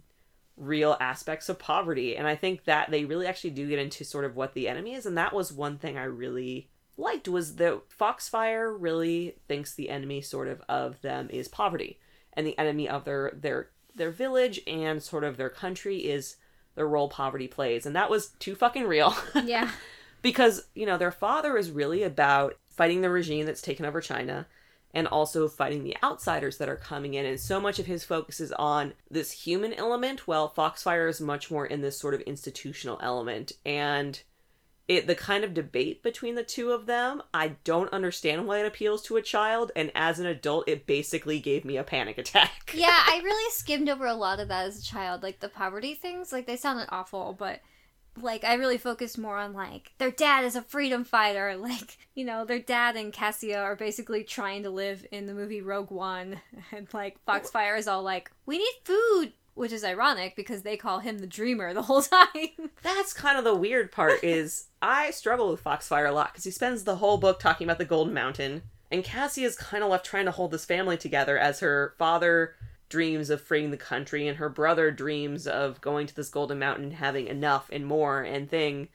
real 0.57 0.95
aspects 0.99 1.49
of 1.49 1.59
poverty. 1.59 2.15
And 2.15 2.27
i 2.27 2.35
think 2.35 2.65
that 2.65 2.91
they 2.91 3.05
really 3.05 3.27
actually 3.27 3.49
do 3.51 3.67
get 3.67 3.79
into 3.79 4.03
sort 4.03 4.25
of 4.25 4.35
what 4.35 4.53
the 4.53 4.67
enemy 4.67 4.93
is. 4.93 5.05
And 5.05 5.17
that 5.17 5.33
was 5.33 5.51
one 5.51 5.77
thing 5.77 5.97
i 5.97 6.03
really 6.03 6.69
liked 6.97 7.27
was 7.27 7.55
that 7.55 7.81
foxfire 7.89 8.73
really 8.73 9.35
thinks 9.47 9.73
the 9.73 9.89
enemy 9.89 10.21
sort 10.21 10.47
of 10.47 10.61
of 10.69 11.01
them 11.01 11.29
is 11.29 11.47
poverty. 11.47 11.99
And 12.33 12.45
the 12.45 12.57
enemy 12.57 12.87
of 12.87 13.05
their 13.05 13.31
their 13.35 13.69
their 13.95 14.11
village 14.11 14.59
and 14.67 15.01
sort 15.01 15.23
of 15.23 15.37
their 15.37 15.49
country 15.49 15.97
is 15.99 16.37
the 16.75 16.85
role 16.85 17.09
poverty 17.09 17.47
plays. 17.47 17.85
And 17.85 17.95
that 17.95 18.09
was 18.09 18.27
too 18.39 18.55
fucking 18.55 18.85
real. 18.85 19.15
Yeah. 19.43 19.71
Because 20.21 20.65
you 20.73 20.85
know 20.87 20.97
their 20.97 21.11
father 21.11 21.55
is 21.55 21.69
really 21.69 22.01
about 22.01 22.57
fighting 22.65 23.01
the 23.01 23.09
regime 23.09 23.45
that's 23.45 23.61
taken 23.61 23.85
over 23.85 24.01
China 24.01 24.47
and 24.95 25.07
also 25.09 25.49
fighting 25.49 25.83
the 25.83 25.97
outsiders 26.01 26.57
that 26.57 26.69
are 26.69 26.77
coming 26.77 27.13
in. 27.13 27.25
And 27.25 27.39
so 27.39 27.59
much 27.59 27.77
of 27.79 27.85
his 27.85 28.05
focus 28.05 28.39
is 28.39 28.53
on 28.53 28.93
this 29.11 29.31
human 29.31 29.73
element 29.73 30.25
while 30.25 30.49
Foxfire 30.49 31.09
is 31.09 31.19
much 31.19 31.51
more 31.51 31.65
in 31.65 31.81
this 31.81 31.99
sort 31.99 32.13
of 32.13 32.21
institutional 32.21 32.97
element. 33.03 33.51
And 33.65 34.21
it 34.87 35.05
the 35.05 35.15
kind 35.15 35.43
of 35.43 35.53
debate 35.53 36.01
between 36.01 36.35
the 36.35 36.43
two 36.43 36.71
of 36.71 36.85
them 36.85 37.21
I 37.33 37.55
don't 37.63 37.91
understand 37.91 38.47
why 38.47 38.59
it 38.59 38.65
appeals 38.65 39.01
to 39.03 39.17
a 39.17 39.21
child. 39.21 39.73
And 39.75 39.91
as 39.93 40.17
an 40.17 40.27
adult 40.27 40.69
it 40.69 40.87
basically 40.87 41.39
gave 41.39 41.65
me 41.65 41.75
a 41.75 41.83
panic 41.83 42.17
attack. 42.17 42.71
yeah 42.73 43.03
i 43.05 43.19
really 43.23 43.51
skimmed 43.51 43.89
over 43.89 44.05
a 44.05 44.13
lot 44.13 44.39
of 44.39 44.47
that 44.47 44.65
as 44.65 44.79
a 44.79 44.83
child 44.83 45.23
like 45.23 45.41
the 45.41 45.49
poverty 45.49 45.93
things. 45.93 46.31
Like 46.31 46.47
they 46.47 46.55
sounded 46.55 46.87
awful 46.89 47.35
but 47.37 47.59
like 48.21 48.43
i 48.43 48.53
really 48.53 48.77
focused 48.77 49.17
more 49.17 49.37
on 49.37 49.53
like 49.53 49.91
their 49.97 50.11
dad 50.11 50.45
is 50.45 50.55
a 50.55 50.61
freedom 50.61 51.03
fighter. 51.03 51.55
Like 51.65 51.97
you 52.13 52.25
know 52.25 52.45
their 52.45 52.59
dad 52.59 52.95
and 52.95 53.11
cassia 53.11 53.59
are 53.59 53.75
basically 53.75 54.23
trying 54.23 54.63
to 54.63 54.69
live 54.69 55.05
in 55.11 55.25
the 55.25 55.33
movie 55.33 55.61
rogue 55.61 55.89
one. 55.89 56.41
And 56.71 56.87
like 56.93 57.17
foxfire 57.25 57.75
is 57.75 57.87
all 57.87 58.03
like 58.03 58.31
we 58.45 58.59
need 58.59 58.73
food 58.83 59.33
which 59.55 59.71
is 59.71 59.83
ironic 59.83 60.35
because 60.35 60.61
they 60.61 60.77
call 60.77 60.99
him 60.99 61.17
the 61.17 61.27
dreamer 61.27 61.73
the 61.73 61.81
whole 61.89 62.01
time. 62.01 62.69
That's 62.83 63.13
kind 63.13 63.37
of 63.37 63.43
the 63.43 63.55
weird 63.55 63.91
part 63.91 64.23
is 64.23 64.67
I 64.81 65.11
struggle 65.11 65.49
with 65.49 65.63
Foxfire 65.63 66.09
a 66.09 66.11
lot 66.11 66.33
because 66.33 66.43
he 66.43 66.51
spends 66.51 66.83
the 66.83 66.97
whole 66.97 67.17
book 67.17 67.39
talking 67.39 67.65
about 67.65 67.77
the 67.77 67.85
Golden 67.85 68.13
Mountain, 68.13 68.63
and 68.91 69.03
Cassie 69.03 69.45
is 69.45 69.55
kind 69.55 69.83
of 69.83 69.89
left 69.89 70.05
trying 70.05 70.25
to 70.25 70.31
hold 70.31 70.51
this 70.51 70.65
family 70.65 70.97
together 70.97 71.37
as 71.37 71.61
her 71.61 71.95
father 71.97 72.55
dreams 72.89 73.29
of 73.29 73.41
freeing 73.41 73.71
the 73.71 73.77
country 73.77 74.27
and 74.27 74.37
her 74.37 74.49
brother 74.49 74.91
dreams 74.91 75.47
of 75.47 75.81
going 75.81 76.07
to 76.07 76.15
this 76.15 76.29
Golden 76.29 76.59
Mountain, 76.59 76.91
having 76.91 77.27
enough 77.27 77.69
and 77.71 77.85
more 77.85 78.21
and 78.21 78.49
thing, 78.49 78.89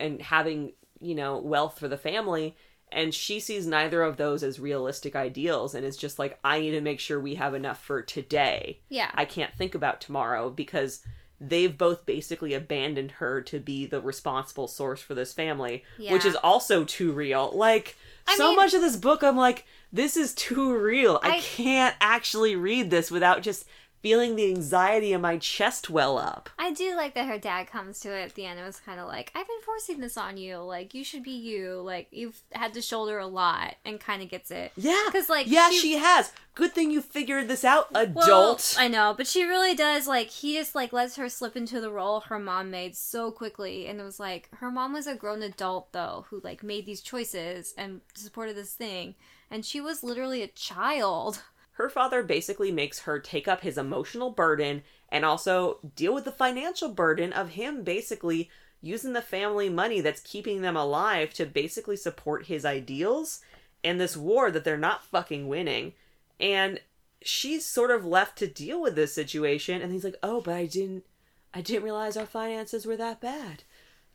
and 0.00 0.20
having 0.22 0.72
you 1.00 1.14
know 1.14 1.38
wealth 1.38 1.78
for 1.78 1.88
the 1.88 1.98
family. 1.98 2.56
And 2.92 3.12
she 3.12 3.40
sees 3.40 3.66
neither 3.66 4.02
of 4.02 4.18
those 4.18 4.44
as 4.44 4.60
realistic 4.60 5.16
ideals, 5.16 5.74
and 5.74 5.84
is 5.84 5.96
just 5.96 6.18
like, 6.18 6.38
I 6.44 6.60
need 6.60 6.72
to 6.72 6.80
make 6.80 7.00
sure 7.00 7.18
we 7.18 7.34
have 7.34 7.54
enough 7.54 7.82
for 7.82 8.02
today. 8.02 8.80
yeah 8.88 9.10
I 9.14 9.24
can't 9.24 9.54
think 9.54 9.74
about 9.74 10.00
tomorrow 10.00 10.48
because 10.50 11.00
they've 11.40 11.76
both 11.76 12.06
basically 12.06 12.54
abandoned 12.54 13.10
her 13.12 13.42
to 13.42 13.58
be 13.58 13.84
the 13.86 14.00
responsible 14.00 14.68
source 14.68 15.00
for 15.00 15.14
this 15.14 15.32
family, 15.32 15.82
which 15.98 16.24
is 16.24 16.36
also 16.36 16.84
too 16.84 17.10
real. 17.12 17.50
Like 17.52 17.96
I 18.28 18.36
so 18.36 18.48
mean- 18.48 18.56
much 18.56 18.74
of 18.74 18.80
this 18.80 18.96
book 18.96 19.24
I'm 19.24 19.36
like 19.36 19.66
this 19.94 20.16
is 20.16 20.34
too 20.34 20.76
real. 20.76 21.20
I, 21.22 21.36
I- 21.36 21.40
can't 21.40 21.94
actually 22.00 22.56
read 22.56 22.90
this 22.90 23.10
without 23.10 23.42
just 23.42 23.64
feeling 24.02 24.36
the 24.36 24.50
anxiety 24.50 25.14
in 25.14 25.20
my 25.22 25.38
chest 25.38 25.88
well 25.88 26.18
up. 26.18 26.50
I 26.58 26.72
do 26.74 26.94
like 26.94 27.14
that 27.14 27.26
her 27.26 27.38
dad 27.38 27.68
comes 27.68 28.00
to 28.00 28.10
it 28.14 28.20
at 28.22 28.34
the 28.34 28.44
end 28.44 28.58
and 28.58 28.66
was 28.66 28.78
kind 28.78 29.00
of 29.00 29.06
like, 29.08 29.32
I've 29.34 29.46
been 29.46 29.62
forcing 29.64 30.00
this 30.00 30.18
on 30.18 30.36
you. 30.36 30.58
Like, 30.58 30.92
you 30.92 31.02
should 31.04 31.22
be 31.22 31.30
you. 31.30 31.80
Like, 31.80 32.08
you've 32.10 32.38
had 32.52 32.74
to 32.74 32.82
shoulder 32.82 33.18
a 33.18 33.26
lot 33.26 33.76
and 33.82 33.98
kind 33.98 34.22
of 34.22 34.28
gets 34.28 34.50
it. 34.50 34.72
Yeah. 34.76 35.00
Because, 35.06 35.30
like, 35.30 35.46
Yeah, 35.48 35.70
she- 35.70 35.78
she, 35.78 35.92
has. 35.96 36.32
Good 36.54 36.74
thing 36.74 36.90
you 36.90 37.00
figured 37.00 37.48
this 37.48 37.64
out, 37.64 37.90
Well, 37.92 38.02
adult. 38.02 38.76
I 38.78 38.88
know, 38.88 39.14
but 39.16 39.26
she 39.26 39.42
really 39.44 39.74
does. 39.74 40.06
Like, 40.06 40.28
he 40.28 40.58
just, 40.58 40.74
like, 40.74 40.92
lets 40.92 41.16
her 41.16 41.30
slip 41.30 41.56
into 41.56 41.80
the 41.80 41.90
role 41.90 42.20
her 42.20 42.38
mom 42.38 42.70
made 42.70 42.96
so 42.96 43.30
quickly. 43.30 43.86
And 43.86 43.98
it 43.98 44.04
was 44.04 44.20
like, 44.20 44.50
her 44.56 44.70
mom 44.70 44.92
was 44.92 45.06
a 45.06 45.14
grown 45.14 45.40
adult, 45.42 45.92
though, 45.92 46.26
who, 46.28 46.42
like, 46.44 46.62
made 46.62 46.84
these 46.84 47.00
choices 47.00 47.72
and 47.78 48.02
supported 48.14 48.54
this 48.54 48.74
thing. 48.74 49.14
And 49.50 49.64
she 49.64 49.80
was 49.80 50.02
literally 50.02 50.42
a 50.42 50.48
child. 50.48 51.42
her 51.72 51.88
father 51.88 52.22
basically 52.22 52.70
makes 52.70 53.00
her 53.00 53.18
take 53.18 53.48
up 53.48 53.60
his 53.60 53.78
emotional 53.78 54.30
burden 54.30 54.82
and 55.08 55.24
also 55.24 55.78
deal 55.96 56.14
with 56.14 56.24
the 56.24 56.32
financial 56.32 56.88
burden 56.88 57.32
of 57.32 57.50
him 57.50 57.82
basically 57.82 58.50
using 58.80 59.12
the 59.12 59.22
family 59.22 59.68
money 59.68 60.00
that's 60.00 60.20
keeping 60.20 60.60
them 60.60 60.76
alive 60.76 61.32
to 61.32 61.46
basically 61.46 61.96
support 61.96 62.46
his 62.46 62.64
ideals 62.64 63.40
and 63.82 64.00
this 64.00 64.16
war 64.16 64.50
that 64.50 64.64
they're 64.64 64.76
not 64.78 65.04
fucking 65.04 65.48
winning. 65.48 65.92
And 66.40 66.80
she's 67.22 67.64
sort 67.64 67.90
of 67.90 68.04
left 68.04 68.38
to 68.38 68.46
deal 68.46 68.80
with 68.80 68.94
this 68.94 69.14
situation 69.14 69.82
and 69.82 69.92
he's 69.92 70.04
like, 70.04 70.16
"Oh, 70.22 70.40
but 70.40 70.54
I 70.54 70.66
didn't 70.66 71.04
I 71.52 71.60
didn't 71.60 71.84
realize 71.84 72.16
our 72.16 72.26
finances 72.26 72.86
were 72.86 72.96
that 72.96 73.20
bad." 73.20 73.64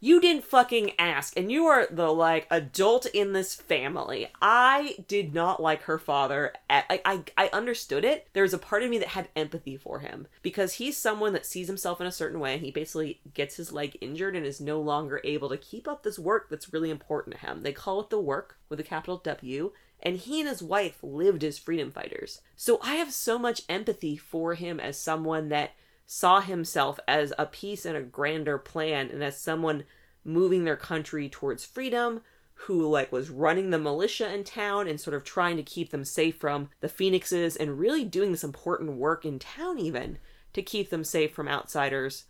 You 0.02 0.22
didn't 0.22 0.45
fucking 0.45 0.93
ask, 0.97 1.36
and 1.36 1.52
you 1.52 1.66
are 1.66 1.86
the 1.91 2.12
like 2.14 2.47
adult 2.50 3.06
in 3.08 3.34
this 3.34 3.54
family. 3.54 4.28
I 4.41 4.95
did 5.08 5.34
not 5.34 5.62
like 5.62 5.84
her 5.84 5.97
father. 5.97 6.54
At, 6.70 6.86
I, 6.89 7.02
I 7.06 7.24
I 7.38 7.50
understood 7.52 8.06
it. 8.06 8.28
There 8.34 8.43
was 8.43 8.54
a 8.54 8.58
part 8.58 8.84
of 8.84 8.89
me 8.89 8.97
that 9.00 9.10
had 9.10 9.28
empathy 9.36 9.76
for 9.76 10.00
him 10.00 10.28
because 10.41 10.76
he's 10.76 10.95
someone 10.95 11.34
that 11.34 11.45
sees 11.45 11.68
himself 11.68 12.00
in 12.00 12.08
a 12.08 12.12
certain 12.14 12.39
way, 12.39 12.54
and 12.54 12.64
he 12.64 12.72
basically 12.72 13.20
gets 13.34 13.58
his 13.58 13.74
leg 13.74 13.97
injured 14.00 14.36
and 14.38 14.45
is 14.45 14.62
no 14.62 14.80
longer 14.80 15.20
able 15.26 15.50
to 15.50 15.58
keep 15.58 15.86
up 15.86 16.04
this 16.04 16.18
work 16.18 16.50
that's 16.50 16.72
really 16.72 16.89
important 16.89 17.36
to 17.36 17.45
him. 17.45 17.62
They 17.64 17.74
call 17.74 18.00
it 18.00 18.10
the 18.10 18.20
work 18.22 18.58
with 18.70 18.80
a 18.80 18.84
capital 18.84 19.18
W, 19.18 19.74
and 20.02 20.16
he 20.16 20.39
and 20.39 20.47
his 20.47 20.64
wife 20.64 21.00
lived 21.04 21.43
as 21.43 21.58
freedom 21.58 21.91
fighters. 21.91 22.39
So 22.56 22.80
I 22.82 22.95
have 22.95 23.12
so 23.12 23.38
much 23.38 23.64
empathy 23.68 24.16
for 24.16 24.54
him 24.54 24.80
as 24.80 24.97
someone 24.97 25.50
that 25.50 25.72
saw 26.12 26.41
himself 26.41 26.99
as 27.07 27.32
a 27.38 27.45
piece 27.45 27.86
in 27.86 27.95
a 27.95 28.01
grander 28.01 28.57
plan 28.57 29.12
and 29.12 29.24
as 29.24 29.39
someone 29.39 29.84
moving 30.26 30.64
their 30.64 30.76
country 30.76 31.30
towards 31.30 31.64
freedom 31.64 32.20
who 32.66 32.89
like 32.89 33.12
was 33.12 33.30
running 33.30 33.70
the 33.70 33.78
militia 33.78 34.34
in 34.34 34.43
town 34.43 34.88
and 34.88 34.99
sort 34.99 35.14
of 35.14 35.24
trying 35.24 35.55
to 35.55 35.62
keep 35.62 35.91
them 35.91 36.03
safe 36.03 36.36
from 36.36 36.68
the 36.80 36.89
phoenixes 36.89 37.55
and 37.55 37.78
really 37.78 38.03
doing 38.03 38.32
this 38.32 38.43
important 38.43 38.93
work 38.93 39.24
in 39.24 39.38
town 39.38 39.78
even 39.78 40.18
to 40.51 40.64
keep 40.64 40.89
them 40.89 41.03
safe 41.03 41.32
from 41.32 41.47
outsiders. 41.47 42.26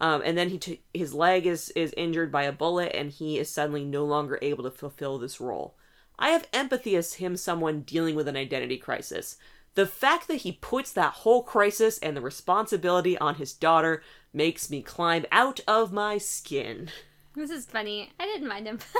Um, 0.00 0.22
and 0.24 0.38
then 0.38 0.50
he 0.50 0.58
t- 0.58 0.82
his 0.94 1.12
leg 1.12 1.46
is 1.46 1.70
is 1.70 1.92
injured 1.96 2.30
by 2.30 2.44
a 2.44 2.52
bullet, 2.52 2.94
and 2.94 3.10
he 3.10 3.38
is 3.38 3.50
suddenly 3.50 3.84
no 3.84 4.04
longer 4.04 4.38
able 4.40 4.62
to 4.62 4.70
fulfill 4.70 5.18
this 5.18 5.40
role. 5.40 5.74
I 6.16 6.30
have 6.30 6.46
empathy 6.52 6.94
as 6.94 7.14
him 7.14 7.36
someone 7.36 7.80
dealing 7.80 8.14
with 8.14 8.28
an 8.28 8.36
identity 8.36 8.76
crisis. 8.76 9.36
The 9.76 9.86
fact 9.86 10.26
that 10.28 10.36
he 10.38 10.52
puts 10.52 10.90
that 10.92 11.12
whole 11.12 11.42
crisis 11.42 11.98
and 11.98 12.16
the 12.16 12.20
responsibility 12.20 13.16
on 13.18 13.36
his 13.36 13.52
daughter 13.52 14.02
makes 14.32 14.68
me 14.70 14.82
climb 14.82 15.24
out 15.30 15.60
of 15.68 15.92
my 15.92 16.18
skin. 16.18 16.90
This 17.34 17.50
is 17.50 17.66
funny. 17.66 18.10
I 18.18 18.24
didn't 18.24 18.48
mind 18.48 18.66
him. 18.66 18.78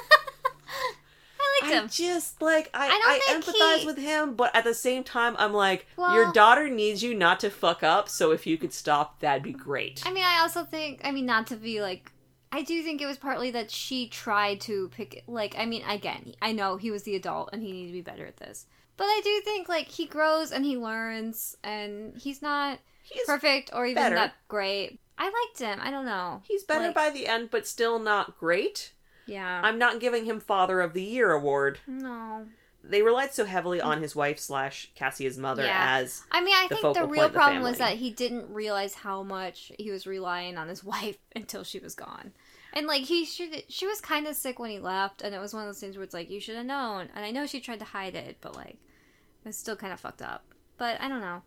I 1.39 1.61
liked 1.63 1.73
I 1.75 1.79
him. 1.79 1.89
just 1.89 2.43
like 2.43 2.69
I, 2.75 2.89
I 2.89 3.21
I, 3.29 3.35
empathize 3.41 3.81
he- 3.81 3.87
with 3.87 3.99
him, 3.99 4.35
but 4.35 4.55
at 4.55 4.65
the 4.65 4.75
same 4.75 5.03
time, 5.05 5.35
I'm 5.39 5.53
like, 5.55 5.87
Well- 5.97 6.15
your 6.15 6.33
daughter 6.33 6.69
needs 6.69 7.03
you 7.03 7.15
not 7.15 7.41
to 7.41 7.51
fuck 7.51 7.83
up. 7.83 8.09
So 8.09 8.31
if 8.33 8.47
you 8.47 8.59
could 8.59 8.73
stop, 8.73 9.21
that'd 9.21 9.43
be 9.43 9.53
great. 9.53 10.03
I 10.07 10.13
mean, 10.13 10.25
I 10.25 10.41
also 10.41 10.65
think, 10.65 11.01
I 11.05 11.11
mean, 11.13 11.27
not 11.27 11.47
to 11.49 11.57
be 11.57 11.81
like, 11.81 12.11
I 12.53 12.63
do 12.63 12.83
think 12.83 13.01
it 13.01 13.07
was 13.07 13.19
partly 13.19 13.51
that 13.53 13.71
she 13.71 14.09
tried 14.09 14.61
to 14.63 14.89
pick, 14.89 15.25
like, 15.27 15.57
I 15.59 15.67
mean, 15.67 15.83
again, 15.89 16.35
I 16.43 16.53
know 16.53 16.77
he 16.77 16.91
was 16.91 17.03
the 17.05 17.17
adult 17.17 17.51
and 17.53 17.63
he 17.63 17.73
needed 17.73 17.89
to 17.89 17.93
be 17.95 18.03
better 18.03 18.27
at 18.27 18.37
this. 18.37 18.67
But 18.97 19.05
I 19.05 19.21
do 19.23 19.41
think, 19.45 19.69
like, 19.69 19.89
he 19.89 20.07
grows 20.07 20.53
and 20.53 20.65
he 20.65 20.77
learns 20.77 21.57
and 21.63 22.17
he's 22.17 22.41
not 22.43 22.79
He's 23.03 23.25
perfect 23.27 23.71
or 23.73 23.87
even 23.87 24.03
better. 24.03 24.17
that 24.17 24.35
great. 24.49 24.99
I 25.19 25.25
liked 25.25 25.59
him. 25.59 25.79
I 25.83 25.91
don't 25.91 26.07
know. 26.07 26.43
he's 26.45 26.65
better 26.65 26.87
Like, 26.87 26.95
by 26.95 27.11
the 27.11 27.27
end, 27.27 27.51
but 27.51 27.67
still 27.67 27.99
not 27.99 28.39
great. 28.39 28.93
Yeah. 29.27 29.61
I'm 29.65 29.79
not 29.79 30.01
giving 30.01 30.25
him 30.25 30.41
Father 30.41 30.81
of 30.81 30.93
the 30.93 31.03
Year 31.03 31.33
award. 31.33 31.79
no. 31.87 32.47
They 32.89 33.03
relied 33.03 33.35
so 33.35 33.45
heavily 33.47 33.81
on 33.81 34.01
his 34.01 34.15
wife 34.15 34.39
slash 34.39 34.93
Cassia's 34.95 35.37
mother 35.37 35.65
Yeah. 35.65 35.97
as 35.99 36.23
I 36.31 36.41
mean, 36.41 36.55
I 36.55 36.69
the 36.69 36.77
think 36.77 36.95
the 36.97 37.05
real 37.05 37.25
of 37.25 37.33
the 37.33 37.37
problem 37.39 37.65
was 37.65 37.79
that 37.79 37.97
he 37.97 38.11
didn't 38.13 38.49
realize 38.55 38.95
how 38.95 39.25
much 39.25 39.73
he 39.77 39.91
was 39.91 40.07
relying 40.07 40.57
on 40.57 40.69
his 40.69 40.85
wife 40.95 41.19
until 41.35 41.65
she 41.65 41.81
was 41.81 41.97
gone. 41.97 42.31
And 42.73 42.87
like 42.87 43.03
he 43.03 43.25
should, 43.25 43.65
she 43.69 43.89
was 43.89 44.01
kind 44.01 44.29
of 44.29 44.37
sick 44.37 44.61
when 44.61 44.71
he 44.71 44.79
left, 44.79 45.23
and 45.23 45.35
it 45.35 45.41
was 45.41 45.53
one 45.53 45.65
of 45.65 45.69
those 45.69 45.81
things 45.81 45.97
where 45.97 46.05
it's 46.05 46.15
like 46.15 46.31
you 46.31 46.39
should 46.39 46.55
have 46.55 46.67
known. 46.67 47.09
And 47.17 47.25
I 47.25 47.33
know 47.33 47.45
she 47.47 47.59
tried 47.59 47.81
to 47.81 47.85
hide 47.87 48.15
it, 48.15 48.37
but 48.41 48.55
like 48.55 48.77
was 49.47 49.57
still 49.57 49.77
kind 49.77 49.93
of 49.93 50.01
fucked 50.01 50.23
up. 50.23 50.45
But 50.77 51.01
I 51.01 51.09
don't 51.09 51.21
know. 51.21 51.43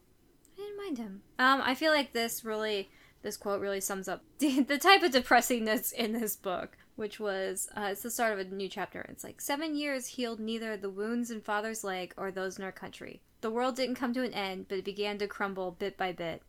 I 0.58 0.62
didn't 0.62 0.78
mind 0.78 0.97
him. 0.97 1.22
Um, 1.38 1.62
I 1.64 1.76
feel 1.76 1.91
like 1.91 2.14
this 2.14 2.43
really, 2.43 2.89
this 3.22 3.38
quote 3.38 3.62
really 3.62 3.82
sums 3.82 4.08
up 4.08 4.24
the, 4.39 4.62
the 4.68 4.78
type 4.78 5.04
of 5.04 5.12
depressingness 5.12 5.93
in 5.93 6.14
this 6.14 6.36
book, 6.36 6.78
which 6.95 7.20
was 7.20 7.70
uh, 7.78 7.89
it's 7.91 8.02
the 8.02 8.12
start 8.12 8.34
of 8.34 8.39
a 8.39 8.56
new 8.56 8.70
chapter. 8.70 9.06
It's 9.10 9.24
like 9.24 9.41
seven 9.41 9.76
years 9.76 10.08
healed 10.08 10.39
neither 10.39 10.76
the 10.76 10.89
wounds 10.89 11.30
in 11.30 11.41
father's 11.41 11.84
leg 11.84 12.14
or 12.18 12.32
those 12.32 12.58
in 12.58 12.64
our 12.64 12.72
country. 12.72 13.22
The 13.41 13.52
world 13.52 13.76
didn't 13.76 13.95
come 13.95 14.14
to 14.14 14.24
an 14.24 14.34
end, 14.34 14.68
but 14.68 14.80
it 14.80 14.86
began 14.86 15.18
to 15.20 15.28
crumble 15.28 15.72
bit 15.72 15.97
by 15.97 16.12
bit. 16.12 16.41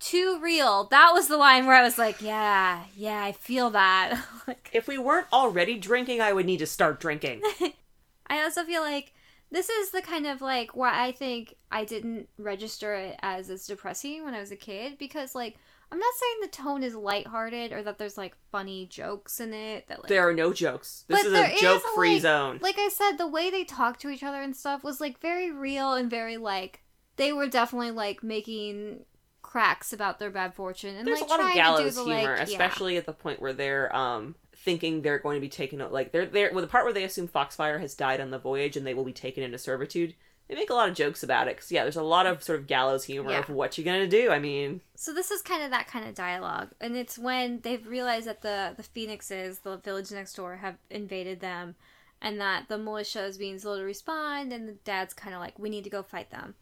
Too 0.00 0.38
real. 0.42 0.84
That 0.90 1.12
was 1.14 1.28
the 1.28 1.38
line 1.38 1.64
where 1.64 1.76
I 1.76 1.82
was 1.82 1.96
like, 1.96 2.20
yeah, 2.20 2.82
yeah, 2.94 3.24
I 3.24 3.32
feel 3.32 3.70
that. 3.70 4.22
like, 4.46 4.68
if 4.72 4.86
we 4.86 4.98
weren't 4.98 5.28
already 5.32 5.78
drinking, 5.78 6.20
I 6.20 6.34
would 6.34 6.44
need 6.44 6.58
to 6.58 6.66
start 6.66 7.00
drinking. 7.00 7.40
I 8.26 8.42
also 8.42 8.64
feel 8.64 8.82
like 8.82 9.13
this 9.54 9.68
is 9.68 9.90
the 9.90 10.02
kind 10.02 10.26
of 10.26 10.40
like 10.40 10.74
why 10.74 11.06
I 11.06 11.12
think 11.12 11.54
I 11.70 11.84
didn't 11.84 12.28
register 12.38 12.94
it 12.94 13.16
as 13.22 13.50
as 13.50 13.66
depressing 13.66 14.24
when 14.24 14.34
I 14.34 14.40
was 14.40 14.50
a 14.50 14.56
kid 14.56 14.98
because 14.98 15.34
like 15.34 15.56
I'm 15.92 15.98
not 16.00 16.14
saying 16.16 16.34
the 16.42 16.48
tone 16.48 16.82
is 16.82 16.96
lighthearted 16.96 17.72
or 17.72 17.82
that 17.84 17.98
there's 17.98 18.18
like 18.18 18.34
funny 18.50 18.86
jokes 18.86 19.38
in 19.38 19.54
it 19.54 19.86
that 19.86 20.00
like 20.00 20.08
there 20.08 20.28
are 20.28 20.34
no 20.34 20.52
jokes. 20.52 21.04
This 21.06 21.24
is 21.24 21.32
a 21.32 21.54
joke-free 21.60 22.14
like- 22.14 22.22
zone. 22.22 22.58
like 22.62 22.78
I 22.78 22.88
said, 22.88 23.16
the 23.16 23.28
way 23.28 23.48
they 23.48 23.62
talk 23.62 23.98
to 24.00 24.08
each 24.10 24.24
other 24.24 24.42
and 24.42 24.56
stuff 24.56 24.82
was 24.82 25.00
like 25.00 25.20
very 25.20 25.52
real 25.52 25.94
and 25.94 26.10
very 26.10 26.36
like 26.36 26.82
they 27.16 27.32
were 27.32 27.46
definitely 27.46 27.92
like 27.92 28.24
making 28.24 29.04
cracks 29.42 29.92
about 29.92 30.18
their 30.18 30.30
bad 30.30 30.52
fortune 30.52 30.96
and 30.96 31.06
There's 31.06 31.20
like 31.20 31.28
a 31.28 31.30
lot 31.30 31.38
of 31.38 31.46
trying 31.46 31.56
gallows 31.56 31.94
to 31.94 32.00
do 32.00 32.10
the 32.10 32.16
humor, 32.16 32.36
like 32.38 32.48
especially 32.48 32.96
at 32.96 33.06
the 33.06 33.12
point 33.12 33.40
where 33.40 33.52
they're 33.52 33.94
um 33.94 34.34
thinking 34.64 35.02
they're 35.02 35.18
going 35.18 35.36
to 35.36 35.40
be 35.40 35.48
taken 35.48 35.78
like 35.90 36.10
they're 36.12 36.26
there 36.26 36.52
with 36.52 36.64
the 36.64 36.68
part 36.68 36.84
where 36.84 36.92
they 36.92 37.04
assume 37.04 37.28
Foxfire 37.28 37.78
has 37.80 37.94
died 37.94 38.20
on 38.20 38.30
the 38.30 38.38
voyage 38.38 38.76
and 38.76 38.86
they 38.86 38.94
will 38.94 39.04
be 39.04 39.12
taken 39.12 39.42
into 39.42 39.58
servitude. 39.58 40.14
They 40.48 40.54
make 40.54 40.70
a 40.70 40.74
lot 40.74 40.88
of 40.90 40.94
jokes 40.94 41.22
about 41.22 41.48
it 41.48 41.56
because 41.56 41.70
yeah, 41.72 41.82
there's 41.84 41.96
a 41.96 42.02
lot 42.02 42.26
of 42.26 42.42
sort 42.42 42.58
of 42.58 42.66
gallows 42.66 43.04
humor 43.04 43.30
Yeah. 43.30 43.38
of 43.40 43.48
what 43.48 43.76
you're 43.78 43.84
gonna 43.84 44.06
do. 44.06 44.30
I 44.30 44.38
mean, 44.38 44.80
So 44.94 45.12
this 45.14 45.30
is 45.30 45.42
kind 45.42 45.62
of 45.62 45.70
that 45.70 45.86
kind 45.86 46.06
of 46.08 46.14
dialogue, 46.14 46.70
and 46.80 46.96
it's 46.96 47.18
when 47.18 47.60
they've 47.60 47.86
realized 47.86 48.26
that 48.26 48.42
the 48.42 48.74
the 48.76 48.82
phoenixes, 48.82 49.60
the 49.60 49.76
village 49.78 50.10
next 50.10 50.34
door, 50.34 50.56
have 50.56 50.76
invaded 50.90 51.40
them, 51.40 51.74
and 52.20 52.40
that 52.40 52.68
the 52.68 52.76
militia 52.78 53.24
is 53.24 53.38
being 53.38 53.58
slow 53.58 53.78
to 53.78 53.84
respond, 53.84 54.52
and 54.52 54.68
the 54.68 54.72
dad's 54.84 55.14
kind 55.14 55.34
of 55.34 55.40
like, 55.40 55.58
"We 55.58 55.70
need 55.70 55.84
to 55.84 55.90
go 55.90 56.02
fight 56.02 56.30
them." 56.30 56.54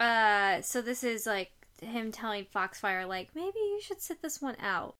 Uh, 0.00 0.60
so 0.62 0.82
this 0.82 1.04
is 1.04 1.24
like 1.26 1.52
him 1.80 2.10
telling 2.10 2.46
Foxfire, 2.46 3.06
like, 3.06 3.28
maybe 3.34 3.58
you 3.58 3.80
should 3.80 4.00
sit 4.00 4.22
this 4.22 4.40
one 4.42 4.56
out. 4.60 4.96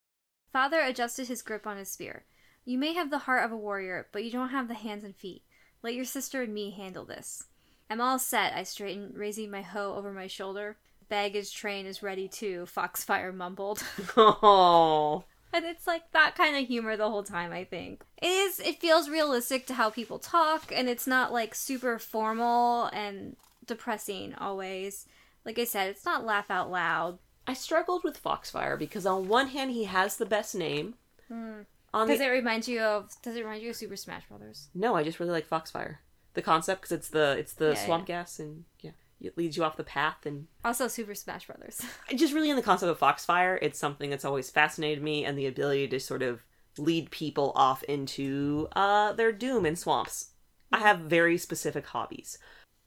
Father 0.55 0.81
adjusted 0.81 1.27
his 1.27 1.43
grip 1.43 1.67
on 1.67 1.79
his 1.79 1.91
spear. 1.91 2.27
You 2.65 2.79
may 2.79 2.95
have 2.95 3.11
the 3.11 3.19
heart 3.19 3.45
of 3.45 3.51
a 3.51 3.57
warrior, 3.57 4.07
but 4.13 4.23
you 4.23 4.31
don't 4.31 4.51
have 4.51 4.69
the 4.69 4.75
hands 4.75 5.03
and 5.03 5.17
feet. 5.17 5.43
Let 5.83 5.95
your 5.95 6.05
sister 6.05 6.43
and 6.43 6.55
me 6.55 6.71
handle 6.71 7.05
this. 7.05 7.47
I'm 7.91 8.01
all 8.01 8.21
set, 8.21 8.53
I 8.55 8.63
straightened, 8.63 9.17
raising 9.17 9.51
my 9.51 9.63
hoe 9.63 9.97
over 9.97 10.13
my 10.13 10.29
shoulder. 10.29 10.77
Baggage 11.09 11.53
train 11.53 11.87
is 11.87 12.05
ready 12.05 12.29
too, 12.29 12.67
Foxfire 12.67 13.35
mumbled. 13.35 13.83
oh, 14.17 15.25
and 15.53 15.65
it's 15.65 15.89
like 15.89 16.13
that 16.13 16.37
kind 16.37 16.57
of 16.57 16.69
humor 16.69 16.97
the 16.97 17.11
whole 17.11 17.25
time, 17.25 17.51
I 17.51 17.65
think. 17.65 18.05
It 18.23 18.29
is 18.29 18.61
it 18.61 18.81
feels 18.81 19.09
realistic 19.09 19.67
to 19.67 19.75
how 19.75 19.91
people 19.91 20.21
talk 20.21 20.71
and 20.73 20.89
it's 20.89 21.09
not 21.09 21.33
like 21.33 21.57
super 21.57 21.99
formal 21.99 22.85
and 22.93 23.35
depressing 23.67 24.37
always. 24.37 25.09
Like 25.45 25.59
I 25.59 25.65
said, 25.65 25.89
it's 25.89 26.05
not 26.05 26.25
laugh 26.25 26.49
out 26.49 26.71
loud. 26.71 27.19
I 27.47 27.53
struggled 27.55 28.05
with 28.05 28.23
Foxfire 28.23 28.77
because 28.79 29.05
on 29.07 29.29
one 29.29 29.49
hand 29.49 29.71
he 29.71 29.85
has 29.85 30.17
the 30.17 30.27
best 30.27 30.55
name. 30.55 30.95
On 31.31 32.09
Does 32.09 32.19
the 32.19 32.27
it 32.27 32.29
remind 32.29 32.67
you 32.67 32.81
of 32.81 33.11
does 33.23 33.37
it 33.37 33.43
remind 33.45 33.63
you 33.63 33.71
of 33.71 33.77
Super 33.77 33.97
Smash 33.97 34.27
Brothers? 34.29 34.69
no, 34.75 34.95
I 34.95 35.03
just 35.05 35.21
really 35.21 35.33
like 35.33 35.49
Foxfire. 35.49 35.97
The 36.35 36.43
concept 36.43 36.83
because 36.83 36.93
it's 36.93 37.09
the 37.09 37.37
it's 37.39 37.53
the 37.55 37.71
Yeah, 37.71 37.85
swamp 37.87 38.07
gas 38.07 38.39
and 38.41 38.65
yeah, 38.81 38.91
it 39.21 39.39
leads 39.39 39.57
you 39.57 39.65
off 39.65 39.77
the 39.77 39.85
path 39.85 40.27
and 40.27 40.47
Also 40.65 40.89
Super 40.89 41.15
Smash 41.15 41.47
Brothers. 41.47 41.81
just 42.17 42.35
really 42.35 42.51
in 42.51 42.57
the 42.57 42.63
concept 42.63 42.91
of 42.91 42.99
Foxfire, 42.99 43.59
it's 43.63 43.79
something 43.79 44.11
that's 44.11 44.25
always 44.25 44.51
fascinated 44.51 45.03
me, 45.03 45.25
and 45.25 45.39
the 45.39 45.47
ability 45.47 45.87
to 45.89 46.01
sort 46.01 46.23
of 46.23 46.43
lead 46.79 47.11
people 47.13 47.53
off 47.55 47.83
into 47.85 48.67
uh, 48.75 49.13
their 49.13 49.31
doom 49.31 49.65
in 49.65 49.77
swamps. 49.77 50.31
I 50.73 50.79
have 50.81 50.99
very 51.01 51.39
specific 51.39 51.87
hobbies. 51.87 52.39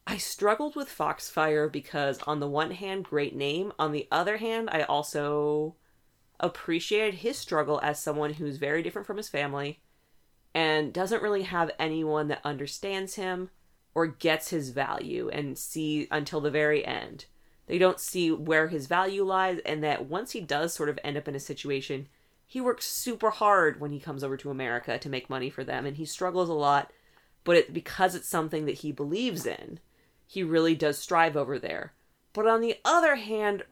I 0.10 0.16
struggled 0.16 0.78
with 0.78 0.88
Foxfire 0.88 1.68
because, 1.68 2.20
on 2.26 2.40
the 2.40 2.48
one 2.48 2.72
hand, 2.72 3.04
great 3.04 3.36
name. 3.36 3.74
On 3.78 3.92
the 3.92 4.08
other 4.10 4.38
hand, 4.38 4.70
I 4.72 4.84
also 4.84 5.76
appreciated 6.40 7.16
his 7.16 7.38
struggle 7.38 7.82
as 7.84 8.00
someone 8.00 8.34
who's 8.34 8.56
very 8.56 8.82
different 8.82 9.06
from 9.06 9.18
his 9.18 9.28
family 9.28 9.82
and 10.54 10.94
doesn't 10.94 11.22
really 11.22 11.44
have 11.44 11.72
anyone 11.78 12.30
that 12.30 12.40
understands 12.46 13.16
him 13.16 13.50
or 13.94 14.08
gets 14.08 14.50
his 14.50 14.70
value 14.70 15.30
and 15.30 15.58
see 15.58 16.08
until 16.10 16.40
the 16.40 16.52
very 16.52 16.86
end 16.86 17.26
they 17.66 17.78
don't 17.78 18.00
see 18.00 18.32
where 18.32 18.68
his 18.68 18.88
value 18.88 19.24
lies 19.24 19.60
and 19.66 19.84
that 19.84 20.06
once 20.06 20.32
he 20.32 20.40
does 20.40 20.74
sort 20.74 20.88
of 20.88 21.00
end 21.04 21.18
up 21.18 21.28
in 21.28 21.36
a 21.36 21.40
situation 21.40 22.08
he 22.46 22.62
works 22.62 22.86
super 22.86 23.32
hard 23.32 23.82
when 23.82 23.92
he 23.92 24.00
comes 24.00 24.24
over 24.24 24.38
to 24.38 24.52
america 24.52 25.00
to 25.00 25.10
make 25.10 25.30
money 25.30 25.50
for 25.50 25.64
them 25.64 25.86
and 25.86 25.98
he 25.98 26.06
struggles 26.06 26.48
a 26.48 26.54
lot 26.54 26.94
but 27.44 27.58
it, 27.58 27.74
because 27.74 28.14
it's 28.14 28.30
something 28.30 28.66
that 28.66 28.80
he 28.80 28.92
believes 28.92 29.46
in 29.46 29.80
he 30.28 30.44
really 30.44 30.76
does 30.76 30.98
strive 30.98 31.36
over 31.36 31.58
there 31.58 31.94
but 32.34 32.46
on 32.46 32.62
the 32.62 32.76
other 32.86 33.16
hand 33.16 33.64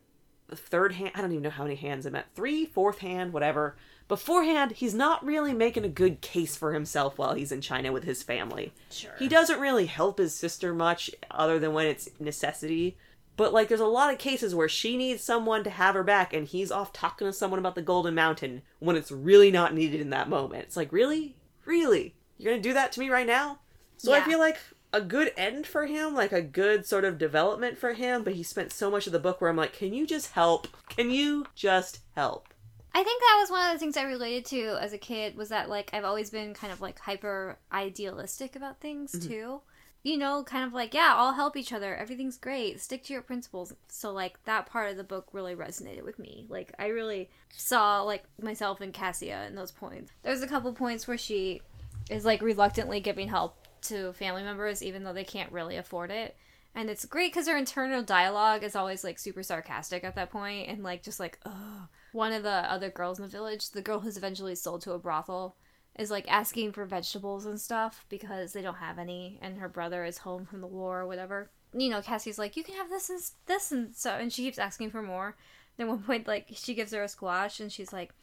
the 0.47 0.55
third 0.55 0.93
hand 0.93 1.11
i 1.15 1.21
don't 1.21 1.31
even 1.31 1.43
know 1.43 1.49
how 1.49 1.63
many 1.63 1.75
hands 1.75 2.05
i'm 2.05 2.15
at 2.15 2.33
three 2.33 2.65
fourth 2.65 2.99
hand 2.99 3.33
whatever 3.33 3.75
beforehand 4.07 4.71
he's 4.73 4.93
not 4.93 5.25
really 5.25 5.53
making 5.53 5.83
a 5.83 5.89
good 5.89 6.21
case 6.21 6.55
for 6.55 6.73
himself 6.73 7.17
while 7.17 7.33
he's 7.33 7.51
in 7.51 7.59
china 7.61 7.91
with 7.91 8.03
his 8.03 8.21
family 8.23 8.71
Sure. 8.91 9.11
he 9.17 9.27
doesn't 9.27 9.59
really 9.59 9.87
help 9.87 10.17
his 10.19 10.33
sister 10.35 10.73
much 10.73 11.09
other 11.31 11.57
than 11.59 11.73
when 11.73 11.87
it's 11.87 12.09
necessity. 12.19 12.97
But 13.37 13.51
like 13.51 13.67
there's 13.67 13.81
a 13.81 13.85
lot 13.85 14.13
of 14.13 14.17
cases 14.19 14.55
where 14.55 14.69
she 14.69 14.95
needs 14.95 15.21
someone 15.21 15.63
to 15.65 15.69
have 15.69 15.93
her 15.95 16.03
back 16.03 16.33
and 16.33 16.47
he's 16.47 16.71
off 16.71 16.93
talking 16.93 17.27
to 17.27 17.33
someone 17.33 17.59
about 17.59 17.75
the 17.75 17.81
Golden 17.81 18.15
Mountain 18.15 18.61
when 18.79 18.95
it's 18.95 19.11
really 19.11 19.51
not 19.51 19.73
needed 19.73 19.99
in 19.99 20.11
that 20.11 20.29
moment. 20.29 20.63
It's 20.63 20.77
like, 20.77 20.93
"Really? 20.93 21.35
Really? 21.65 22.15
You're 22.37 22.53
going 22.53 22.61
to 22.63 22.69
do 22.69 22.73
that 22.75 22.93
to 22.93 22.99
me 23.01 23.09
right 23.09 23.27
now?" 23.27 23.59
So 23.97 24.13
I 24.13 24.21
feel 24.21 24.39
like 24.39 24.57
a 24.95 25.01
good 25.01 25.33
end 25.35 25.67
for 25.67 25.85
him, 25.85 26.15
like 26.15 26.31
a 26.31 26.41
good 26.41 26.85
sort 26.85 27.03
of 27.03 27.17
development 27.17 27.77
for 27.77 27.93
him, 27.93 28.23
but 28.23 28.33
he 28.33 28.43
spent 28.43 28.71
so 28.71 28.89
much 28.89 29.05
of 29.07 29.13
the 29.13 29.19
book 29.19 29.41
where 29.41 29.49
I'm 29.49 29.57
like, 29.57 29.73
"Can 29.73 29.93
you 29.93 30.07
just 30.07 30.31
help? 30.31 30.69
Can 30.87 31.11
you 31.11 31.45
just 31.53 31.99
help?" 32.15 32.53
I 32.93 33.03
think 33.03 33.21
that 33.21 33.37
was 33.41 33.51
one 33.51 33.67
of 33.67 33.73
the 33.73 33.79
things 33.79 33.97
I 33.97 34.03
related 34.03 34.45
to 34.45 34.77
as 34.81 34.93
a 34.93 34.97
kid 34.97 35.35
was 35.35 35.49
that 35.49 35.69
like 35.69 35.89
I've 35.93 36.05
always 36.05 36.29
been 36.29 36.53
kind 36.53 36.71
of 36.71 36.79
like 36.79 36.97
hyper 36.97 37.57
idealistic 37.73 38.55
about 38.55 38.79
things 38.79 39.11
mm-hmm. 39.11 39.27
too. 39.27 39.61
You 40.03 40.17
know, 40.17 40.43
kind 40.43 40.63
of 40.63 40.71
like, 40.71 40.93
yeah, 40.93 41.13
all 41.17 41.33
help 41.33 41.57
each 41.57 41.73
other. 41.73 41.93
Everything's 41.95 42.37
great. 42.37 42.79
Stick 42.79 43.03
to 43.05 43.13
your 43.13 43.23
principles. 43.23 43.73
So 43.89 44.13
like 44.13 44.41
that 44.45 44.67
part 44.67 44.91
of 44.91 44.97
the 44.97 45.03
book 45.03 45.27
really 45.33 45.55
resonated 45.55 46.05
with 46.05 46.19
me. 46.19 46.45
Like 46.47 46.71
I 46.79 46.87
really 46.87 47.29
saw 47.49 48.01
like 48.03 48.23
myself 48.41 48.79
and 48.79 48.93
Cassia 48.93 49.45
in 49.45 49.55
those 49.55 49.71
points. 49.71 50.11
There's 50.23 50.41
a 50.41 50.47
couple 50.47 50.71
points 50.71 51.05
where 51.05 51.17
she 51.17 51.61
is 52.09 52.23
like 52.23 52.41
reluctantly 52.41 53.01
giving 53.01 53.27
help 53.27 53.57
to 53.89 54.13
family 54.13 54.43
members 54.43 54.83
even 54.83 55.03
though 55.03 55.13
they 55.13 55.23
can't 55.23 55.51
really 55.51 55.77
afford 55.77 56.11
it. 56.11 56.35
And 56.75 56.89
it's 56.89 57.05
great 57.05 57.31
because 57.31 57.47
her 57.47 57.57
internal 57.57 58.03
dialogue 58.03 58.63
is 58.63 58.75
always 58.75 59.03
like 59.03 59.17
super 59.17 59.43
sarcastic 59.43 60.03
at 60.03 60.15
that 60.15 60.29
point 60.29 60.67
and 60.67 60.83
like 60.83 61.03
just 61.03 61.19
like, 61.19 61.39
ugh. 61.45 61.87
One 62.11 62.33
of 62.33 62.43
the 62.43 62.71
other 62.71 62.89
girls 62.89 63.19
in 63.19 63.23
the 63.23 63.29
village, 63.29 63.71
the 63.71 63.81
girl 63.81 63.99
who's 63.99 64.17
eventually 64.17 64.55
sold 64.55 64.81
to 64.81 64.93
a 64.93 64.99
brothel, 64.99 65.55
is 65.97 66.11
like 66.11 66.25
asking 66.29 66.73
for 66.73 66.85
vegetables 66.85 67.45
and 67.45 67.59
stuff 67.59 68.05
because 68.09 68.51
they 68.51 68.61
don't 68.61 68.75
have 68.75 68.99
any 68.99 69.39
and 69.41 69.57
her 69.57 69.69
brother 69.69 70.03
is 70.03 70.19
home 70.19 70.45
from 70.45 70.61
the 70.61 70.67
war 70.67 71.01
or 71.01 71.07
whatever. 71.07 71.49
You 71.73 71.89
know, 71.89 72.01
Cassie's 72.01 72.39
like, 72.39 72.57
You 72.57 72.63
can 72.63 72.75
have 72.75 72.89
this 72.89 73.09
and 73.09 73.21
this 73.45 73.71
and 73.71 73.95
so 73.95 74.11
and 74.11 74.31
she 74.31 74.43
keeps 74.43 74.59
asking 74.59 74.91
for 74.91 75.01
more. 75.01 75.35
Then 75.77 75.87
one 75.87 76.03
point 76.03 76.27
like 76.27 76.47
she 76.53 76.73
gives 76.73 76.91
her 76.91 77.03
a 77.03 77.07
squash 77.07 77.59
and 77.61 77.71
she's 77.71 77.93
like, 77.93 78.13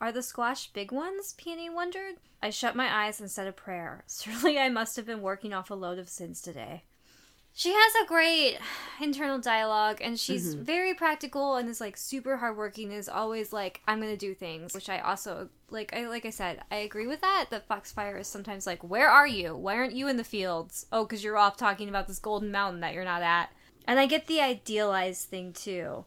Are 0.00 0.12
the 0.12 0.22
squash 0.22 0.68
big 0.72 0.92
ones? 0.92 1.34
Peony 1.38 1.70
wondered. 1.70 2.16
I 2.42 2.50
shut 2.50 2.76
my 2.76 3.04
eyes 3.06 3.20
and 3.20 3.30
said 3.30 3.46
a 3.46 3.52
prayer. 3.52 4.04
Surely 4.10 4.58
I 4.58 4.68
must 4.68 4.96
have 4.96 5.06
been 5.06 5.22
working 5.22 5.52
off 5.54 5.70
a 5.70 5.74
load 5.74 5.98
of 5.98 6.08
sins 6.08 6.40
today. 6.42 6.84
She 7.54 7.72
has 7.72 7.94
a 7.94 8.06
great 8.06 8.58
internal 9.00 9.38
dialogue 9.38 10.02
and 10.02 10.20
she's 10.20 10.54
Mhm. 10.54 10.58
very 10.58 10.92
practical 10.92 11.56
and 11.56 11.68
is 11.70 11.80
like 11.80 11.96
super 11.96 12.36
hardworking 12.36 12.92
is 12.92 13.08
always 13.08 13.50
like 13.54 13.80
I'm 13.88 13.98
gonna 13.98 14.16
do 14.18 14.34
things 14.34 14.74
which 14.74 14.90
I 14.90 14.98
also 14.98 15.48
like 15.70 15.96
I 15.96 16.06
like 16.06 16.26
I 16.26 16.30
said 16.30 16.62
I 16.70 16.76
agree 16.76 17.06
with 17.06 17.22
that 17.22 17.46
that 17.48 17.66
Foxfire 17.66 18.18
is 18.20 18.26
sometimes 18.28 18.66
like 18.66 18.84
where 18.84 19.08
are 19.08 19.26
you 19.26 19.56
why 19.56 19.76
aren't 19.76 19.94
you 19.96 20.06
in 20.06 20.18
the 20.18 20.24
fields 20.24 20.84
oh 20.92 21.04
because 21.04 21.24
you're 21.24 21.38
off 21.38 21.56
talking 21.56 21.88
about 21.88 22.06
this 22.08 22.18
golden 22.18 22.52
mountain 22.52 22.80
that 22.82 22.92
you're 22.92 23.04
not 23.04 23.22
at 23.22 23.50
and 23.86 23.98
I 23.98 24.04
get 24.04 24.26
the 24.26 24.42
idealized 24.42 25.30
thing 25.30 25.54
too 25.54 26.04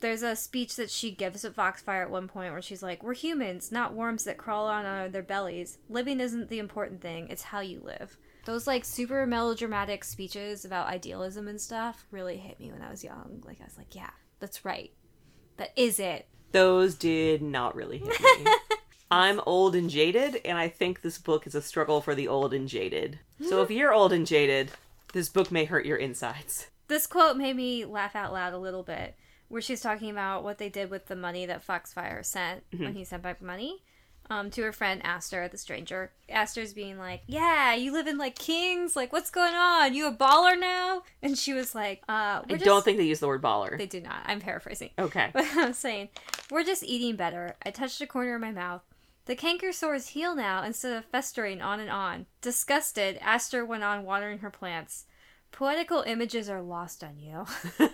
there's 0.00 0.22
a 0.22 0.36
speech 0.36 0.76
that 0.76 0.90
she 0.90 1.10
gives 1.10 1.44
at 1.44 1.54
Foxfire 1.54 2.02
at 2.02 2.10
one 2.10 2.28
point 2.28 2.52
where 2.52 2.62
she's 2.62 2.82
like 2.82 3.02
we're 3.02 3.14
humans 3.14 3.70
not 3.70 3.94
worms 3.94 4.24
that 4.24 4.38
crawl 4.38 4.66
on 4.66 4.86
on 4.86 5.12
their 5.12 5.22
bellies 5.22 5.78
living 5.88 6.20
isn't 6.20 6.48
the 6.48 6.58
important 6.58 7.00
thing 7.00 7.28
it's 7.28 7.42
how 7.42 7.60
you 7.60 7.80
live 7.84 8.16
those 8.44 8.66
like 8.66 8.84
super 8.84 9.26
melodramatic 9.26 10.04
speeches 10.04 10.64
about 10.64 10.88
idealism 10.88 11.48
and 11.48 11.60
stuff 11.60 12.06
really 12.10 12.36
hit 12.36 12.58
me 12.58 12.72
when 12.72 12.82
I 12.82 12.90
was 12.90 13.04
young. 13.04 13.42
Like 13.44 13.58
I 13.60 13.64
was 13.64 13.76
like, 13.76 13.94
yeah, 13.94 14.10
that's 14.38 14.64
right. 14.64 14.92
That 15.56 15.72
is 15.76 16.00
it. 16.00 16.26
Those 16.52 16.94
did 16.94 17.42
not 17.42 17.74
really 17.74 17.98
hit 17.98 18.20
me. 18.20 18.50
I'm 19.10 19.40
old 19.44 19.74
and 19.74 19.90
jaded, 19.90 20.40
and 20.44 20.56
I 20.56 20.68
think 20.68 21.02
this 21.02 21.18
book 21.18 21.46
is 21.46 21.54
a 21.54 21.62
struggle 21.62 22.00
for 22.00 22.14
the 22.14 22.28
old 22.28 22.54
and 22.54 22.68
jaded. 22.68 23.18
So 23.48 23.62
if 23.62 23.70
you're 23.70 23.92
old 23.92 24.12
and 24.12 24.26
jaded, 24.26 24.70
this 25.12 25.28
book 25.28 25.50
may 25.50 25.64
hurt 25.64 25.84
your 25.84 25.96
insides. 25.96 26.68
This 26.86 27.06
quote 27.06 27.36
made 27.36 27.56
me 27.56 27.84
laugh 27.84 28.14
out 28.16 28.32
loud 28.32 28.52
a 28.52 28.58
little 28.58 28.82
bit, 28.82 29.16
where 29.50 29.60
she's 29.60 29.82
talking 29.82 30.10
about 30.10 30.42
what 30.42 30.56
they 30.56 30.70
did 30.70 30.88
with 30.90 31.06
the 31.06 31.16
money 31.16 31.44
that 31.44 31.66
Foxfire 31.66 32.24
sent 32.24 32.62
when 32.74 32.94
he 32.94 33.04
sent 33.04 33.22
back 33.22 33.42
money. 33.42 33.82
Um, 34.30 34.48
to 34.52 34.62
her 34.62 34.70
friend 34.72 35.00
Aster, 35.04 35.48
the 35.48 35.58
stranger. 35.58 36.12
Aster's 36.28 36.72
being 36.72 36.98
like, 36.98 37.22
"Yeah, 37.26 37.74
you 37.74 37.90
live 37.92 38.06
in 38.06 38.16
like 38.16 38.38
kings. 38.38 38.94
Like, 38.94 39.12
what's 39.12 39.28
going 39.28 39.54
on? 39.54 39.92
You 39.92 40.06
a 40.06 40.12
baller 40.14 40.56
now?" 40.56 41.02
And 41.20 41.36
she 41.36 41.52
was 41.52 41.74
like, 41.74 42.02
"Uh, 42.08 42.12
I 42.12 42.42
we're 42.48 42.58
don't 42.58 42.84
think 42.84 42.98
they 42.98 43.06
use 43.06 43.18
the 43.18 43.26
word 43.26 43.42
baller. 43.42 43.76
they 43.76 43.86
do 43.86 44.00
not. 44.00 44.22
I'm 44.26 44.40
paraphrasing. 44.40 44.90
Okay. 44.96 45.30
But 45.34 45.46
I'm 45.56 45.72
saying, 45.72 46.10
we're 46.48 46.62
just 46.62 46.84
eating 46.84 47.16
better. 47.16 47.56
I 47.66 47.72
touched 47.72 48.00
a 48.02 48.06
corner 48.06 48.36
of 48.36 48.40
my 48.40 48.52
mouth. 48.52 48.82
The 49.24 49.34
canker 49.34 49.72
sores 49.72 50.08
heal 50.08 50.36
now 50.36 50.62
instead 50.62 50.96
of 50.96 51.04
festering 51.06 51.60
on 51.60 51.80
and 51.80 51.90
on. 51.90 52.26
Disgusted, 52.40 53.18
Aster 53.20 53.64
went 53.64 53.82
on 53.82 54.04
watering 54.04 54.38
her 54.38 54.50
plants. 54.50 55.06
Poetical 55.50 56.02
images 56.02 56.48
are 56.48 56.62
lost 56.62 57.02
on 57.02 57.18
you. 57.18 57.46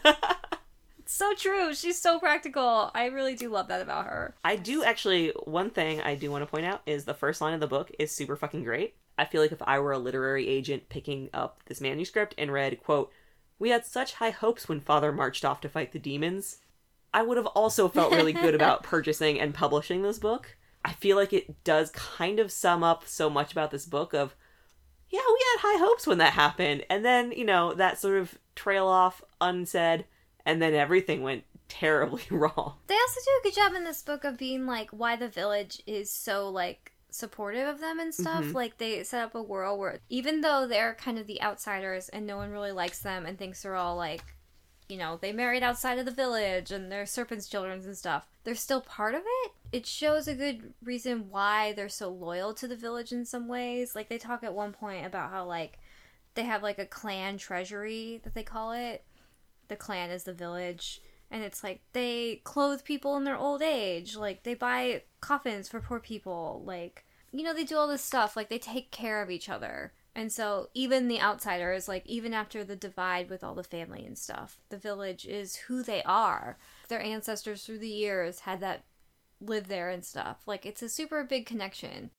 so 1.15 1.35
true. 1.35 1.75
She's 1.75 2.01
so 2.01 2.19
practical. 2.19 2.91
I 2.95 3.07
really 3.07 3.35
do 3.35 3.49
love 3.49 3.69
that 3.69 3.83
about 3.83 4.07
her. 4.07 4.35
I 4.45 4.57
do 4.57 4.83
actually, 4.83 5.33
one 5.45 5.71
thing 5.71 6.01
I 6.01 6.15
do 6.15 6.31
want 6.31 6.43
to 6.43 6.51
point 6.51 6.67
out 6.67 6.83
is 6.87 7.05
the 7.05 7.15
first 7.15 7.41
line 7.41 7.55
of 7.55 7.61
the 7.61 7.67
book 7.67 7.91
is 7.99 8.11
super 8.11 8.37
fucking 8.37 8.65
great. 8.65 8.97
I 9.19 9.25
feel 9.25 9.41
like 9.41 9.53
if 9.53 9.63
I 9.63 9.79
were 9.79 9.93
a 9.93 9.99
literary 9.99 10.47
agent 10.47 10.89
picking 10.89 11.31
up 11.33 11.61
this 11.67 11.81
manuscript 11.81 12.35
and 12.37 12.53
read, 12.53 12.83
quote, 12.83 13.13
We 13.59 13.71
had 13.71 13.87
such 13.87 14.15
high 14.15 14.31
hopes 14.31 14.69
when 14.69 14.81
father 14.81 15.13
marched 15.13 15.45
off 15.45 15.61
to 15.63 15.69
fight 15.69 15.93
the 15.93 15.99
demons, 15.99 16.59
I 17.15 17.23
would 17.23 17.39
have 17.39 17.47
also 17.47 17.89
felt 17.89 18.13
really 18.13 18.35
good 18.35 18.55
about 18.57 18.83
purchasing 18.83 19.41
and 19.41 19.55
publishing 19.55 20.03
this 20.03 20.19
book. 20.19 20.57
I 20.85 20.93
feel 20.93 21.17
like 21.17 21.33
it 21.33 21.65
does 21.65 21.91
kind 21.91 22.39
of 22.39 22.53
sum 22.53 22.85
up 22.85 23.07
so 23.07 23.31
much 23.31 23.53
about 23.53 23.71
this 23.71 23.87
book 23.87 24.13
of, 24.13 24.37
yeah, 25.09 25.21
we 25.27 25.45
had 25.53 25.61
high 25.61 25.79
hopes 25.79 26.07
when 26.07 26.19
that 26.19 26.35
happened. 26.35 26.85
And 26.91 27.05
then, 27.05 27.33
you 27.33 27.45
know, 27.45 27.73
that 27.75 27.99
sort 27.99 28.19
of 28.19 28.39
trail 28.55 28.87
off 28.87 29.23
unsaid, 29.41 30.05
and 30.47 30.63
then 30.63 30.73
everything 30.73 31.23
went 31.23 31.45
terribly 31.69 32.23
wrong. 32.31 32.77
They 32.87 32.95
also 32.95 33.21
do 33.21 33.31
a 33.41 33.43
good 33.43 33.55
job 33.55 33.75
in 33.75 33.85
this 33.85 34.01
book 34.01 34.25
of 34.25 34.39
being 34.39 34.65
like 34.65 34.89
why 34.91 35.17
the 35.17 35.29
village 35.29 35.83
is 35.87 36.11
so 36.11 36.49
like 36.49 36.93
supportive 37.11 37.69
of 37.69 37.81
them 37.81 37.99
and 37.99 38.15
stuff. 38.15 38.45
Mhm. 38.45 38.55
Like 38.55 38.79
they 38.79 39.03
set 39.03 39.23
up 39.25 39.35
a 39.35 39.43
world 39.43 39.79
where 39.79 39.99
even 40.09 40.41
though 40.41 40.67
they're 40.67 40.95
kind 40.95 41.19
of 41.19 41.27
the 41.27 41.43
outsiders 41.43 42.09
and 42.09 42.27
no 42.27 42.37
one 42.37 42.51
really 42.51 42.73
likes 42.73 43.01
them 43.01 43.27
and 43.27 43.39
thinks 43.39 43.63
they're 43.63 43.77
all 43.77 43.97
like 43.97 44.23
you 44.89 44.97
know, 44.97 45.19
they 45.21 45.33
married 45.33 45.65
outside 45.65 45.99
of 45.99 46.05
the 46.05 46.13
village 46.13 46.71
and 46.71 46.93
they're 46.93 47.07
serpents' 47.07 47.49
children 47.49 47.81
and 47.85 47.97
stuff. 47.97 48.29
They're 48.45 48.55
still 48.55 48.81
part 48.81 49.17
of 49.17 49.23
it. 49.25 49.53
It 49.73 49.85
shows 49.85 50.29
a 50.29 50.35
good 50.35 50.75
reason 50.81 51.29
why 51.29 51.73
they're 51.73 51.89
so 51.89 52.09
loyal 52.09 52.55
to 52.55 52.69
the 52.69 52.77
village 52.77 53.11
in 53.11 53.25
some 53.25 53.49
ways. 53.49 53.97
Like 53.97 54.09
they 54.09 54.19
talk 54.19 54.45
at 54.45 54.55
one 54.55 54.73
point 54.73 55.05
about 55.05 55.31
how 55.31 55.45
like 55.45 55.81
they 56.35 56.45
have 56.45 56.63
like 56.63 56.79
a 56.79 56.87
clan 56.87 57.37
treasury 57.37 58.21
that 58.23 58.35
they 58.35 58.45
call 58.45 58.71
it. 58.71 59.05
The 59.69 59.77
clan 59.77 60.11
is 60.11 60.25
the 60.25 60.33
village 60.33 61.01
and 61.31 61.43
it's 61.43 61.65
like 61.65 61.81
they 61.93 62.41
clothe 62.45 62.85
people 62.85 63.17
in 63.17 63.25
their 63.25 63.37
old 63.37 63.63
age. 63.63 64.17
Like 64.17 64.43
they 64.43 64.55
buy 64.55 65.03
coffins 65.21 65.69
for 65.69 65.81
poor 65.81 66.01
people. 66.01 66.63
Like 66.65 67.05
you 67.33 67.43
know 67.43 67.55
they 67.55 67.65
do 67.65 67.77
all 67.77 67.89
this 67.89 68.03
stuff. 68.03 68.37
Like 68.37 68.49
they 68.49 68.59
take 68.59 68.91
care 68.91 69.23
of 69.23 69.31
each 69.31 69.49
other. 69.49 69.93
And 70.15 70.33
so 70.33 70.69
even 70.73 71.09
the 71.09 71.21
outsiders 71.21 71.89
like 71.89 72.07
even 72.07 72.33
after 72.33 72.65
the 72.65 72.77
divide 72.77 73.29
with 73.29 73.45
all 73.45 73.55
the 73.55 73.63
family 73.63 74.07
and 74.07 74.17
stuff 74.17 74.61
the 74.71 74.79
village 74.79 75.27
is 75.27 75.57
who 75.57 75.83
they 75.83 76.03
are. 76.05 76.59
Their 76.89 77.03
ancestors 77.03 77.65
through 77.65 77.81
the 77.81 77.89
years 77.89 78.41
had 78.41 78.61
that 78.61 78.85
live 79.41 79.69
there 79.69 79.91
and 79.91 80.05
stuff. 80.05 80.43
Like 80.47 80.65
it's 80.65 80.83
a 80.83 80.89
super 80.89 81.25
big 81.25 81.45
connection. 81.45 82.11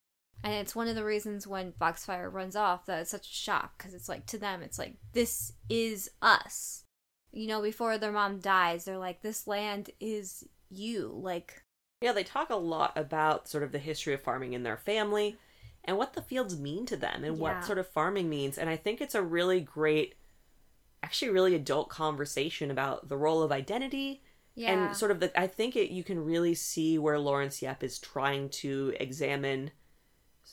And 0.43 0.53
it's 0.53 0.75
one 0.75 0.87
of 0.87 0.95
the 0.95 1.03
reasons 1.03 1.47
when 1.47 1.73
Foxfire 1.79 2.29
runs 2.29 2.55
off 2.55 2.85
that 2.85 3.01
it's 3.01 3.09
such 3.09 3.27
a 3.27 3.33
shock 3.33 3.75
because 3.77 3.95
it's 3.95 4.07
like 4.07 4.27
to 4.27 4.37
them 4.37 4.61
it's 4.61 4.77
like 4.77 4.97
this 5.13 5.53
is 5.67 6.11
us 6.21 6.83
you 7.31 7.47
know, 7.47 7.61
before 7.61 7.97
their 7.97 8.11
mom 8.11 8.39
dies, 8.39 8.85
they're 8.85 8.97
like, 8.97 9.21
this 9.21 9.47
land 9.47 9.89
is 9.99 10.47
you. 10.69 11.11
Like, 11.21 11.63
Yeah, 12.01 12.13
they 12.13 12.23
talk 12.23 12.49
a 12.49 12.55
lot 12.55 12.97
about 12.97 13.47
sort 13.47 13.63
of 13.63 13.71
the 13.71 13.79
history 13.79 14.13
of 14.13 14.21
farming 14.21 14.53
in 14.53 14.63
their 14.63 14.77
family 14.77 15.37
and 15.83 15.97
what 15.97 16.13
the 16.13 16.21
fields 16.21 16.59
mean 16.59 16.85
to 16.87 16.97
them 16.97 17.23
and 17.23 17.37
Yeah. 17.37 17.41
what 17.41 17.65
sort 17.65 17.77
of 17.77 17.87
farming 17.87 18.29
means. 18.29 18.57
And 18.57 18.69
I 18.69 18.75
think 18.75 19.01
it's 19.01 19.15
a 19.15 19.21
really 19.21 19.61
great, 19.61 20.15
actually, 21.03 21.31
really 21.31 21.55
adult 21.55 21.89
conversation 21.89 22.71
about 22.71 23.09
the 23.09 23.17
role 23.17 23.41
of 23.41 23.51
identity 23.51 24.21
yeah. 24.55 24.71
and 24.71 24.97
sort 24.97 25.11
of 25.11 25.19
the. 25.19 25.39
I 25.39 25.47
think 25.47 25.75
it 25.75 25.91
you 25.91 26.03
can 26.03 26.23
really 26.23 26.55
see 26.55 26.97
where 26.97 27.19
Laurence 27.19 27.61
Yep 27.61 27.83
is 27.83 27.99
trying 27.99 28.49
to 28.49 28.93
examine 28.99 29.71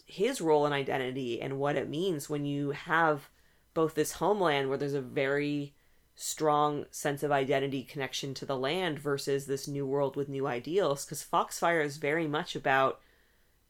his 0.06 0.40
role 0.40 0.66
in 0.66 0.72
identity 0.72 1.40
and 1.40 1.58
what 1.58 1.76
it 1.76 1.88
means 1.88 2.28
when 2.28 2.44
you 2.44 2.72
have 2.72 3.30
both 3.72 3.94
this 3.94 4.12
homeland 4.12 4.68
where 4.68 4.78
there's 4.78 4.94
a 4.94 5.00
very 5.00 5.74
strong 6.14 6.84
sense 6.90 7.22
of 7.22 7.32
identity 7.32 7.82
connection 7.82 8.34
to 8.34 8.46
the 8.46 8.56
land 8.56 8.98
versus 8.98 9.46
this 9.46 9.66
new 9.66 9.84
world 9.84 10.14
with 10.14 10.28
new 10.28 10.46
ideals 10.46 11.04
because 11.04 11.22
foxfire 11.22 11.80
is 11.80 11.96
very 11.96 12.28
much 12.28 12.54
about 12.54 13.00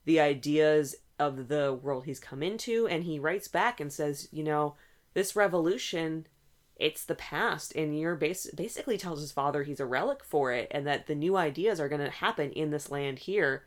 the 0.05 0.21
ideas 0.21 0.95
of 1.19 1.49
the 1.49 1.73
world 1.73 2.05
he's 2.05 2.21
come 2.21 2.43
into 2.43 2.87
and 2.87 3.05
he 3.05 3.19
writes 3.19 3.49
back 3.49 3.81
and 3.81 3.93
says 3.93 4.29
you 4.31 4.45
know 4.45 4.75
this 5.15 5.35
revolution 5.35 6.27
it's 6.77 7.05
the 7.05 7.15
past 7.15 7.75
and 7.77 7.99
you're 7.99 8.17
bas- 8.17 8.51
basically 8.55 8.99
tells 8.99 9.21
his 9.21 9.33
father 9.33 9.63
he's 9.63 9.81
a 9.81 9.87
relic 9.87 10.25
for 10.25 10.53
it 10.53 10.69
and 10.71 10.87
that 10.87 11.07
the 11.07 11.15
new 11.15 11.37
ideas 11.37 11.79
are 11.79 11.89
going 11.89 12.01
to 12.01 12.11
happen 12.11 12.51
in 12.53 12.71
this 12.71 12.91
land 12.91 13.21
here. 13.21 13.65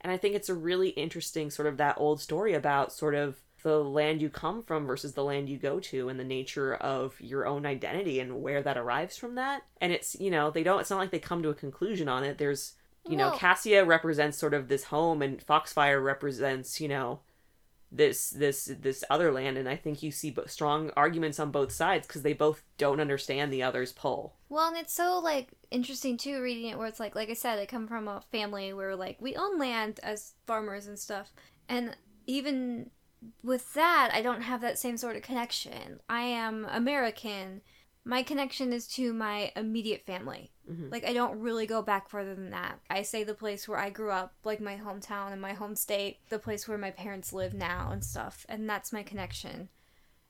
And 0.00 0.10
i 0.12 0.16
think 0.16 0.34
it's 0.34 0.48
a 0.48 0.54
really 0.54 0.90
interesting 0.90 1.50
sort 1.50 1.68
of 1.68 1.76
that 1.76 1.96
old 1.98 2.20
story 2.20 2.54
about 2.54 2.92
sort 2.92 3.14
of 3.14 3.36
the 3.66 3.82
land 3.82 4.22
you 4.22 4.30
come 4.30 4.62
from 4.62 4.86
versus 4.86 5.14
the 5.14 5.24
land 5.24 5.48
you 5.48 5.58
go 5.58 5.80
to 5.80 6.08
and 6.08 6.20
the 6.20 6.24
nature 6.24 6.76
of 6.76 7.20
your 7.20 7.48
own 7.48 7.66
identity 7.66 8.20
and 8.20 8.40
where 8.40 8.62
that 8.62 8.78
arrives 8.78 9.16
from 9.16 9.34
that. 9.34 9.64
And 9.80 9.90
it's 9.92 10.14
you 10.20 10.30
know 10.30 10.52
they 10.52 10.62
don't 10.62 10.78
it's 10.78 10.90
not 10.90 11.00
like 11.00 11.10
they 11.10 11.18
come 11.18 11.42
to 11.42 11.48
a 11.48 11.54
conclusion 11.54 12.08
on 12.08 12.22
it. 12.22 12.38
There's 12.38 12.74
you 13.08 13.16
know 13.16 13.32
cassia 13.32 13.84
represents 13.84 14.38
sort 14.38 14.54
of 14.54 14.68
this 14.68 14.84
home 14.84 15.20
and 15.20 15.42
foxfire 15.42 16.00
represents 16.00 16.80
you 16.80 16.86
know 16.86 17.22
this 17.90 18.30
this 18.30 18.70
this 18.80 19.02
other 19.10 19.32
land. 19.32 19.58
And 19.58 19.68
i 19.68 19.74
think 19.74 20.00
you 20.00 20.12
see 20.12 20.32
strong 20.46 20.92
arguments 20.96 21.40
on 21.40 21.50
both 21.50 21.72
sides 21.72 22.06
because 22.06 22.22
they 22.22 22.34
both 22.34 22.62
don't 22.78 23.00
understand 23.00 23.52
the 23.52 23.64
other's 23.64 23.92
pull. 23.92 24.36
Well, 24.48 24.68
and 24.68 24.76
it's 24.76 24.94
so, 24.94 25.18
like, 25.18 25.48
interesting, 25.72 26.16
too, 26.18 26.40
reading 26.40 26.70
it 26.70 26.78
where 26.78 26.86
it's 26.86 27.00
like, 27.00 27.16
like 27.16 27.30
I 27.30 27.34
said, 27.34 27.58
I 27.58 27.66
come 27.66 27.88
from 27.88 28.06
a 28.06 28.22
family 28.30 28.72
where, 28.72 28.94
like, 28.94 29.20
we 29.20 29.34
own 29.34 29.58
land 29.58 29.98
as 30.04 30.34
farmers 30.46 30.86
and 30.86 30.96
stuff. 30.96 31.32
And 31.68 31.96
even 32.28 32.90
with 33.42 33.74
that, 33.74 34.10
I 34.12 34.22
don't 34.22 34.42
have 34.42 34.60
that 34.60 34.78
same 34.78 34.96
sort 34.96 35.16
of 35.16 35.22
connection. 35.22 36.00
I 36.08 36.22
am 36.22 36.66
American. 36.70 37.62
My 38.04 38.22
connection 38.22 38.72
is 38.72 38.86
to 38.88 39.12
my 39.12 39.50
immediate 39.56 40.06
family. 40.06 40.52
Mhm. 40.70 40.90
Like 40.92 41.04
I 41.04 41.12
don't 41.12 41.40
really 41.40 41.66
go 41.66 41.82
back 41.82 42.08
further 42.08 42.34
than 42.34 42.50
that. 42.50 42.78
I 42.88 43.02
say 43.02 43.24
the 43.24 43.34
place 43.34 43.66
where 43.68 43.78
I 43.78 43.90
grew 43.90 44.10
up, 44.10 44.34
like 44.44 44.60
my 44.60 44.76
hometown 44.76 45.32
and 45.32 45.40
my 45.40 45.54
home 45.54 45.74
state, 45.74 46.18
the 46.28 46.38
place 46.38 46.68
where 46.68 46.78
my 46.78 46.90
parents 46.90 47.32
live 47.32 47.52
now 47.54 47.90
and 47.90 48.04
stuff, 48.04 48.46
and 48.48 48.68
that's 48.68 48.92
my 48.92 49.02
connection. 49.02 49.68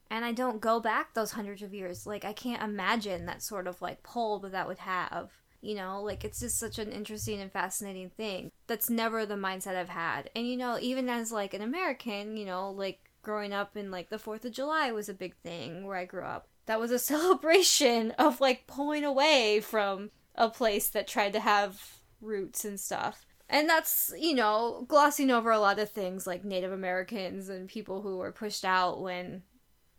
and 0.08 0.24
I 0.24 0.30
don't 0.30 0.60
go 0.60 0.78
back 0.78 1.14
those 1.14 1.32
hundreds 1.32 1.62
of 1.62 1.74
years. 1.74 2.06
Like 2.06 2.24
I 2.24 2.32
can't 2.32 2.62
imagine 2.62 3.26
that 3.26 3.42
sort 3.42 3.66
of 3.66 3.82
like 3.82 4.04
pull 4.04 4.38
that 4.38 4.52
that 4.52 4.68
would 4.68 4.78
have. 4.78 5.32
You 5.66 5.74
know, 5.74 6.02
like 6.02 6.24
it's 6.24 6.40
just 6.40 6.58
such 6.58 6.78
an 6.78 6.92
interesting 6.92 7.40
and 7.40 7.52
fascinating 7.52 8.10
thing. 8.10 8.50
That's 8.66 8.88
never 8.88 9.26
the 9.26 9.34
mindset 9.34 9.76
I've 9.76 9.88
had. 9.88 10.30
And 10.36 10.46
you 10.46 10.56
know, 10.56 10.78
even 10.80 11.08
as 11.08 11.32
like 11.32 11.54
an 11.54 11.62
American, 11.62 12.36
you 12.36 12.46
know, 12.46 12.70
like 12.70 13.00
growing 13.22 13.52
up 13.52 13.76
in 13.76 13.90
like 13.90 14.08
the 14.08 14.18
4th 14.18 14.44
of 14.44 14.52
July 14.52 14.92
was 14.92 15.08
a 15.08 15.14
big 15.14 15.34
thing 15.42 15.84
where 15.84 15.96
I 15.96 16.04
grew 16.04 16.22
up. 16.22 16.46
That 16.66 16.78
was 16.78 16.90
a 16.90 16.98
celebration 17.12 18.12
of 18.12 18.40
like 18.40 18.66
pulling 18.66 19.04
away 19.04 19.60
from 19.60 20.10
a 20.36 20.48
place 20.48 20.88
that 20.90 21.08
tried 21.08 21.32
to 21.32 21.40
have 21.40 21.96
roots 22.20 22.64
and 22.64 22.78
stuff. 22.78 23.26
And 23.48 23.68
that's, 23.68 24.12
you 24.18 24.34
know, 24.34 24.84
glossing 24.88 25.30
over 25.30 25.50
a 25.50 25.60
lot 25.60 25.78
of 25.78 25.90
things 25.90 26.26
like 26.26 26.44
Native 26.44 26.72
Americans 26.72 27.48
and 27.48 27.68
people 27.68 28.02
who 28.02 28.18
were 28.18 28.32
pushed 28.32 28.64
out 28.64 29.00
when 29.00 29.42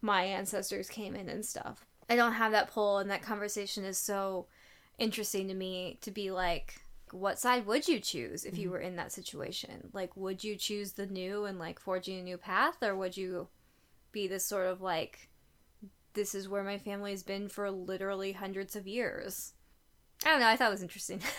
my 0.02 0.24
ancestors 0.24 0.90
came 0.90 1.16
in 1.16 1.30
and 1.30 1.46
stuff. 1.46 1.86
I 2.10 2.16
don't 2.16 2.34
have 2.34 2.52
that 2.54 2.72
pull, 2.72 3.00
and 3.00 3.12
that 3.12 3.22
conversation 3.22 3.84
is 3.84 3.98
so 3.98 4.48
interesting 4.98 5.48
to 5.48 5.54
me 5.54 5.98
to 6.02 6.12
be 6.12 6.32
like, 6.32 6.82
what 7.12 7.40
side 7.40 7.66
would 7.66 7.88
you 7.88 8.00
choose 8.00 8.44
if 8.44 8.58
you 8.58 8.66
Mm-hmm. 8.66 8.72
were 8.74 8.80
in 8.80 8.96
that 8.98 9.12
situation? 9.12 9.90
Like, 9.94 10.16
would 10.18 10.44
you 10.44 10.56
choose 10.56 10.94
the 10.94 11.06
new 11.06 11.46
and 11.46 11.58
like 11.60 11.80
forging 11.80 12.20
a 12.20 12.24
new 12.24 12.38
path, 12.38 12.82
or 12.82 12.96
would 12.96 13.16
you 13.16 13.48
be 14.12 14.28
this 14.28 14.46
sort 14.46 14.68
of 14.68 14.82
like, 14.82 15.30
this 16.14 16.34
is 16.36 16.50
where 16.50 16.64
my 16.64 16.78
family's 16.78 17.24
been 17.24 17.48
for 17.48 17.70
literally 17.72 18.34
hundreds 18.34 18.76
of 18.76 18.88
years? 18.88 19.54
I 20.26 20.32
don't 20.32 20.40
know. 20.40 20.48
I 20.48 20.56
thought 20.56 20.70
it 20.70 20.72
was 20.72 20.82
interesting. 20.82 21.22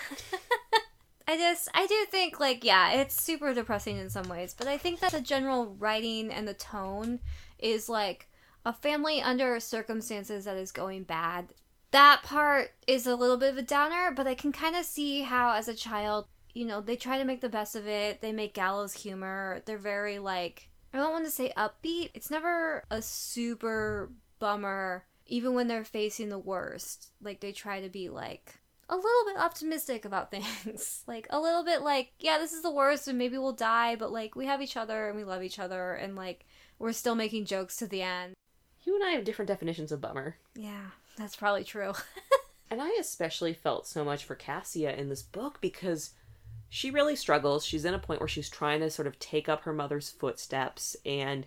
I 1.27 1.37
just, 1.37 1.69
I 1.75 1.87
do 1.87 2.07
think, 2.11 2.41
like, 2.41 2.65
yeah, 2.65 2.93
it's 2.93 3.21
super 3.21 3.53
depressing 3.53 3.99
in 3.99 4.09
some 4.09 4.29
ways, 4.29 4.55
but 4.57 4.67
I 4.67 4.79
think 4.79 5.01
that 5.01 5.13
the 5.13 5.21
general 5.21 5.75
writing 5.79 6.31
and 6.33 6.49
the 6.49 6.55
tone 6.55 7.21
is 7.59 7.89
like 7.89 8.29
a 8.65 8.73
family 8.73 9.21
under 9.21 9.61
circumstances 9.61 10.47
that 10.47 10.57
is 10.57 10.73
going 10.73 11.03
bad. 11.03 11.53
That 11.91 12.23
part 12.23 12.73
is 12.87 13.07
a 13.07 13.17
little 13.17 13.37
bit 13.37 13.53
of 13.53 13.59
a 13.59 13.63
downer, 13.63 14.11
but 14.15 14.27
I 14.27 14.35
can 14.35 14.53
kind 14.53 14.77
of 14.77 14.85
see 14.85 15.23
how, 15.23 15.55
as 15.55 15.69
a 15.69 15.75
child, 15.75 16.27
you 16.53 16.65
know, 16.65 16.81
they 16.81 16.97
try 16.97 17.19
to 17.19 17.25
make 17.25 17.41
the 17.41 17.49
best 17.49 17.77
of 17.77 17.87
it. 17.87 18.21
They 18.21 18.33
make 18.33 18.55
gallows 18.55 18.93
humor. 18.93 19.63
They're 19.65 19.79
very, 19.79 20.19
like, 20.19 20.69
I 20.93 20.99
don't 20.99 21.13
want 21.13 21.25
to 21.25 21.31
say 21.31 21.53
upbeat. 21.57 22.11
It's 22.15 22.31
never 22.31 22.85
a 22.91 23.01
super 23.01 24.11
bummer, 24.39 25.07
even 25.27 25.55
when 25.55 25.69
they're 25.69 25.85
facing 25.85 26.29
the 26.29 26.39
worst. 26.39 27.13
Like, 27.23 27.41
they 27.41 27.53
try 27.53 27.81
to 27.81 27.89
be, 27.89 28.11
like, 28.11 28.61
a 28.91 28.97
little 28.97 29.25
bit 29.27 29.39
optimistic 29.39 30.05
about 30.05 30.31
things. 30.31 31.05
like 31.07 31.27
a 31.31 31.41
little 31.41 31.65
bit 31.65 31.83
like, 31.83 32.13
yeah, 32.19 32.39
this 32.39 32.53
is 32.53 32.63
the 32.63 32.71
worst 32.71 33.09
and 33.09 33.19
maybe 33.19 33.39
we'll 33.39 33.53
die, 33.53 33.97
but 33.97 34.11
like 34.11 34.35
we 34.35 34.47
have 34.47 34.63
each 34.63 34.77
other 34.77 35.09
and 35.09 35.17
we 35.17 35.25
love 35.25 35.43
each 35.43 35.59
other 35.59 35.93
and 35.95 36.17
like 36.17 36.47
we're 36.79 36.93
still 36.93 37.15
making 37.15 37.45
jokes 37.45 37.77
to 37.77 37.87
the 37.87 38.03
end. 38.03 38.35
You 38.85 38.95
and 38.95 39.05
I 39.05 39.11
have 39.11 39.25
different 39.25 39.49
definitions 39.49 39.93
of 39.93 40.01
bummer. 40.01 40.37
Yeah, 40.55 40.91
that's 41.19 41.37
probably 41.37 41.65
true. 41.65 41.93
And 42.71 42.83
I 42.83 42.97
especially 43.01 43.55
felt 43.55 43.87
so 43.87 44.05
much 44.05 44.25
for 44.25 44.35
Cassia 44.35 44.95
in 44.95 45.09
this 45.09 45.23
book 45.23 45.59
because 45.61 46.11
she 46.69 46.91
really 46.91 47.17
struggles. 47.17 47.65
She's 47.65 47.85
in 47.85 47.95
a 47.95 47.99
point 47.99 48.21
where 48.21 48.29
she's 48.29 48.51
trying 48.51 48.81
to 48.81 48.91
sort 48.91 49.09
of 49.09 49.19
take 49.19 49.49
up 49.49 49.63
her 49.63 49.73
mother's 49.73 50.11
footsteps 50.11 50.97
and 51.07 51.47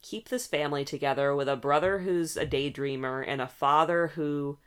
keep 0.00 0.28
this 0.28 0.46
family 0.46 0.84
together 0.84 1.34
with 1.34 1.48
a 1.48 1.56
brother 1.56 2.00
who's 2.00 2.36
a 2.36 2.46
daydreamer 2.46 3.22
and 3.26 3.40
a 3.40 3.46
father 3.46 4.08
who 4.08 4.58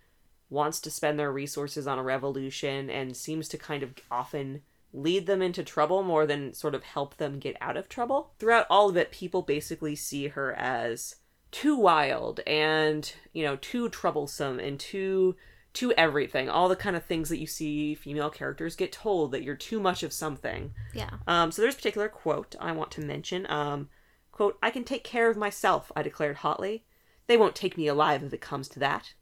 wants 0.49 0.80
to 0.82 0.91
spend 0.91 1.18
their 1.18 1.32
resources 1.32 1.88
on 1.88 1.97
a 1.97 2.03
revolution 2.03 2.89
and 2.89 3.18
seems 3.18 3.47
to 3.49 3.58
kind 3.58 3.82
of 3.82 3.95
often 4.12 4.62
lead 4.93 5.26
them 5.26 5.41
into 5.41 5.64
trouble 5.64 6.03
more 6.03 6.26
than 6.26 6.53
sort 6.53 6.76
of 6.76 6.84
help 6.84 7.18
them 7.18 7.39
get 7.39 7.58
out 7.60 7.76
of 7.76 7.89
trouble. 7.89 8.32
Throughout 8.39 8.68
all 8.70 8.89
of 8.89 8.95
it, 8.95 9.12
people 9.12 9.41
basically 9.41 9.95
see 9.95 10.28
her 10.28 10.53
as 10.53 11.16
too 11.56 11.78
wild 11.78 12.41
and, 12.45 13.14
you 13.32 13.41
know, 13.41 13.56
too 13.56 13.88
troublesome 13.88 14.60
and 14.60 14.78
too 14.78 15.38
to 15.72 15.93
everything. 15.93 16.49
All 16.49 16.68
the 16.68 16.76
kind 16.76 16.97
of 16.97 17.06
things 17.06 17.30
that 17.30 17.39
you 17.39 17.47
see 17.47 17.95
female 17.95 18.30
characters 18.30 18.76
get 18.76 18.91
told 18.91 19.32
that 19.32 19.41
you're 19.41 19.56
too 19.56 19.80
much 19.80 20.03
of 20.03 20.12
something. 20.12 20.74
yeah. 20.93 21.12
Um, 21.26 21.53
so 21.53 21.62
there's 21.62 21.76
a 21.76 21.78
particular 21.78 22.10
quote 22.10 22.58
I 22.60 22.74
want 22.74 22.91
to 22.91 23.01
mention. 23.01 23.49
Um, 23.49 23.88
quote, 24.34 24.58
I 24.62 24.70
can 24.70 24.84
take 24.84 25.06
care 25.06 25.30
of 25.30 25.38
myself, 25.38 25.93
I 25.95 26.03
declared 26.03 26.38
hotly. 26.38 26.84
They 27.28 27.38
won't 27.38 27.56
take 27.56 27.78
me 27.78 27.88
alive 27.88 28.22
if 28.22 28.34
it 28.34 28.41
comes 28.41 28.68
to 28.70 28.80
that. 28.80 29.14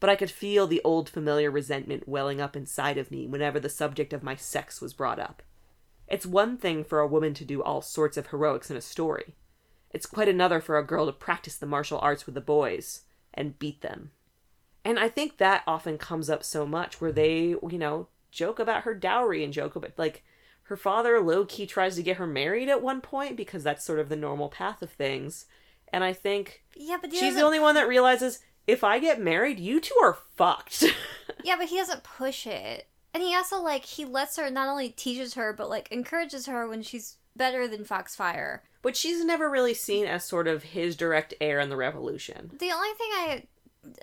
But 0.00 0.10
I 0.10 0.16
could 0.16 0.30
feel 0.32 0.66
the 0.66 0.82
old 0.82 1.08
familiar 1.08 1.52
resentment 1.52 2.08
welling 2.08 2.40
up 2.40 2.56
inside 2.56 2.98
of 2.98 3.12
me 3.12 3.28
whenever 3.28 3.60
the 3.60 3.68
subject 3.68 4.12
of 4.12 4.24
my 4.24 4.34
sex 4.34 4.80
was 4.80 4.92
brought 4.92 5.20
up. 5.20 5.40
It's 6.08 6.26
one 6.26 6.56
thing 6.56 6.82
for 6.82 6.98
a 6.98 7.06
woman 7.06 7.32
to 7.34 7.44
do 7.44 7.62
all 7.62 7.80
sorts 7.80 8.16
of 8.16 8.26
heroics 8.26 8.72
in 8.72 8.76
a 8.76 8.80
story. 8.80 9.36
It's 9.90 10.06
quite 10.06 10.28
another 10.28 10.60
for 10.60 10.78
a 10.78 10.86
girl 10.86 11.06
to 11.06 11.12
practice 11.12 11.56
the 11.56 11.66
martial 11.66 11.98
arts 11.98 12.26
with 12.26 12.34
the 12.34 12.40
boys 12.40 13.02
and 13.34 13.58
beat 13.58 13.80
them. 13.80 14.10
And 14.84 14.98
I 14.98 15.08
think 15.08 15.36
that 15.36 15.62
often 15.66 15.98
comes 15.98 16.30
up 16.30 16.42
so 16.42 16.66
much 16.66 17.00
where 17.00 17.12
they, 17.12 17.56
you 17.68 17.78
know, 17.78 18.08
joke 18.30 18.58
about 18.58 18.84
her 18.84 18.94
dowry 18.94 19.44
and 19.44 19.52
joke 19.52 19.76
about, 19.76 19.98
like, 19.98 20.22
her 20.64 20.76
father 20.76 21.20
low 21.20 21.44
key 21.44 21.66
tries 21.66 21.96
to 21.96 22.02
get 22.02 22.16
her 22.16 22.26
married 22.26 22.68
at 22.68 22.80
one 22.80 23.00
point 23.00 23.36
because 23.36 23.64
that's 23.64 23.84
sort 23.84 23.98
of 23.98 24.08
the 24.08 24.16
normal 24.16 24.48
path 24.48 24.82
of 24.82 24.90
things. 24.90 25.46
And 25.92 26.04
I 26.04 26.12
think 26.12 26.62
Yeah, 26.76 26.98
but 27.00 27.12
she's 27.12 27.34
the 27.34 27.42
only 27.42 27.58
one 27.58 27.74
that 27.74 27.88
realizes 27.88 28.38
if 28.68 28.84
I 28.84 29.00
get 29.00 29.20
married, 29.20 29.58
you 29.58 29.80
two 29.80 29.96
are 30.02 30.16
fucked. 30.36 30.84
Yeah, 31.42 31.56
but 31.56 31.68
he 31.68 31.78
doesn't 31.78 32.04
push 32.04 32.46
it. 32.46 32.86
And 33.14 33.22
he 33.22 33.34
also 33.34 33.60
like 33.62 33.84
he 33.84 34.04
lets 34.04 34.36
her 34.36 34.50
not 34.50 34.68
only 34.68 34.90
teaches 34.90 35.34
her 35.34 35.52
but 35.52 35.70
like 35.70 35.90
encourages 35.90 36.46
her 36.46 36.68
when 36.68 36.82
she's 36.82 37.16
better 37.34 37.66
than 37.66 37.84
Foxfire. 37.84 38.62
But 38.82 38.96
she's 38.96 39.24
never 39.24 39.48
really 39.50 39.74
seen 39.74 40.06
as 40.06 40.24
sort 40.24 40.48
of 40.48 40.62
his 40.62 40.96
direct 40.96 41.34
heir 41.40 41.60
in 41.60 41.68
the 41.68 41.76
revolution. 41.76 42.50
The 42.58 42.72
only 42.72 42.92
thing 42.96 43.10
I 43.12 43.42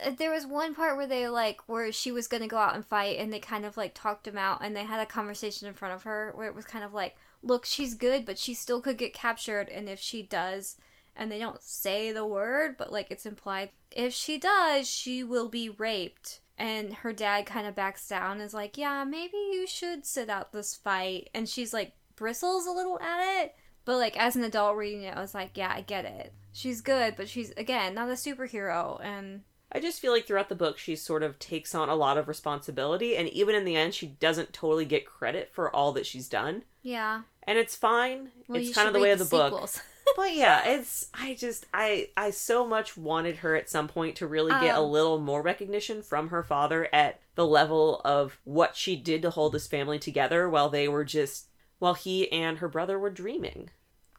uh, 0.03 0.11
there 0.17 0.31
was 0.31 0.45
one 0.45 0.73
part 0.73 0.97
where 0.97 1.07
they 1.07 1.27
like 1.27 1.61
where 1.67 1.91
she 1.91 2.11
was 2.11 2.27
gonna 2.27 2.47
go 2.47 2.57
out 2.57 2.75
and 2.75 2.85
fight 2.85 3.19
and 3.19 3.31
they 3.31 3.39
kind 3.39 3.65
of 3.65 3.77
like 3.77 3.93
talked 3.93 4.27
him 4.27 4.37
out 4.37 4.59
and 4.63 4.75
they 4.75 4.83
had 4.83 4.99
a 4.99 5.05
conversation 5.05 5.67
in 5.67 5.73
front 5.73 5.93
of 5.93 6.03
her 6.03 6.31
where 6.35 6.47
it 6.47 6.55
was 6.55 6.65
kind 6.65 6.83
of 6.83 6.93
like 6.93 7.15
look 7.43 7.65
she's 7.65 7.93
good 7.93 8.25
but 8.25 8.39
she 8.39 8.53
still 8.53 8.81
could 8.81 8.97
get 8.97 9.13
captured 9.13 9.69
and 9.69 9.87
if 9.87 9.99
she 9.99 10.23
does 10.23 10.77
and 11.15 11.31
they 11.31 11.37
don't 11.37 11.61
say 11.61 12.11
the 12.11 12.25
word 12.25 12.75
but 12.75 12.91
like 12.91 13.11
it's 13.11 13.25
implied 13.25 13.69
if 13.91 14.13
she 14.13 14.37
does 14.37 14.89
she 14.89 15.23
will 15.23 15.49
be 15.49 15.69
raped. 15.69 16.41
And 16.59 16.91
her 16.95 17.13
dad 17.13 17.45
kind 17.45 17.67
of 17.67 17.75
backs 17.75 18.07
down 18.07 18.37
and 18.37 18.41
is 18.41 18.53
like 18.53 18.79
yeah 18.79 19.03
maybe 19.03 19.37
you 19.37 19.67
should 19.67 20.07
sit 20.07 20.27
out 20.27 20.51
this 20.51 20.73
fight. 20.73 21.29
And 21.35 21.47
she's 21.47 21.71
like 21.71 21.93
bristles 22.15 22.65
a 22.65 22.71
little 22.71 22.99
at 22.99 23.43
it 23.43 23.55
but 23.87 23.97
like 23.97 24.15
as 24.19 24.35
an 24.35 24.43
adult 24.43 24.75
reading 24.77 25.01
it, 25.03 25.17
I 25.17 25.21
was 25.21 25.33
like, 25.33 25.51
yeah, 25.55 25.73
I 25.73 25.81
get 25.81 26.05
it. 26.05 26.33
She's 26.53 26.81
good, 26.81 27.15
but 27.15 27.27
she's 27.27 27.51
again 27.57 27.95
not 27.95 28.09
a 28.09 28.13
superhero, 28.13 29.03
and 29.03 29.41
I 29.71 29.79
just 29.79 29.99
feel 29.99 30.11
like 30.11 30.27
throughout 30.27 30.49
the 30.49 30.55
book, 30.55 30.77
she 30.77 30.95
sort 30.95 31.23
of 31.23 31.39
takes 31.39 31.73
on 31.73 31.89
a 31.89 31.95
lot 31.95 32.17
of 32.17 32.27
responsibility, 32.27 33.15
and 33.17 33.27
even 33.29 33.55
in 33.55 33.65
the 33.65 33.75
end, 33.75 33.93
she 33.93 34.07
doesn't 34.07 34.53
totally 34.53 34.85
get 34.85 35.05
credit 35.05 35.49
for 35.51 35.73
all 35.75 35.91
that 35.93 36.05
she's 36.05 36.27
done. 36.29 36.63
yeah. 36.83 37.21
And 37.49 37.57
it's 37.57 37.77
fine. 37.77 38.31
Well, 38.49 38.59
it's 38.61 38.73
kind 38.75 38.89
of 38.89 38.93
the 38.93 38.99
way 38.99 39.07
read 39.09 39.21
of 39.21 39.29
the, 39.29 39.37
book. 39.37 39.69
but 40.17 40.33
yeah, 40.35 40.63
it's 40.67 41.07
I 41.13 41.33
just 41.33 41.65
I 41.73 42.09
I 42.17 42.31
so 42.31 42.67
much 42.67 42.97
wanted 42.97 43.37
her 43.37 43.55
at 43.55 43.69
some 43.69 43.87
point 43.87 44.17
to 44.17 44.27
really 44.27 44.51
get 44.51 44.75
a 44.75 44.79
Um, 44.79 44.91
little 44.91 45.17
more 45.17 45.41
recognition 45.41 46.01
from 46.01 46.27
her 46.27 46.43
father 46.43 46.89
at 46.93 47.21
the 47.35 47.47
level 47.47 48.01
of 48.03 48.37
what 48.43 48.75
she 48.75 48.97
did 48.97 49.21
to 49.21 49.29
hold 49.29 49.53
this 49.53 49.65
family 49.65 49.97
together 49.97 50.49
while 50.49 50.67
they 50.67 50.89
were 50.89 51.05
just 51.05 51.47
while 51.79 51.93
he 51.93 52.31
and 52.31 52.57
her 52.57 52.67
brother 52.67 52.97
were 52.97 53.09
dreaming. 53.09 53.69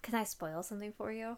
Can 0.02 0.14
I 0.14 0.24
spoil 0.24 0.62
something 0.62 0.92
for 0.96 1.12
you? 1.12 1.36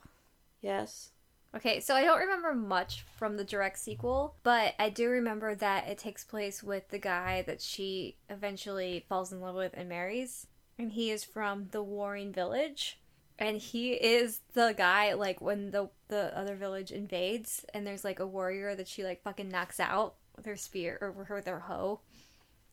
Yes. 0.61 1.11
Okay, 1.55 1.81
so 1.81 1.97
I 1.97 2.05
don't 2.05 2.21
remember 2.21 2.55
much 2.55 3.05
from 3.17 3.37
the 3.37 3.45
direct 3.45 3.79
sequel, 3.79 4.37
but 4.45 4.75
I 4.79 4.89
do 4.89 5.09
remember 5.09 5.55
that 5.57 5.89
it 5.89 5.99
takes 5.99 6.23
place 6.23 6.63
with 6.63 6.89
the 6.91 6.99
guy 6.99 7.43
that 7.43 7.61
she 7.61 8.17
eventually 8.29 9.05
falls 9.09 9.33
in 9.33 9.41
love 9.41 9.57
with 9.57 9.73
and 9.75 9.89
marries. 9.89 10.47
And 10.79 10.93
he 10.93 11.11
is 11.11 11.25
from 11.25 11.69
the 11.73 11.83
Warring 11.83 12.33
Village. 12.33 12.99
And 13.37 13.57
he 13.57 13.95
is 13.95 14.41
the 14.53 14.75
guy, 14.77 15.15
like, 15.15 15.41
when 15.41 15.71
the, 15.71 15.89
the 16.09 16.37
other 16.39 16.55
village 16.55 16.93
invades 16.93 17.65
and 17.75 17.87
there's, 17.87 18.05
like, 18.05 18.21
a 18.21 18.27
warrior 18.27 18.75
that 18.77 18.87
she, 18.87 19.03
like, 19.03 19.23
fucking 19.23 19.49
knocks 19.49 19.81
out 19.81 20.15
with 20.37 20.45
her 20.47 20.57
spear 20.57 20.99
or 21.01 21.11
with 21.11 21.47
her 21.47 21.61
hoe. 21.61 22.01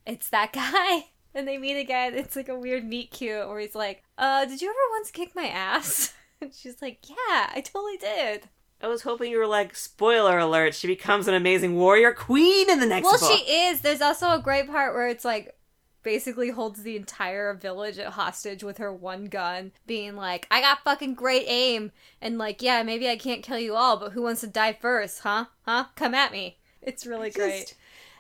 It's 0.05 0.29
that 0.29 0.53
guy. 0.53 1.07
And 1.38 1.47
they 1.47 1.57
meet 1.59 1.77
again. 1.79 2.15
It's, 2.15 2.35
like, 2.35 2.49
a 2.49 2.57
weird 2.57 2.83
meet 2.83 3.11
cute 3.11 3.47
where 3.47 3.59
he's 3.59 3.75
like, 3.75 4.03
uh, 4.17 4.45
did 4.45 4.61
you 4.61 4.67
ever 4.69 4.77
once 4.97 5.11
kick 5.11 5.35
my 5.35 5.47
ass? 5.47 6.13
And 6.39 6.53
she's 6.53 6.81
like, 6.83 6.99
yeah, 7.09 7.49
I 7.55 7.63
totally 7.65 7.97
did. 7.97 8.49
I 8.79 8.88
was 8.88 9.01
hoping 9.01 9.31
you 9.31 9.39
were 9.39 9.47
like, 9.47 9.75
spoiler 9.75 10.38
alert, 10.38 10.75
she 10.75 10.85
becomes 10.85 11.27
an 11.27 11.33
amazing 11.33 11.75
warrior 11.75 12.13
queen 12.13 12.69
in 12.69 12.79
the 12.79 12.85
next 12.85 13.05
Well, 13.05 13.17
book. 13.19 13.31
she 13.31 13.51
is. 13.51 13.81
There's 13.81 14.01
also 14.01 14.29
a 14.31 14.39
great 14.39 14.67
part 14.67 14.93
where 14.93 15.07
it's 15.07 15.25
like 15.25 15.55
basically 16.03 16.51
holds 16.51 16.83
the 16.83 16.95
entire 16.95 17.55
village 17.55 17.97
at 17.97 18.13
hostage 18.13 18.63
with 18.63 18.77
her 18.77 18.93
one 18.93 19.25
gun, 19.25 19.71
being 19.88 20.15
like, 20.15 20.45
I 20.51 20.61
got 20.61 20.83
fucking 20.83 21.15
great 21.15 21.45
aim. 21.47 21.91
And 22.21 22.38
like, 22.38 22.61
yeah, 22.61 22.83
maybe 22.83 23.09
I 23.09 23.17
can't 23.17 23.41
kill 23.41 23.57
you 23.57 23.73
all, 23.75 23.97
but 23.97 24.11
who 24.11 24.21
wants 24.21 24.41
to 24.41 24.47
die 24.47 24.73
first, 24.79 25.21
huh? 25.21 25.45
Huh? 25.65 25.85
Come 25.95 26.13
at 26.13 26.31
me. 26.31 26.59
It's 26.83 27.07
really 27.07 27.29
Just- 27.29 27.38
great. 27.39 27.73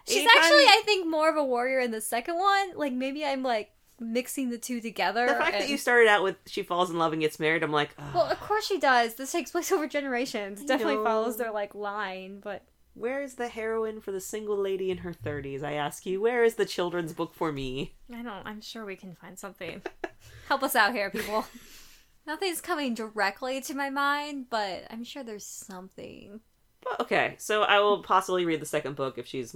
She's 0.07 0.17
anytime- 0.17 0.37
actually, 0.37 0.63
I 0.65 0.81
think, 0.85 1.07
more 1.07 1.29
of 1.29 1.35
a 1.37 1.43
warrior 1.43 1.79
in 1.79 1.91
the 1.91 2.01
second 2.01 2.35
one. 2.37 2.75
Like, 2.75 2.93
maybe 2.93 3.25
I'm 3.25 3.43
like 3.43 3.71
mixing 3.99 4.49
the 4.49 4.57
two 4.57 4.79
together. 4.79 5.25
The 5.27 5.33
fact 5.33 5.53
that 5.59 5.69
you 5.69 5.77
started 5.77 6.07
out 6.07 6.23
with 6.23 6.35
she 6.45 6.61
falls 6.63 6.89
in 6.89 6.97
love 6.97 7.13
and 7.13 7.21
gets 7.21 7.39
married, 7.39 7.63
I'm 7.63 7.71
like, 7.71 7.89
"Ugh, 7.97 8.13
Well, 8.15 8.25
of 8.31 8.39
course 8.39 8.65
she 8.67 8.79
does. 8.79 9.15
This 9.15 9.31
takes 9.31 9.51
place 9.51 9.71
over 9.73 9.87
generations. 9.87 10.61
I 10.61 10.65
Definitely 10.65 10.95
know. 10.97 11.03
follows 11.03 11.37
their 11.37 11.51
like 11.51 11.73
line, 11.75 12.39
but 12.39 12.63
where 12.93 13.21
is 13.21 13.35
the 13.35 13.47
heroine 13.47 14.01
for 14.01 14.11
the 14.11 14.19
single 14.21 14.57
lady 14.57 14.89
in 14.91 14.99
her 14.99 15.13
30s? 15.13 15.61
I 15.63 15.73
ask 15.73 16.05
you, 16.05 16.19
where 16.21 16.43
is 16.43 16.55
the 16.55 16.65
children's 16.65 17.13
book 17.13 17.33
for 17.35 17.51
me? 17.51 17.93
I 18.11 18.21
don't. 18.23 18.45
I'm 18.45 18.61
sure 18.61 18.85
we 18.85 18.95
can 18.95 19.13
find 19.15 19.37
something. 19.37 19.81
Help 20.47 20.63
us 20.63 20.75
out 20.75 20.93
here, 20.93 21.09
people. 21.11 21.45
Nothing's 22.27 22.59
coming 22.61 22.93
directly 22.93 23.61
to 23.61 23.73
my 23.73 23.89
mind, 23.89 24.47
but 24.49 24.83
I'm 24.89 25.03
sure 25.03 25.23
there's 25.23 25.45
something. 25.45 26.41
Okay, 26.99 27.35
so 27.37 27.63
I 27.63 27.79
will 27.79 28.01
possibly 28.03 28.45
read 28.45 28.61
the 28.61 28.65
second 28.65 28.95
book 28.95 29.17
if 29.17 29.25
she's 29.27 29.55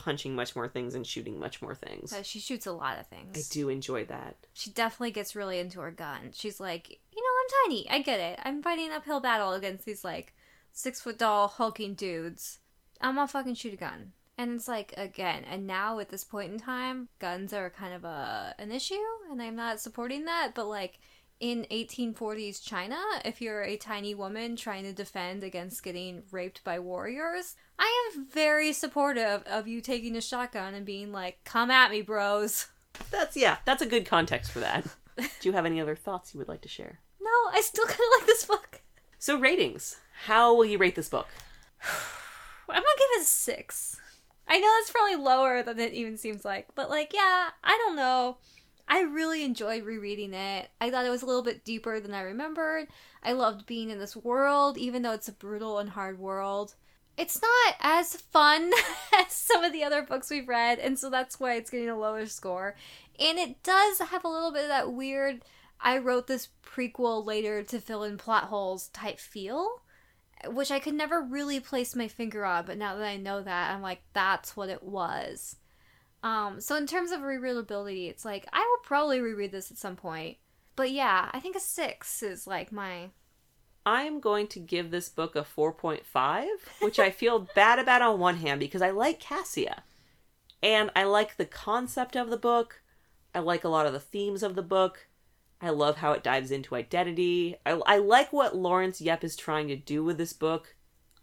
punching 0.00 0.34
much 0.34 0.56
more 0.56 0.66
things 0.66 0.94
and 0.94 1.06
shooting 1.06 1.38
much 1.38 1.60
more 1.60 1.74
things. 1.74 2.10
Uh, 2.12 2.22
she 2.22 2.40
shoots 2.40 2.66
a 2.66 2.72
lot 2.72 2.98
of 2.98 3.06
things. 3.06 3.36
I 3.36 3.42
do 3.52 3.68
enjoy 3.68 4.06
that. 4.06 4.36
She 4.54 4.70
definitely 4.70 5.10
gets 5.10 5.36
really 5.36 5.58
into 5.58 5.80
her 5.80 5.90
gun. 5.90 6.30
She's 6.32 6.58
like, 6.58 6.88
you 6.88 7.22
know, 7.22 7.68
I'm 7.68 7.68
tiny. 7.68 7.90
I 7.90 8.02
get 8.02 8.18
it. 8.18 8.38
I'm 8.42 8.62
fighting 8.62 8.86
an 8.86 8.92
uphill 8.92 9.20
battle 9.20 9.52
against 9.52 9.84
these 9.84 10.02
like 10.02 10.34
six 10.72 11.02
foot 11.02 11.18
tall 11.18 11.48
hulking 11.48 11.94
dudes. 11.94 12.60
I'm 13.00 13.16
gonna 13.16 13.28
fucking 13.28 13.54
shoot 13.54 13.74
a 13.74 13.76
gun. 13.76 14.12
And 14.38 14.52
it's 14.52 14.68
like 14.68 14.94
again, 14.96 15.44
and 15.44 15.66
now 15.66 15.98
at 15.98 16.08
this 16.08 16.24
point 16.24 16.50
in 16.50 16.58
time, 16.58 17.08
guns 17.18 17.52
are 17.52 17.68
kind 17.68 17.92
of 17.92 18.04
a 18.04 18.54
an 18.58 18.72
issue, 18.72 18.94
and 19.30 19.42
I'm 19.42 19.54
not 19.54 19.80
supporting 19.80 20.24
that. 20.24 20.52
But 20.54 20.66
like 20.66 20.98
in 21.40 21.66
1840s 21.70 22.62
China, 22.62 22.98
if 23.24 23.40
you're 23.40 23.62
a 23.62 23.78
tiny 23.78 24.14
woman 24.14 24.56
trying 24.56 24.84
to 24.84 24.92
defend 24.92 25.42
against 25.42 25.82
getting 25.82 26.22
raped 26.30 26.62
by 26.62 26.78
warriors, 26.78 27.56
I 27.78 28.12
am 28.14 28.26
very 28.26 28.72
supportive 28.74 29.42
of 29.44 29.66
you 29.66 29.80
taking 29.80 30.16
a 30.16 30.20
shotgun 30.20 30.74
and 30.74 30.84
being 30.84 31.12
like, 31.12 31.42
"Come 31.44 31.70
at 31.70 31.90
me, 31.90 32.02
bros." 32.02 32.66
That's 33.10 33.36
yeah, 33.36 33.56
that's 33.64 33.82
a 33.82 33.86
good 33.86 34.04
context 34.04 34.52
for 34.52 34.60
that. 34.60 34.84
do 35.16 35.48
you 35.48 35.52
have 35.52 35.66
any 35.66 35.80
other 35.80 35.96
thoughts 35.96 36.34
you 36.34 36.38
would 36.38 36.48
like 36.48 36.60
to 36.60 36.68
share? 36.68 37.00
No, 37.20 37.30
I 37.52 37.62
still 37.62 37.86
kind 37.86 37.98
of 37.98 38.20
like 38.20 38.26
this 38.26 38.44
book. 38.44 38.82
So 39.18 39.38
ratings. 39.38 39.96
How 40.26 40.54
will 40.54 40.66
you 40.66 40.76
rate 40.76 40.94
this 40.94 41.08
book? 41.08 41.28
I'm 42.68 42.82
gonna 42.82 42.86
give 42.98 43.20
it 43.20 43.22
a 43.22 43.24
six. 43.24 43.98
I 44.46 44.58
know 44.58 44.68
that's 44.78 44.90
probably 44.90 45.16
lower 45.16 45.62
than 45.62 45.78
it 45.78 45.92
even 45.94 46.16
seems 46.16 46.44
like, 46.44 46.68
but 46.74 46.90
like, 46.90 47.12
yeah, 47.14 47.50
I 47.62 47.78
don't 47.84 47.96
know. 47.96 48.38
I 48.90 49.02
really 49.02 49.44
enjoyed 49.44 49.84
rereading 49.84 50.34
it. 50.34 50.68
I 50.80 50.90
thought 50.90 51.06
it 51.06 51.10
was 51.10 51.22
a 51.22 51.26
little 51.26 51.44
bit 51.44 51.64
deeper 51.64 52.00
than 52.00 52.12
I 52.12 52.22
remembered. 52.22 52.88
I 53.22 53.32
loved 53.32 53.64
being 53.64 53.88
in 53.88 54.00
this 54.00 54.16
world, 54.16 54.76
even 54.76 55.02
though 55.02 55.12
it's 55.12 55.28
a 55.28 55.32
brutal 55.32 55.78
and 55.78 55.90
hard 55.90 56.18
world. 56.18 56.74
It's 57.16 57.40
not 57.40 57.76
as 57.80 58.16
fun 58.16 58.72
as 59.18 59.32
some 59.32 59.62
of 59.62 59.72
the 59.72 59.84
other 59.84 60.02
books 60.02 60.28
we've 60.28 60.48
read, 60.48 60.80
and 60.80 60.98
so 60.98 61.08
that's 61.08 61.38
why 61.38 61.54
it's 61.54 61.70
getting 61.70 61.88
a 61.88 61.96
lower 61.96 62.26
score. 62.26 62.74
And 63.20 63.38
it 63.38 63.62
does 63.62 64.00
have 64.00 64.24
a 64.24 64.28
little 64.28 64.50
bit 64.50 64.64
of 64.64 64.68
that 64.68 64.92
weird, 64.92 65.44
I 65.80 65.98
wrote 65.98 66.26
this 66.26 66.48
prequel 66.66 67.24
later 67.24 67.62
to 67.62 67.80
fill 67.80 68.02
in 68.02 68.18
plot 68.18 68.44
holes 68.44 68.88
type 68.88 69.20
feel 69.20 69.82
which 70.46 70.70
I 70.70 70.78
could 70.78 70.94
never 70.94 71.20
really 71.20 71.60
place 71.60 71.94
my 71.94 72.08
finger 72.08 72.44
on, 72.44 72.64
but 72.66 72.78
now 72.78 72.96
that 72.96 73.04
I 73.04 73.16
know 73.16 73.42
that, 73.42 73.74
I'm 73.74 73.82
like, 73.82 74.02
that's 74.12 74.56
what 74.56 74.70
it 74.70 74.82
was. 74.82 75.56
Um, 76.22 76.60
so 76.60 76.76
in 76.76 76.86
terms 76.86 77.12
of 77.12 77.20
rereadability, 77.20 78.08
it's 78.08 78.24
like 78.24 78.46
I 78.52 78.60
will 78.60 78.84
probably 78.84 79.20
reread 79.20 79.52
this 79.52 79.70
at 79.70 79.78
some 79.78 79.96
point. 79.96 80.36
But 80.76 80.90
yeah, 80.90 81.30
I 81.32 81.40
think 81.40 81.56
a 81.56 81.60
six 81.60 82.22
is 82.22 82.46
like 82.46 82.72
my 82.72 83.10
I'm 83.86 84.20
going 84.20 84.46
to 84.48 84.60
give 84.60 84.90
this 84.90 85.08
book 85.08 85.34
a 85.34 85.42
4.5, 85.42 86.46
which 86.80 86.98
I 86.98 87.10
feel 87.10 87.48
bad 87.54 87.78
about 87.78 88.02
on 88.02 88.18
one 88.18 88.36
hand 88.36 88.60
because 88.60 88.82
I 88.82 88.90
like 88.90 89.20
Cassia. 89.20 89.82
And 90.62 90.90
I 90.94 91.04
like 91.04 91.36
the 91.36 91.46
concept 91.46 92.16
of 92.16 92.28
the 92.28 92.36
book. 92.36 92.82
I 93.34 93.38
like 93.38 93.64
a 93.64 93.68
lot 93.68 93.86
of 93.86 93.94
the 93.94 94.00
themes 94.00 94.42
of 94.42 94.54
the 94.54 94.62
book. 94.62 95.08
I 95.62 95.70
love 95.70 95.98
how 95.98 96.12
it 96.12 96.22
dives 96.22 96.50
into 96.50 96.74
identity. 96.74 97.56
I, 97.64 97.72
I 97.86 97.98
like 97.98 98.32
what 98.32 98.56
Laurence 98.56 99.00
Yep 99.00 99.24
is 99.24 99.36
trying 99.36 99.68
to 99.68 99.76
do 99.76 100.04
with 100.04 100.18
this 100.18 100.32
book. 100.32 100.74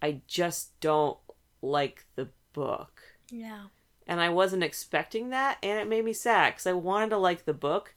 I 0.02 0.22
just 0.26 0.78
don't 0.80 1.18
like 1.62 2.06
the 2.16 2.28
book. 2.52 3.00
yeah. 3.30 3.64
And 4.08 4.20
I 4.20 4.30
wasn't 4.30 4.64
expecting 4.64 5.30
that, 5.30 5.58
and 5.62 5.78
it 5.78 5.86
made 5.86 6.04
me 6.04 6.14
sad 6.14 6.54
because 6.54 6.66
I 6.66 6.72
wanted 6.72 7.10
to 7.10 7.18
like 7.18 7.44
the 7.44 7.52
book. 7.52 7.94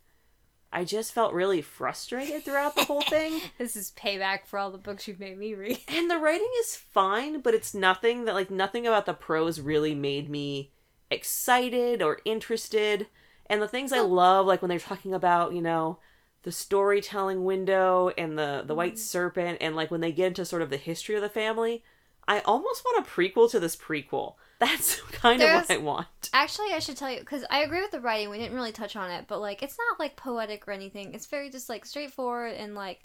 I 0.74 0.84
just 0.84 1.14
felt 1.14 1.34
really 1.34 1.62
frustrated 1.62 2.44
throughout 2.44 2.76
the 2.76 2.86
whole 2.86 3.02
thing. 3.02 3.42
This 3.58 3.76
is 3.76 3.94
payback 3.98 4.46
for 4.46 4.60
all 4.60 4.72
the 4.72 4.78
books 4.78 5.08
you've 5.08 5.20
made 5.20 5.38
me 5.38 5.54
read. 5.54 5.80
And 5.88 6.12
the 6.12 6.18
writing 6.18 6.52
is 6.60 6.76
fine, 6.76 7.42
but 7.42 7.54
it's 7.54 7.74
nothing 7.74 8.26
that 8.26 8.36
like 8.36 8.52
nothing 8.52 8.86
about 8.86 9.06
the 9.06 9.14
prose 9.14 9.60
really 9.60 9.96
made 9.96 10.30
me 10.30 10.72
excited 11.10 12.02
or 12.02 12.20
interested. 12.26 13.08
And 13.48 13.62
the 13.62 13.68
things 13.68 13.92
I 13.92 14.00
love, 14.00 14.46
like 14.46 14.62
when 14.62 14.70
they're 14.70 14.80
talking 14.80 15.14
about, 15.14 15.54
you 15.54 15.62
know, 15.62 16.00
the 16.44 16.52
storytelling 16.52 17.44
window 17.44 18.12
and 18.18 18.38
the 18.38 18.64
the 18.66 18.76
white 18.76 18.96
mm. 18.96 19.00
serpent, 19.00 19.58
and 19.62 19.76
like 19.76 19.92
when 19.92 20.02
they 20.02 20.12
get 20.12 20.28
into 20.28 20.46
sort 20.46 20.62
of 20.62 20.70
the 20.70 20.78
history 20.78 21.16
of 21.16 21.22
the 21.22 21.30
family, 21.30 21.84
I 22.28 22.40
almost 22.42 22.84
want 22.86 23.06
a 23.06 23.10
prequel 23.10 23.50
to 23.52 23.60
this 23.60 23.76
prequel. 23.76 24.36
That's 24.60 25.02
kind 25.12 25.42
of 25.42 25.50
what 25.50 25.72
I 25.72 25.78
want. 25.78 26.30
Actually, 26.34 26.72
I 26.74 26.80
should 26.80 26.96
tell 26.98 27.10
you 27.12 27.20
because 27.20 27.44
I 27.50 27.64
agree 27.64 27.82
with 27.82 27.92
the 27.92 28.00
writing. 28.00 28.30
We 28.30 28.38
didn't 28.38 28.56
really 28.56 28.72
touch 28.72 28.96
on 28.96 29.10
it, 29.10 29.26
but 29.28 29.40
like 29.42 29.64
it's 29.64 29.78
not 29.78 30.00
like 30.00 30.16
poetic 30.16 30.68
or 30.68 30.72
anything. 30.72 31.14
It's 31.16 31.26
very 31.26 31.50
just 31.50 31.68
like 31.68 31.86
straightforward 31.86 32.54
and 32.54 32.76
like 32.76 33.02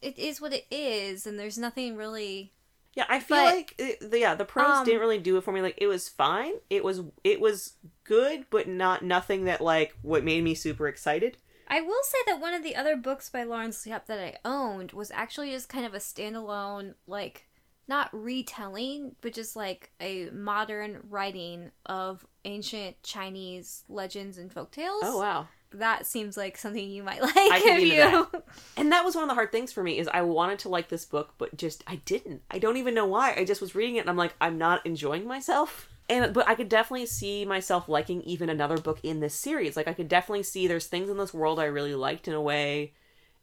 it 0.00 0.18
is 0.18 0.40
what 0.40 0.52
it 0.54 0.66
is, 0.70 1.26
and 1.26 1.38
there's 1.38 1.58
nothing 1.58 1.96
really. 1.96 2.52
Yeah, 2.94 3.04
I 3.08 3.18
feel 3.20 3.36
But- 3.38 3.54
like 3.54 3.74
it, 3.76 4.10
the, 4.10 4.20
yeah, 4.20 4.34
the 4.34 4.44
prose 4.44 4.78
Um, 4.78 4.84
didn't 4.84 5.00
really 5.00 5.18
do 5.18 5.36
it 5.36 5.44
for 5.44 5.52
me. 5.52 5.60
Like 5.60 5.74
it 5.78 5.88
was 5.88 6.08
fine. 6.08 6.54
It 6.70 6.82
was 6.84 7.02
it 7.22 7.40
was 7.40 7.74
good, 8.04 8.46
but 8.50 8.66
not 8.68 9.02
nothing 9.02 9.44
that 9.44 9.60
like 9.60 9.94
what 10.00 10.24
made 10.24 10.42
me 10.44 10.54
super 10.54 10.88
excited. 10.88 11.36
I 11.68 11.80
will 11.80 12.02
say 12.04 12.18
that 12.26 12.40
one 12.40 12.54
of 12.54 12.62
the 12.62 12.76
other 12.76 12.96
books 12.96 13.28
by 13.28 13.42
Laurence 13.42 13.86
Yep 13.86 14.06
that 14.06 14.20
I 14.20 14.36
owned 14.44 14.92
was 14.92 15.10
actually 15.10 15.50
just 15.50 15.68
kind 15.68 15.84
of 15.86 15.94
a 15.94 15.98
standalone, 15.98 16.94
like, 17.06 17.46
not 17.86 18.08
retelling, 18.12 19.14
but 19.20 19.32
just 19.32 19.56
like 19.56 19.90
a 20.00 20.30
modern 20.30 21.00
writing 21.08 21.70
of 21.86 22.26
ancient 22.44 23.02
Chinese 23.02 23.84
legends 23.88 24.38
and 24.38 24.52
folktales. 24.52 25.00
Oh 25.02 25.18
wow. 25.18 25.48
That 25.72 26.06
seems 26.06 26.36
like 26.36 26.56
something 26.56 26.88
you 26.88 27.02
might 27.02 27.20
like 27.22 27.34
I 27.36 27.60
if 27.64 27.82
you. 27.82 28.42
And 28.76 28.92
that 28.92 29.04
was 29.04 29.14
one 29.14 29.24
of 29.24 29.28
the 29.28 29.34
hard 29.34 29.52
things 29.52 29.72
for 29.72 29.82
me 29.82 29.98
is 29.98 30.08
I 30.12 30.22
wanted 30.22 30.60
to 30.60 30.68
like 30.68 30.88
this 30.88 31.04
book, 31.04 31.34
but 31.36 31.56
just 31.56 31.82
I 31.86 31.96
didn't. 31.96 32.42
I 32.50 32.58
don't 32.58 32.76
even 32.76 32.94
know 32.94 33.06
why. 33.06 33.34
I 33.36 33.44
just 33.44 33.60
was 33.60 33.74
reading 33.74 33.96
it 33.96 34.00
and 34.00 34.10
I'm 34.10 34.16
like, 34.16 34.34
I'm 34.40 34.56
not 34.56 34.86
enjoying 34.86 35.26
myself. 35.26 35.88
And 36.08 36.32
but 36.32 36.48
I 36.48 36.54
could 36.54 36.68
definitely 36.68 37.06
see 37.06 37.44
myself 37.44 37.88
liking 37.88 38.22
even 38.22 38.50
another 38.50 38.78
book 38.78 38.98
in 39.02 39.20
this 39.20 39.34
series. 39.34 39.76
Like 39.76 39.88
I 39.88 39.94
could 39.94 40.08
definitely 40.08 40.42
see 40.42 40.66
there's 40.66 40.86
things 40.86 41.08
in 41.08 41.16
this 41.16 41.34
world 41.34 41.58
I 41.58 41.64
really 41.64 41.94
liked 41.94 42.28
in 42.28 42.34
a 42.34 42.42
way, 42.42 42.92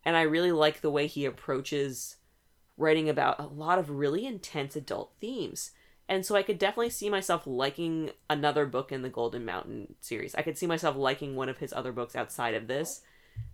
and 0.06 0.16
I 0.16 0.22
really 0.22 0.52
like 0.52 0.82
the 0.82 0.92
way 0.92 1.08
he 1.08 1.26
approaches 1.26 2.18
writing 2.78 3.10
about 3.10 3.40
a 3.40 3.46
lot 3.46 3.78
of 3.80 3.90
really 3.90 4.26
intense 4.26 4.76
adult 4.76 5.12
themes. 5.20 5.72
And 6.10 6.26
so 6.26 6.36
I 6.36 6.44
could 6.44 6.58
definitely 6.60 6.90
see 6.90 7.10
myself 7.10 7.44
liking 7.48 8.12
another 8.30 8.66
book 8.66 8.92
in 8.92 9.02
the 9.02 9.10
Golden 9.10 9.46
Mountain 9.46 9.96
series. 10.02 10.36
I 10.36 10.42
could 10.42 10.58
see 10.58 10.66
myself 10.68 10.96
liking 10.98 11.36
one 11.36 11.48
of 11.48 11.60
his 11.60 11.72
other 11.72 11.92
books 11.92 12.16
outside 12.16 12.54
of 12.54 12.68
this. 12.68 13.02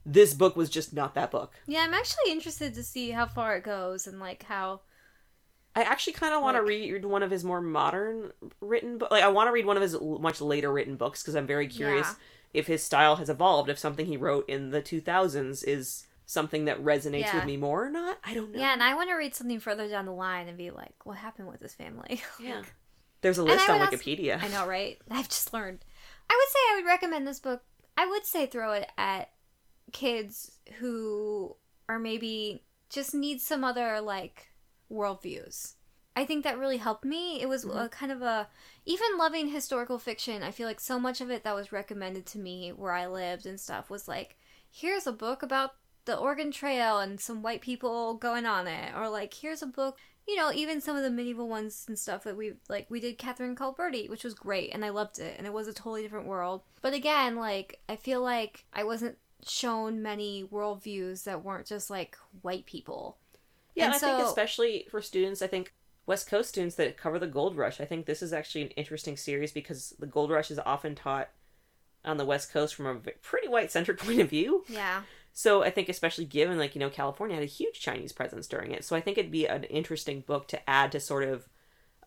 This 0.05 0.34
book 0.34 0.55
was 0.55 0.70
just 0.70 0.91
not 0.93 1.13
that 1.13 1.30
book. 1.30 1.53
Yeah, 1.68 1.82
I'm 1.82 1.93
actually 1.93 2.32
interested 2.32 2.74
to 2.74 2.84
see 2.84 3.11
how 3.11 3.28
far 3.28 3.57
it 3.57 3.63
goes 3.63 4.07
and 4.07 4.20
like 4.20 4.43
how. 4.43 4.82
I 5.76 5.84
actually 5.84 6.13
kind 6.13 6.34
of 6.34 6.41
want 6.41 6.55
to 6.55 6.61
Like- 6.61 6.70
read 6.70 7.05
one 7.05 7.22
of 7.22 7.30
his 7.30 7.43
more 7.43 7.61
modern 7.61 8.32
written 8.59 8.97
book. 8.97 9.11
Like 9.11 9.24
I 9.24 9.28
want 9.28 9.47
to 9.47 9.51
read 9.51 9.68
one 9.68 9.78
of 9.78 9.84
his 9.84 9.95
much 10.01 10.41
later 10.41 10.72
written 10.74 10.95
books 10.95 11.22
because 11.22 11.36
I'm 11.36 11.45
very 11.45 11.68
curious 11.68 12.07
Yeah. 12.07 12.15
if 12.61 12.65
his 12.65 12.82
style 12.84 13.18
has 13.18 13.30
evolved. 13.30 13.70
If 13.70 13.78
something 13.78 14.07
he 14.07 14.18
wrote 14.18 14.49
in 14.49 14.72
the 14.72 14.82
2000s 14.82 15.63
is 15.63 16.07
something 16.28 16.65
that 16.65 16.84
resonates 16.84 17.21
Yeah. 17.21 17.36
with 17.36 17.45
me 17.45 17.57
more 17.57 17.86
or 17.86 17.89
not. 17.89 18.19
I 18.23 18.34
don't 18.34 18.51
know. 18.51 18.59
Yeah, 18.59 18.73
and 18.73 18.84
I 18.84 18.93
want 18.93 19.09
to 19.09 19.15
read 19.15 19.34
something 19.34 19.59
further 19.59 19.88
down 19.88 20.05
the 20.05 20.11
line 20.11 20.47
and 20.47 20.57
be 20.57 20.69
like, 20.69 20.93
what 21.05 21.17
happened 21.17 21.47
with 21.47 21.61
this 21.61 21.73
family? 21.73 22.21
Yeah. 22.39 22.61
There's 23.21 23.39
a 23.39 23.43
list 23.43 23.67
on 23.67 23.82
also- 23.82 23.95
Wikipedia. 23.95 24.41
I 24.41 24.47
know, 24.49 24.67
right? 24.67 24.99
I've 25.09 25.30
just 25.30 25.51
learned. 25.51 25.80
I 26.30 26.36
would 26.36 26.49
say 26.49 26.59
I 26.59 26.75
would 26.75 26.86
recommend 26.86 27.25
this 27.25 27.39
book. 27.39 27.63
I 27.97 28.05
would 28.05 28.25
say 28.25 28.45
throw 28.45 28.73
it 28.73 28.88
at 28.97 29.32
kids 29.91 30.51
who 30.80 31.55
are 31.89 31.97
maybe 31.97 32.63
just 32.89 33.15
need 33.15 33.41
some 33.41 33.63
other 33.63 34.01
like 34.01 34.49
worldviews. 34.91 35.73
I 36.15 36.25
think 36.25 36.43
that 36.43 36.59
really 36.59 36.78
helped 36.78 37.05
me. 37.05 37.41
It 37.41 37.47
was 37.47 37.65
mm-hmm. 37.65 37.78
a 37.78 37.89
kind 37.89 38.11
of 38.11 38.21
a 38.21 38.49
even 38.86 39.17
loving 39.17 39.47
historical 39.47 39.97
fiction. 39.97 40.43
I 40.43 40.51
feel 40.51 40.67
like 40.67 40.80
so 40.80 40.99
much 40.99 41.21
of 41.21 41.32
it 41.32 41.43
that 41.43 41.55
was 41.55 41.71
recommended 41.71 42.25
to 42.28 42.39
me 42.39 42.69
where 42.69 42.91
I 42.91 43.07
lived 43.07 43.45
and 43.45 43.59
stuff 43.59 43.89
was 43.89 44.07
like, 44.07 44.36
here's 44.69 45.07
a 45.07 45.11
book 45.11 45.41
about 45.41 45.71
the 46.08 46.18
Oregon 46.18 46.51
Trail 46.51 46.97
and 46.97 47.20
some 47.20 47.43
white 47.43 47.62
people 47.62 48.16
going 48.16 48.47
on 48.47 48.68
it, 48.68 48.93
or 48.97 49.08
like 49.10 49.36
here's 49.36 49.62
a 49.62 49.68
book 49.68 49.99
you 50.28 50.36
know, 50.36 50.51
even 50.53 50.82
some 50.82 50.97
of 50.97 51.03
the 51.03 51.10
medieval 51.10 51.47
ones 51.47 51.86
and 51.88 51.97
stuff 51.97 52.26
that 52.26 52.36
we 52.36 52.53
like, 52.68 52.88
we 52.89 52.99
did 52.99 53.18
Catherine 53.18 53.55
called 53.55 53.78
Birdy, 53.78 54.10
which 54.10 54.26
was 54.26 54.34
great, 54.34 54.72
and 54.74 54.84
I 54.84 54.89
loved 54.89 55.20
it, 55.20 55.36
and 55.38 55.47
it 55.47 55.53
was 55.53 55.68
a 55.68 55.74
totally 55.74 56.01
different 56.01 56.28
world. 56.28 56.64
But 56.82 56.93
again, 56.93 57.38
like 57.38 57.80
I 57.88 57.95
feel 57.95 58.22
like 58.22 58.66
I 58.74 58.84
wasn't 58.84 59.18
shown 59.47 60.01
many 60.01 60.43
worldviews 60.43 61.24
that 61.24 61.43
weren't 61.43 61.66
just 61.66 61.89
like 61.89 62.18
white 62.41 62.66
people. 62.66 63.18
Yeah, 63.74 63.86
And 63.86 63.95
and 63.95 64.03
I 64.03 64.18
think 64.18 64.28
especially 64.28 64.86
for 64.91 65.01
students, 65.01 65.41
I 65.41 65.47
think 65.47 65.74
West 66.05 66.30
Coast 66.30 66.49
students 66.49 66.76
that 66.76 66.97
cover 66.97 67.20
the 67.20 67.28
Gold 67.28 67.55
Rush, 67.55 67.80
I 67.80 67.86
think 67.86 68.05
this 68.05 68.22
is 68.22 68.34
actually 68.34 68.64
an 68.64 68.70
interesting 68.72 69.16
series 69.16 69.53
because 69.53 69.95
the 69.97 70.08
Gold 70.08 70.30
Rush 70.30 70.51
is 70.51 70.60
often 70.66 70.93
taught 70.93 71.30
on 72.03 72.18
the 72.18 72.26
West 72.26 72.51
Coast 72.51 72.76
from 72.76 72.86
a 72.86 72.95
pretty 73.22 73.47
white 73.47 73.72
centered 73.72 73.97
point 73.99 74.20
of 74.20 74.30
view. 74.30 74.66
Yeah. 74.68 75.03
So 75.38 75.61
I 75.61 75.69
think, 75.69 75.88
especially 75.88 76.25
given 76.25 76.57
like 76.57 76.73
you 76.73 76.79
know 76.79 76.89
California 76.89 77.35
had 77.35 77.43
a 77.43 77.45
huge 77.45 77.79
Chinese 77.79 78.11
presence 78.11 78.47
during 78.47 78.71
it, 78.71 78.83
so 78.83 78.95
I 78.95 79.01
think 79.01 79.19
it'd 79.19 79.29
be 79.31 79.45
an 79.45 79.65
interesting 79.65 80.21
book 80.21 80.47
to 80.47 80.67
add 80.67 80.91
to 80.93 80.99
sort 80.99 81.25
of 81.25 81.47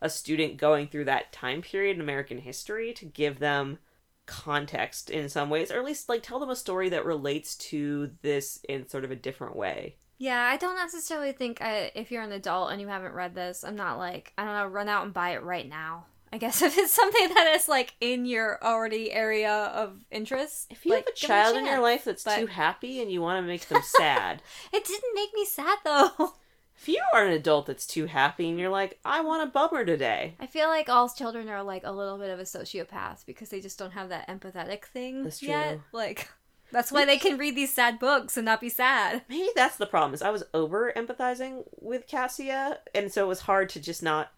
a 0.02 0.10
student 0.10 0.56
going 0.56 0.88
through 0.88 1.04
that 1.04 1.32
time 1.32 1.62
period 1.62 1.94
in 1.94 2.02
American 2.02 2.38
history 2.38 2.92
to 2.94 3.04
give 3.04 3.38
them 3.38 3.78
context 4.26 5.10
in 5.10 5.28
some 5.28 5.48
ways, 5.48 5.70
or 5.70 5.78
at 5.78 5.84
least 5.84 6.08
like 6.08 6.24
tell 6.24 6.40
them 6.40 6.50
a 6.50 6.56
story 6.56 6.88
that 6.88 7.04
relates 7.04 7.54
to 7.54 8.10
this 8.22 8.58
in 8.68 8.88
sort 8.88 9.04
of 9.04 9.12
a 9.12 9.16
different 9.16 9.54
way. 9.54 9.94
Yeah, 10.18 10.42
I 10.42 10.56
don't 10.56 10.74
necessarily 10.74 11.30
think 11.30 11.62
I, 11.62 11.92
if 11.94 12.10
you're 12.10 12.24
an 12.24 12.32
adult 12.32 12.72
and 12.72 12.80
you 12.80 12.88
haven't 12.88 13.14
read 13.14 13.36
this, 13.36 13.62
I'm 13.62 13.76
not 13.76 13.98
like, 13.98 14.32
I 14.36 14.44
don't 14.44 14.54
know, 14.54 14.66
run 14.66 14.88
out 14.88 15.04
and 15.04 15.14
buy 15.14 15.34
it 15.34 15.44
right 15.44 15.68
now. 15.68 16.06
I 16.32 16.38
guess 16.38 16.62
if 16.68 16.76
it's 16.78 16.92
something 16.92 17.28
that 17.34 17.52
is 17.56 17.68
like 17.68 17.94
in 18.00 18.24
your 18.24 18.62
already 18.64 19.12
area 19.12 19.52
of 19.74 20.04
interest. 20.10 20.66
If 20.70 20.86
you 20.86 20.92
like, 20.92 21.06
have 21.06 21.14
a 21.14 21.16
child 21.16 21.56
in 21.56 21.66
your 21.66 21.80
life 21.80 22.04
that's 22.04 22.24
but- 22.24 22.38
too 22.38 22.46
happy 22.46 23.00
and 23.02 23.10
you 23.10 23.20
want 23.20 23.42
to 23.42 23.46
make 23.46 23.66
them 23.68 23.82
sad, 23.82 24.42
It 24.72 24.84
didn't 24.84 25.14
make 25.14 25.30
me 25.34 25.44
sad 25.44 25.78
though. 25.84 26.34
if 26.78 26.88
you 26.88 27.02
are 27.14 27.26
an 27.26 27.32
adult 27.32 27.66
that's 27.66 27.86
too 27.86 28.06
happy 28.06 28.48
and 28.48 28.58
you're 28.58 28.70
like, 28.70 28.98
I 29.04 29.20
want 29.22 29.42
a 29.42 29.46
bummer 29.46 29.84
today, 29.84 30.34
I 30.40 30.46
feel 30.46 30.68
like 30.68 30.88
all 30.88 31.08
children 31.08 31.48
are 31.48 31.62
like 31.62 31.82
a 31.84 31.92
little 31.92 32.16
bit 32.18 32.30
of 32.30 32.38
a 32.38 32.44
sociopath 32.44 33.26
because 33.26 33.48
they 33.48 33.60
just 33.60 33.78
don't 33.78 33.92
have 33.92 34.08
that 34.10 34.28
empathetic 34.28 34.84
thing 34.84 35.24
That's 35.24 35.42
yet. 35.42 35.70
true. 35.72 35.82
Like 35.92 36.28
that's 36.72 36.92
why 36.92 37.04
they 37.04 37.18
can 37.18 37.36
read 37.36 37.56
these 37.56 37.74
sad 37.74 37.98
books 37.98 38.36
and 38.36 38.44
not 38.44 38.60
be 38.60 38.68
sad. 38.68 39.22
maybe 39.28 39.48
that's 39.56 39.76
the 39.76 39.86
problem. 39.86 40.14
Is 40.14 40.22
I 40.22 40.30
was 40.30 40.44
over 40.54 40.92
empathizing 40.96 41.64
with 41.80 42.06
Cassia, 42.06 42.78
and 42.94 43.12
so 43.12 43.24
it 43.24 43.28
was 43.28 43.40
hard 43.40 43.68
to 43.70 43.80
just 43.80 44.02
not 44.04 44.30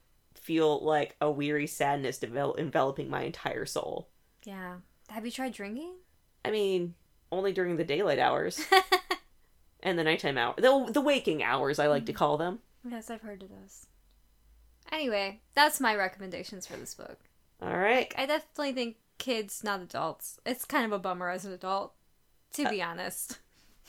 feel 0.42 0.84
like 0.84 1.16
a 1.20 1.30
weary 1.30 1.66
sadness 1.66 2.18
devel- 2.18 2.58
enveloping 2.58 3.08
my 3.08 3.22
entire 3.22 3.64
soul. 3.64 4.08
Yeah. 4.44 4.76
Have 5.08 5.24
you 5.24 5.30
tried 5.30 5.52
drinking? 5.52 5.94
I 6.44 6.50
mean, 6.50 6.94
only 7.30 7.52
during 7.52 7.76
the 7.76 7.84
daylight 7.84 8.18
hours 8.18 8.60
and 9.80 9.98
the 9.98 10.04
nighttime 10.04 10.36
hour, 10.36 10.54
the 10.56 10.90
the 10.90 11.00
waking 11.00 11.42
hours, 11.42 11.78
I 11.78 11.86
like 11.86 12.06
to 12.06 12.12
mm-hmm. 12.12 12.18
call 12.18 12.36
them. 12.36 12.58
yes, 12.88 13.10
I've 13.10 13.22
heard 13.22 13.42
of 13.42 13.50
those. 13.50 13.86
Anyway, 14.90 15.40
that's 15.54 15.80
my 15.80 15.94
recommendations 15.94 16.66
for 16.66 16.76
this 16.76 16.94
book. 16.94 17.18
All 17.60 17.78
right, 17.78 18.12
I 18.18 18.26
definitely 18.26 18.72
think 18.72 18.96
kids, 19.18 19.62
not 19.62 19.80
adults. 19.80 20.40
It's 20.44 20.64
kind 20.64 20.84
of 20.84 20.92
a 20.92 20.98
bummer 20.98 21.30
as 21.30 21.44
an 21.44 21.52
adult, 21.52 21.94
to 22.54 22.64
uh, 22.64 22.70
be 22.70 22.82
honest. 22.82 23.38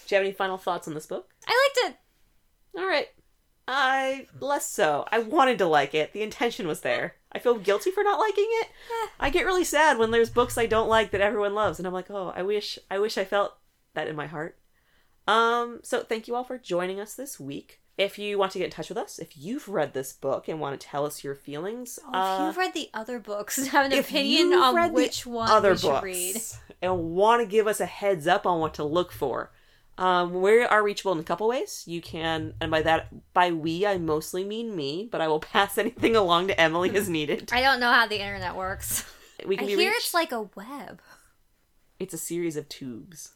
do 0.07 0.15
you 0.15 0.19
have 0.19 0.25
any 0.25 0.33
final 0.33 0.57
thoughts 0.57 0.87
on 0.87 0.93
this 0.93 1.07
book? 1.07 1.33
I 1.47 1.69
liked 1.75 1.95
it. 1.95 2.79
All 2.79 2.87
right. 2.87 3.07
I 3.67 4.27
less 4.39 4.69
so. 4.69 5.05
I 5.11 5.19
wanted 5.19 5.57
to 5.59 5.65
like 5.65 5.93
it. 5.93 6.13
The 6.13 6.21
intention 6.21 6.67
was 6.67 6.81
there. 6.81 7.15
I 7.31 7.39
feel 7.39 7.55
guilty 7.57 7.91
for 7.91 8.03
not 8.03 8.19
liking 8.19 8.47
it. 8.61 8.67
I 9.19 9.29
get 9.29 9.45
really 9.45 9.63
sad 9.63 9.97
when 9.97 10.11
there's 10.11 10.29
books 10.29 10.57
I 10.57 10.65
don't 10.65 10.89
like 10.89 11.11
that 11.11 11.21
everyone 11.21 11.55
loves 11.55 11.79
and 11.79 11.87
I'm 11.87 11.93
like, 11.93 12.11
"Oh, 12.11 12.33
I 12.35 12.43
wish 12.43 12.77
I 12.91 12.99
wish 12.99 13.17
I 13.17 13.25
felt 13.25 13.53
that 13.93 14.07
in 14.07 14.15
my 14.15 14.27
heart." 14.27 14.57
Um, 15.27 15.79
so 15.83 16.03
thank 16.03 16.27
you 16.27 16.35
all 16.35 16.43
for 16.43 16.57
joining 16.57 16.99
us 16.99 17.15
this 17.15 17.39
week. 17.39 17.79
If 17.97 18.17
you 18.17 18.37
want 18.39 18.51
to 18.53 18.57
get 18.57 18.65
in 18.65 18.71
touch 18.71 18.89
with 18.89 18.97
us, 18.97 19.19
if 19.19 19.37
you've 19.37 19.69
read 19.69 19.93
this 19.93 20.13
book 20.13 20.47
and 20.47 20.59
want 20.59 20.79
to 20.79 20.87
tell 20.87 21.05
us 21.05 21.23
your 21.23 21.35
feelings, 21.35 21.99
Oh, 22.03 22.09
if 22.09 22.15
uh, 22.41 22.45
you've 22.47 22.57
read 22.57 22.73
the 22.73 22.89
other 22.93 23.19
books 23.19 23.57
and 23.59 23.67
have 23.67 23.91
an 23.91 23.97
opinion 23.97 24.51
on 24.51 24.93
which 24.93 25.25
one 25.25 25.49
other 25.49 25.71
we 25.71 25.77
should 25.77 25.87
books 25.89 26.03
read, 26.03 26.41
and 26.81 27.11
want 27.11 27.41
to 27.41 27.45
give 27.45 27.67
us 27.67 27.79
a 27.79 27.85
heads 27.85 28.25
up 28.27 28.45
on 28.47 28.59
what 28.59 28.73
to 28.75 28.83
look 28.83 29.11
for, 29.11 29.51
um, 29.97 30.41
we 30.41 30.63
are 30.63 30.83
reachable 30.83 31.11
in 31.11 31.19
a 31.19 31.23
couple 31.23 31.47
ways. 31.47 31.83
You 31.85 32.01
can, 32.01 32.53
and 32.59 32.71
by 32.71 32.81
that, 32.81 33.33
by 33.33 33.51
we, 33.51 33.85
I 33.85 33.97
mostly 33.97 34.43
mean 34.43 34.75
me, 34.75 35.07
but 35.11 35.21
I 35.21 35.27
will 35.27 35.39
pass 35.53 35.77
anything 35.77 36.15
along 36.15 36.47
to 36.47 36.59
Emily 36.59 36.95
as 36.95 37.09
needed. 37.09 37.49
I 37.53 37.61
don't 37.61 37.79
know 37.79 37.91
how 37.91 38.07
the 38.07 38.19
internet 38.19 38.55
works. 38.55 39.05
We 39.45 39.55
I 39.55 39.59
can 39.59 39.67
hear 39.67 39.77
be 39.77 39.85
reached. 39.87 39.97
it's 39.97 40.13
like 40.13 40.31
a 40.31 40.49
web. 40.55 41.01
It's 41.99 42.13
a 42.13 42.17
series 42.17 42.55
of 42.55 42.69
tubes. 42.69 43.31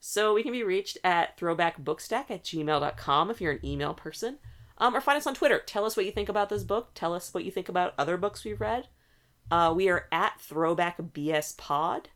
So 0.00 0.34
we 0.34 0.42
can 0.42 0.52
be 0.52 0.64
reached 0.64 0.98
at 1.04 1.38
throwbackbookstack 1.38 2.30
at 2.30 2.44
gmail.com 2.44 3.30
if 3.30 3.40
you're 3.40 3.52
an 3.52 3.64
email 3.66 3.94
person. 3.94 4.38
Um, 4.78 4.96
or 4.96 5.00
find 5.00 5.16
us 5.16 5.26
on 5.26 5.34
Twitter. 5.34 5.60
Tell 5.64 5.84
us 5.84 5.96
what 5.96 6.06
you 6.06 6.12
think 6.12 6.28
about 6.28 6.48
this 6.48 6.64
book. 6.64 6.90
Tell 6.94 7.14
us 7.14 7.32
what 7.32 7.44
you 7.44 7.52
think 7.52 7.68
about 7.68 7.94
other 7.96 8.16
books 8.16 8.44
we've 8.44 8.60
read. 8.60 8.88
Uh, 9.50 9.72
we 9.76 9.88
are 9.88 10.06
at 10.10 10.40
throwbackbspod. 10.40 12.06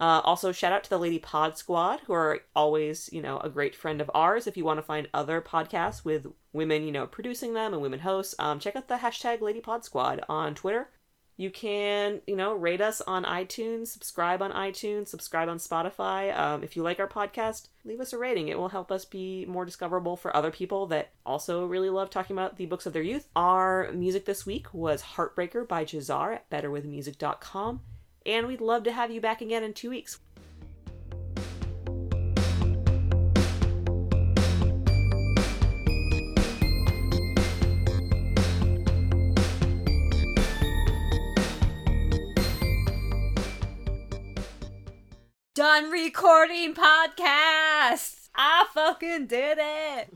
Uh, 0.00 0.20
also, 0.24 0.52
shout 0.52 0.72
out 0.72 0.84
to 0.84 0.90
the 0.90 0.98
Lady 0.98 1.18
Pod 1.18 1.58
Squad, 1.58 2.00
who 2.06 2.12
are 2.12 2.40
always, 2.54 3.10
you 3.12 3.20
know, 3.20 3.38
a 3.38 3.48
great 3.48 3.74
friend 3.74 4.00
of 4.00 4.10
ours. 4.14 4.46
If 4.46 4.56
you 4.56 4.64
want 4.64 4.78
to 4.78 4.82
find 4.82 5.08
other 5.12 5.40
podcasts 5.40 6.04
with 6.04 6.26
women, 6.52 6.84
you 6.84 6.92
know, 6.92 7.06
producing 7.06 7.54
them 7.54 7.72
and 7.72 7.82
women 7.82 8.00
hosts, 8.00 8.34
um, 8.38 8.60
check 8.60 8.76
out 8.76 8.86
the 8.86 8.96
hashtag 8.96 9.40
Lady 9.40 9.60
Pod 9.60 9.84
Squad 9.84 10.20
on 10.28 10.54
Twitter. 10.54 10.88
You 11.36 11.50
can, 11.50 12.20
you 12.26 12.34
know, 12.34 12.52
rate 12.54 12.80
us 12.80 13.00
on 13.00 13.24
iTunes, 13.24 13.88
subscribe 13.88 14.42
on 14.42 14.50
iTunes, 14.52 15.06
subscribe 15.06 15.48
on 15.48 15.58
Spotify. 15.58 16.36
Um, 16.36 16.64
if 16.64 16.74
you 16.74 16.82
like 16.82 16.98
our 16.98 17.08
podcast, 17.08 17.68
leave 17.84 18.00
us 18.00 18.12
a 18.12 18.18
rating. 18.18 18.48
It 18.48 18.58
will 18.58 18.68
help 18.68 18.90
us 18.90 19.04
be 19.04 19.46
more 19.46 19.64
discoverable 19.64 20.16
for 20.16 20.36
other 20.36 20.50
people 20.50 20.86
that 20.88 21.10
also 21.24 21.64
really 21.64 21.90
love 21.90 22.10
talking 22.10 22.34
about 22.34 22.56
the 22.56 22.66
books 22.66 22.86
of 22.86 22.92
their 22.92 23.02
youth. 23.02 23.28
Our 23.36 23.92
music 23.92 24.24
this 24.24 24.46
week 24.46 24.74
was 24.74 25.00
Heartbreaker 25.00 25.66
by 25.66 25.84
Jazar 25.84 26.34
at 26.34 26.50
betterwithmusic.com. 26.50 27.80
And 28.26 28.46
we'd 28.46 28.60
love 28.60 28.84
to 28.84 28.92
have 28.92 29.10
you 29.10 29.20
back 29.20 29.40
again 29.40 29.62
in 29.62 29.72
two 29.72 29.90
weeks. 29.90 30.20
Done 45.54 45.90
recording 45.90 46.72
podcast. 46.72 48.28
I 48.32 48.66
fucking 48.72 49.26
did 49.26 49.58
it. 49.60 50.14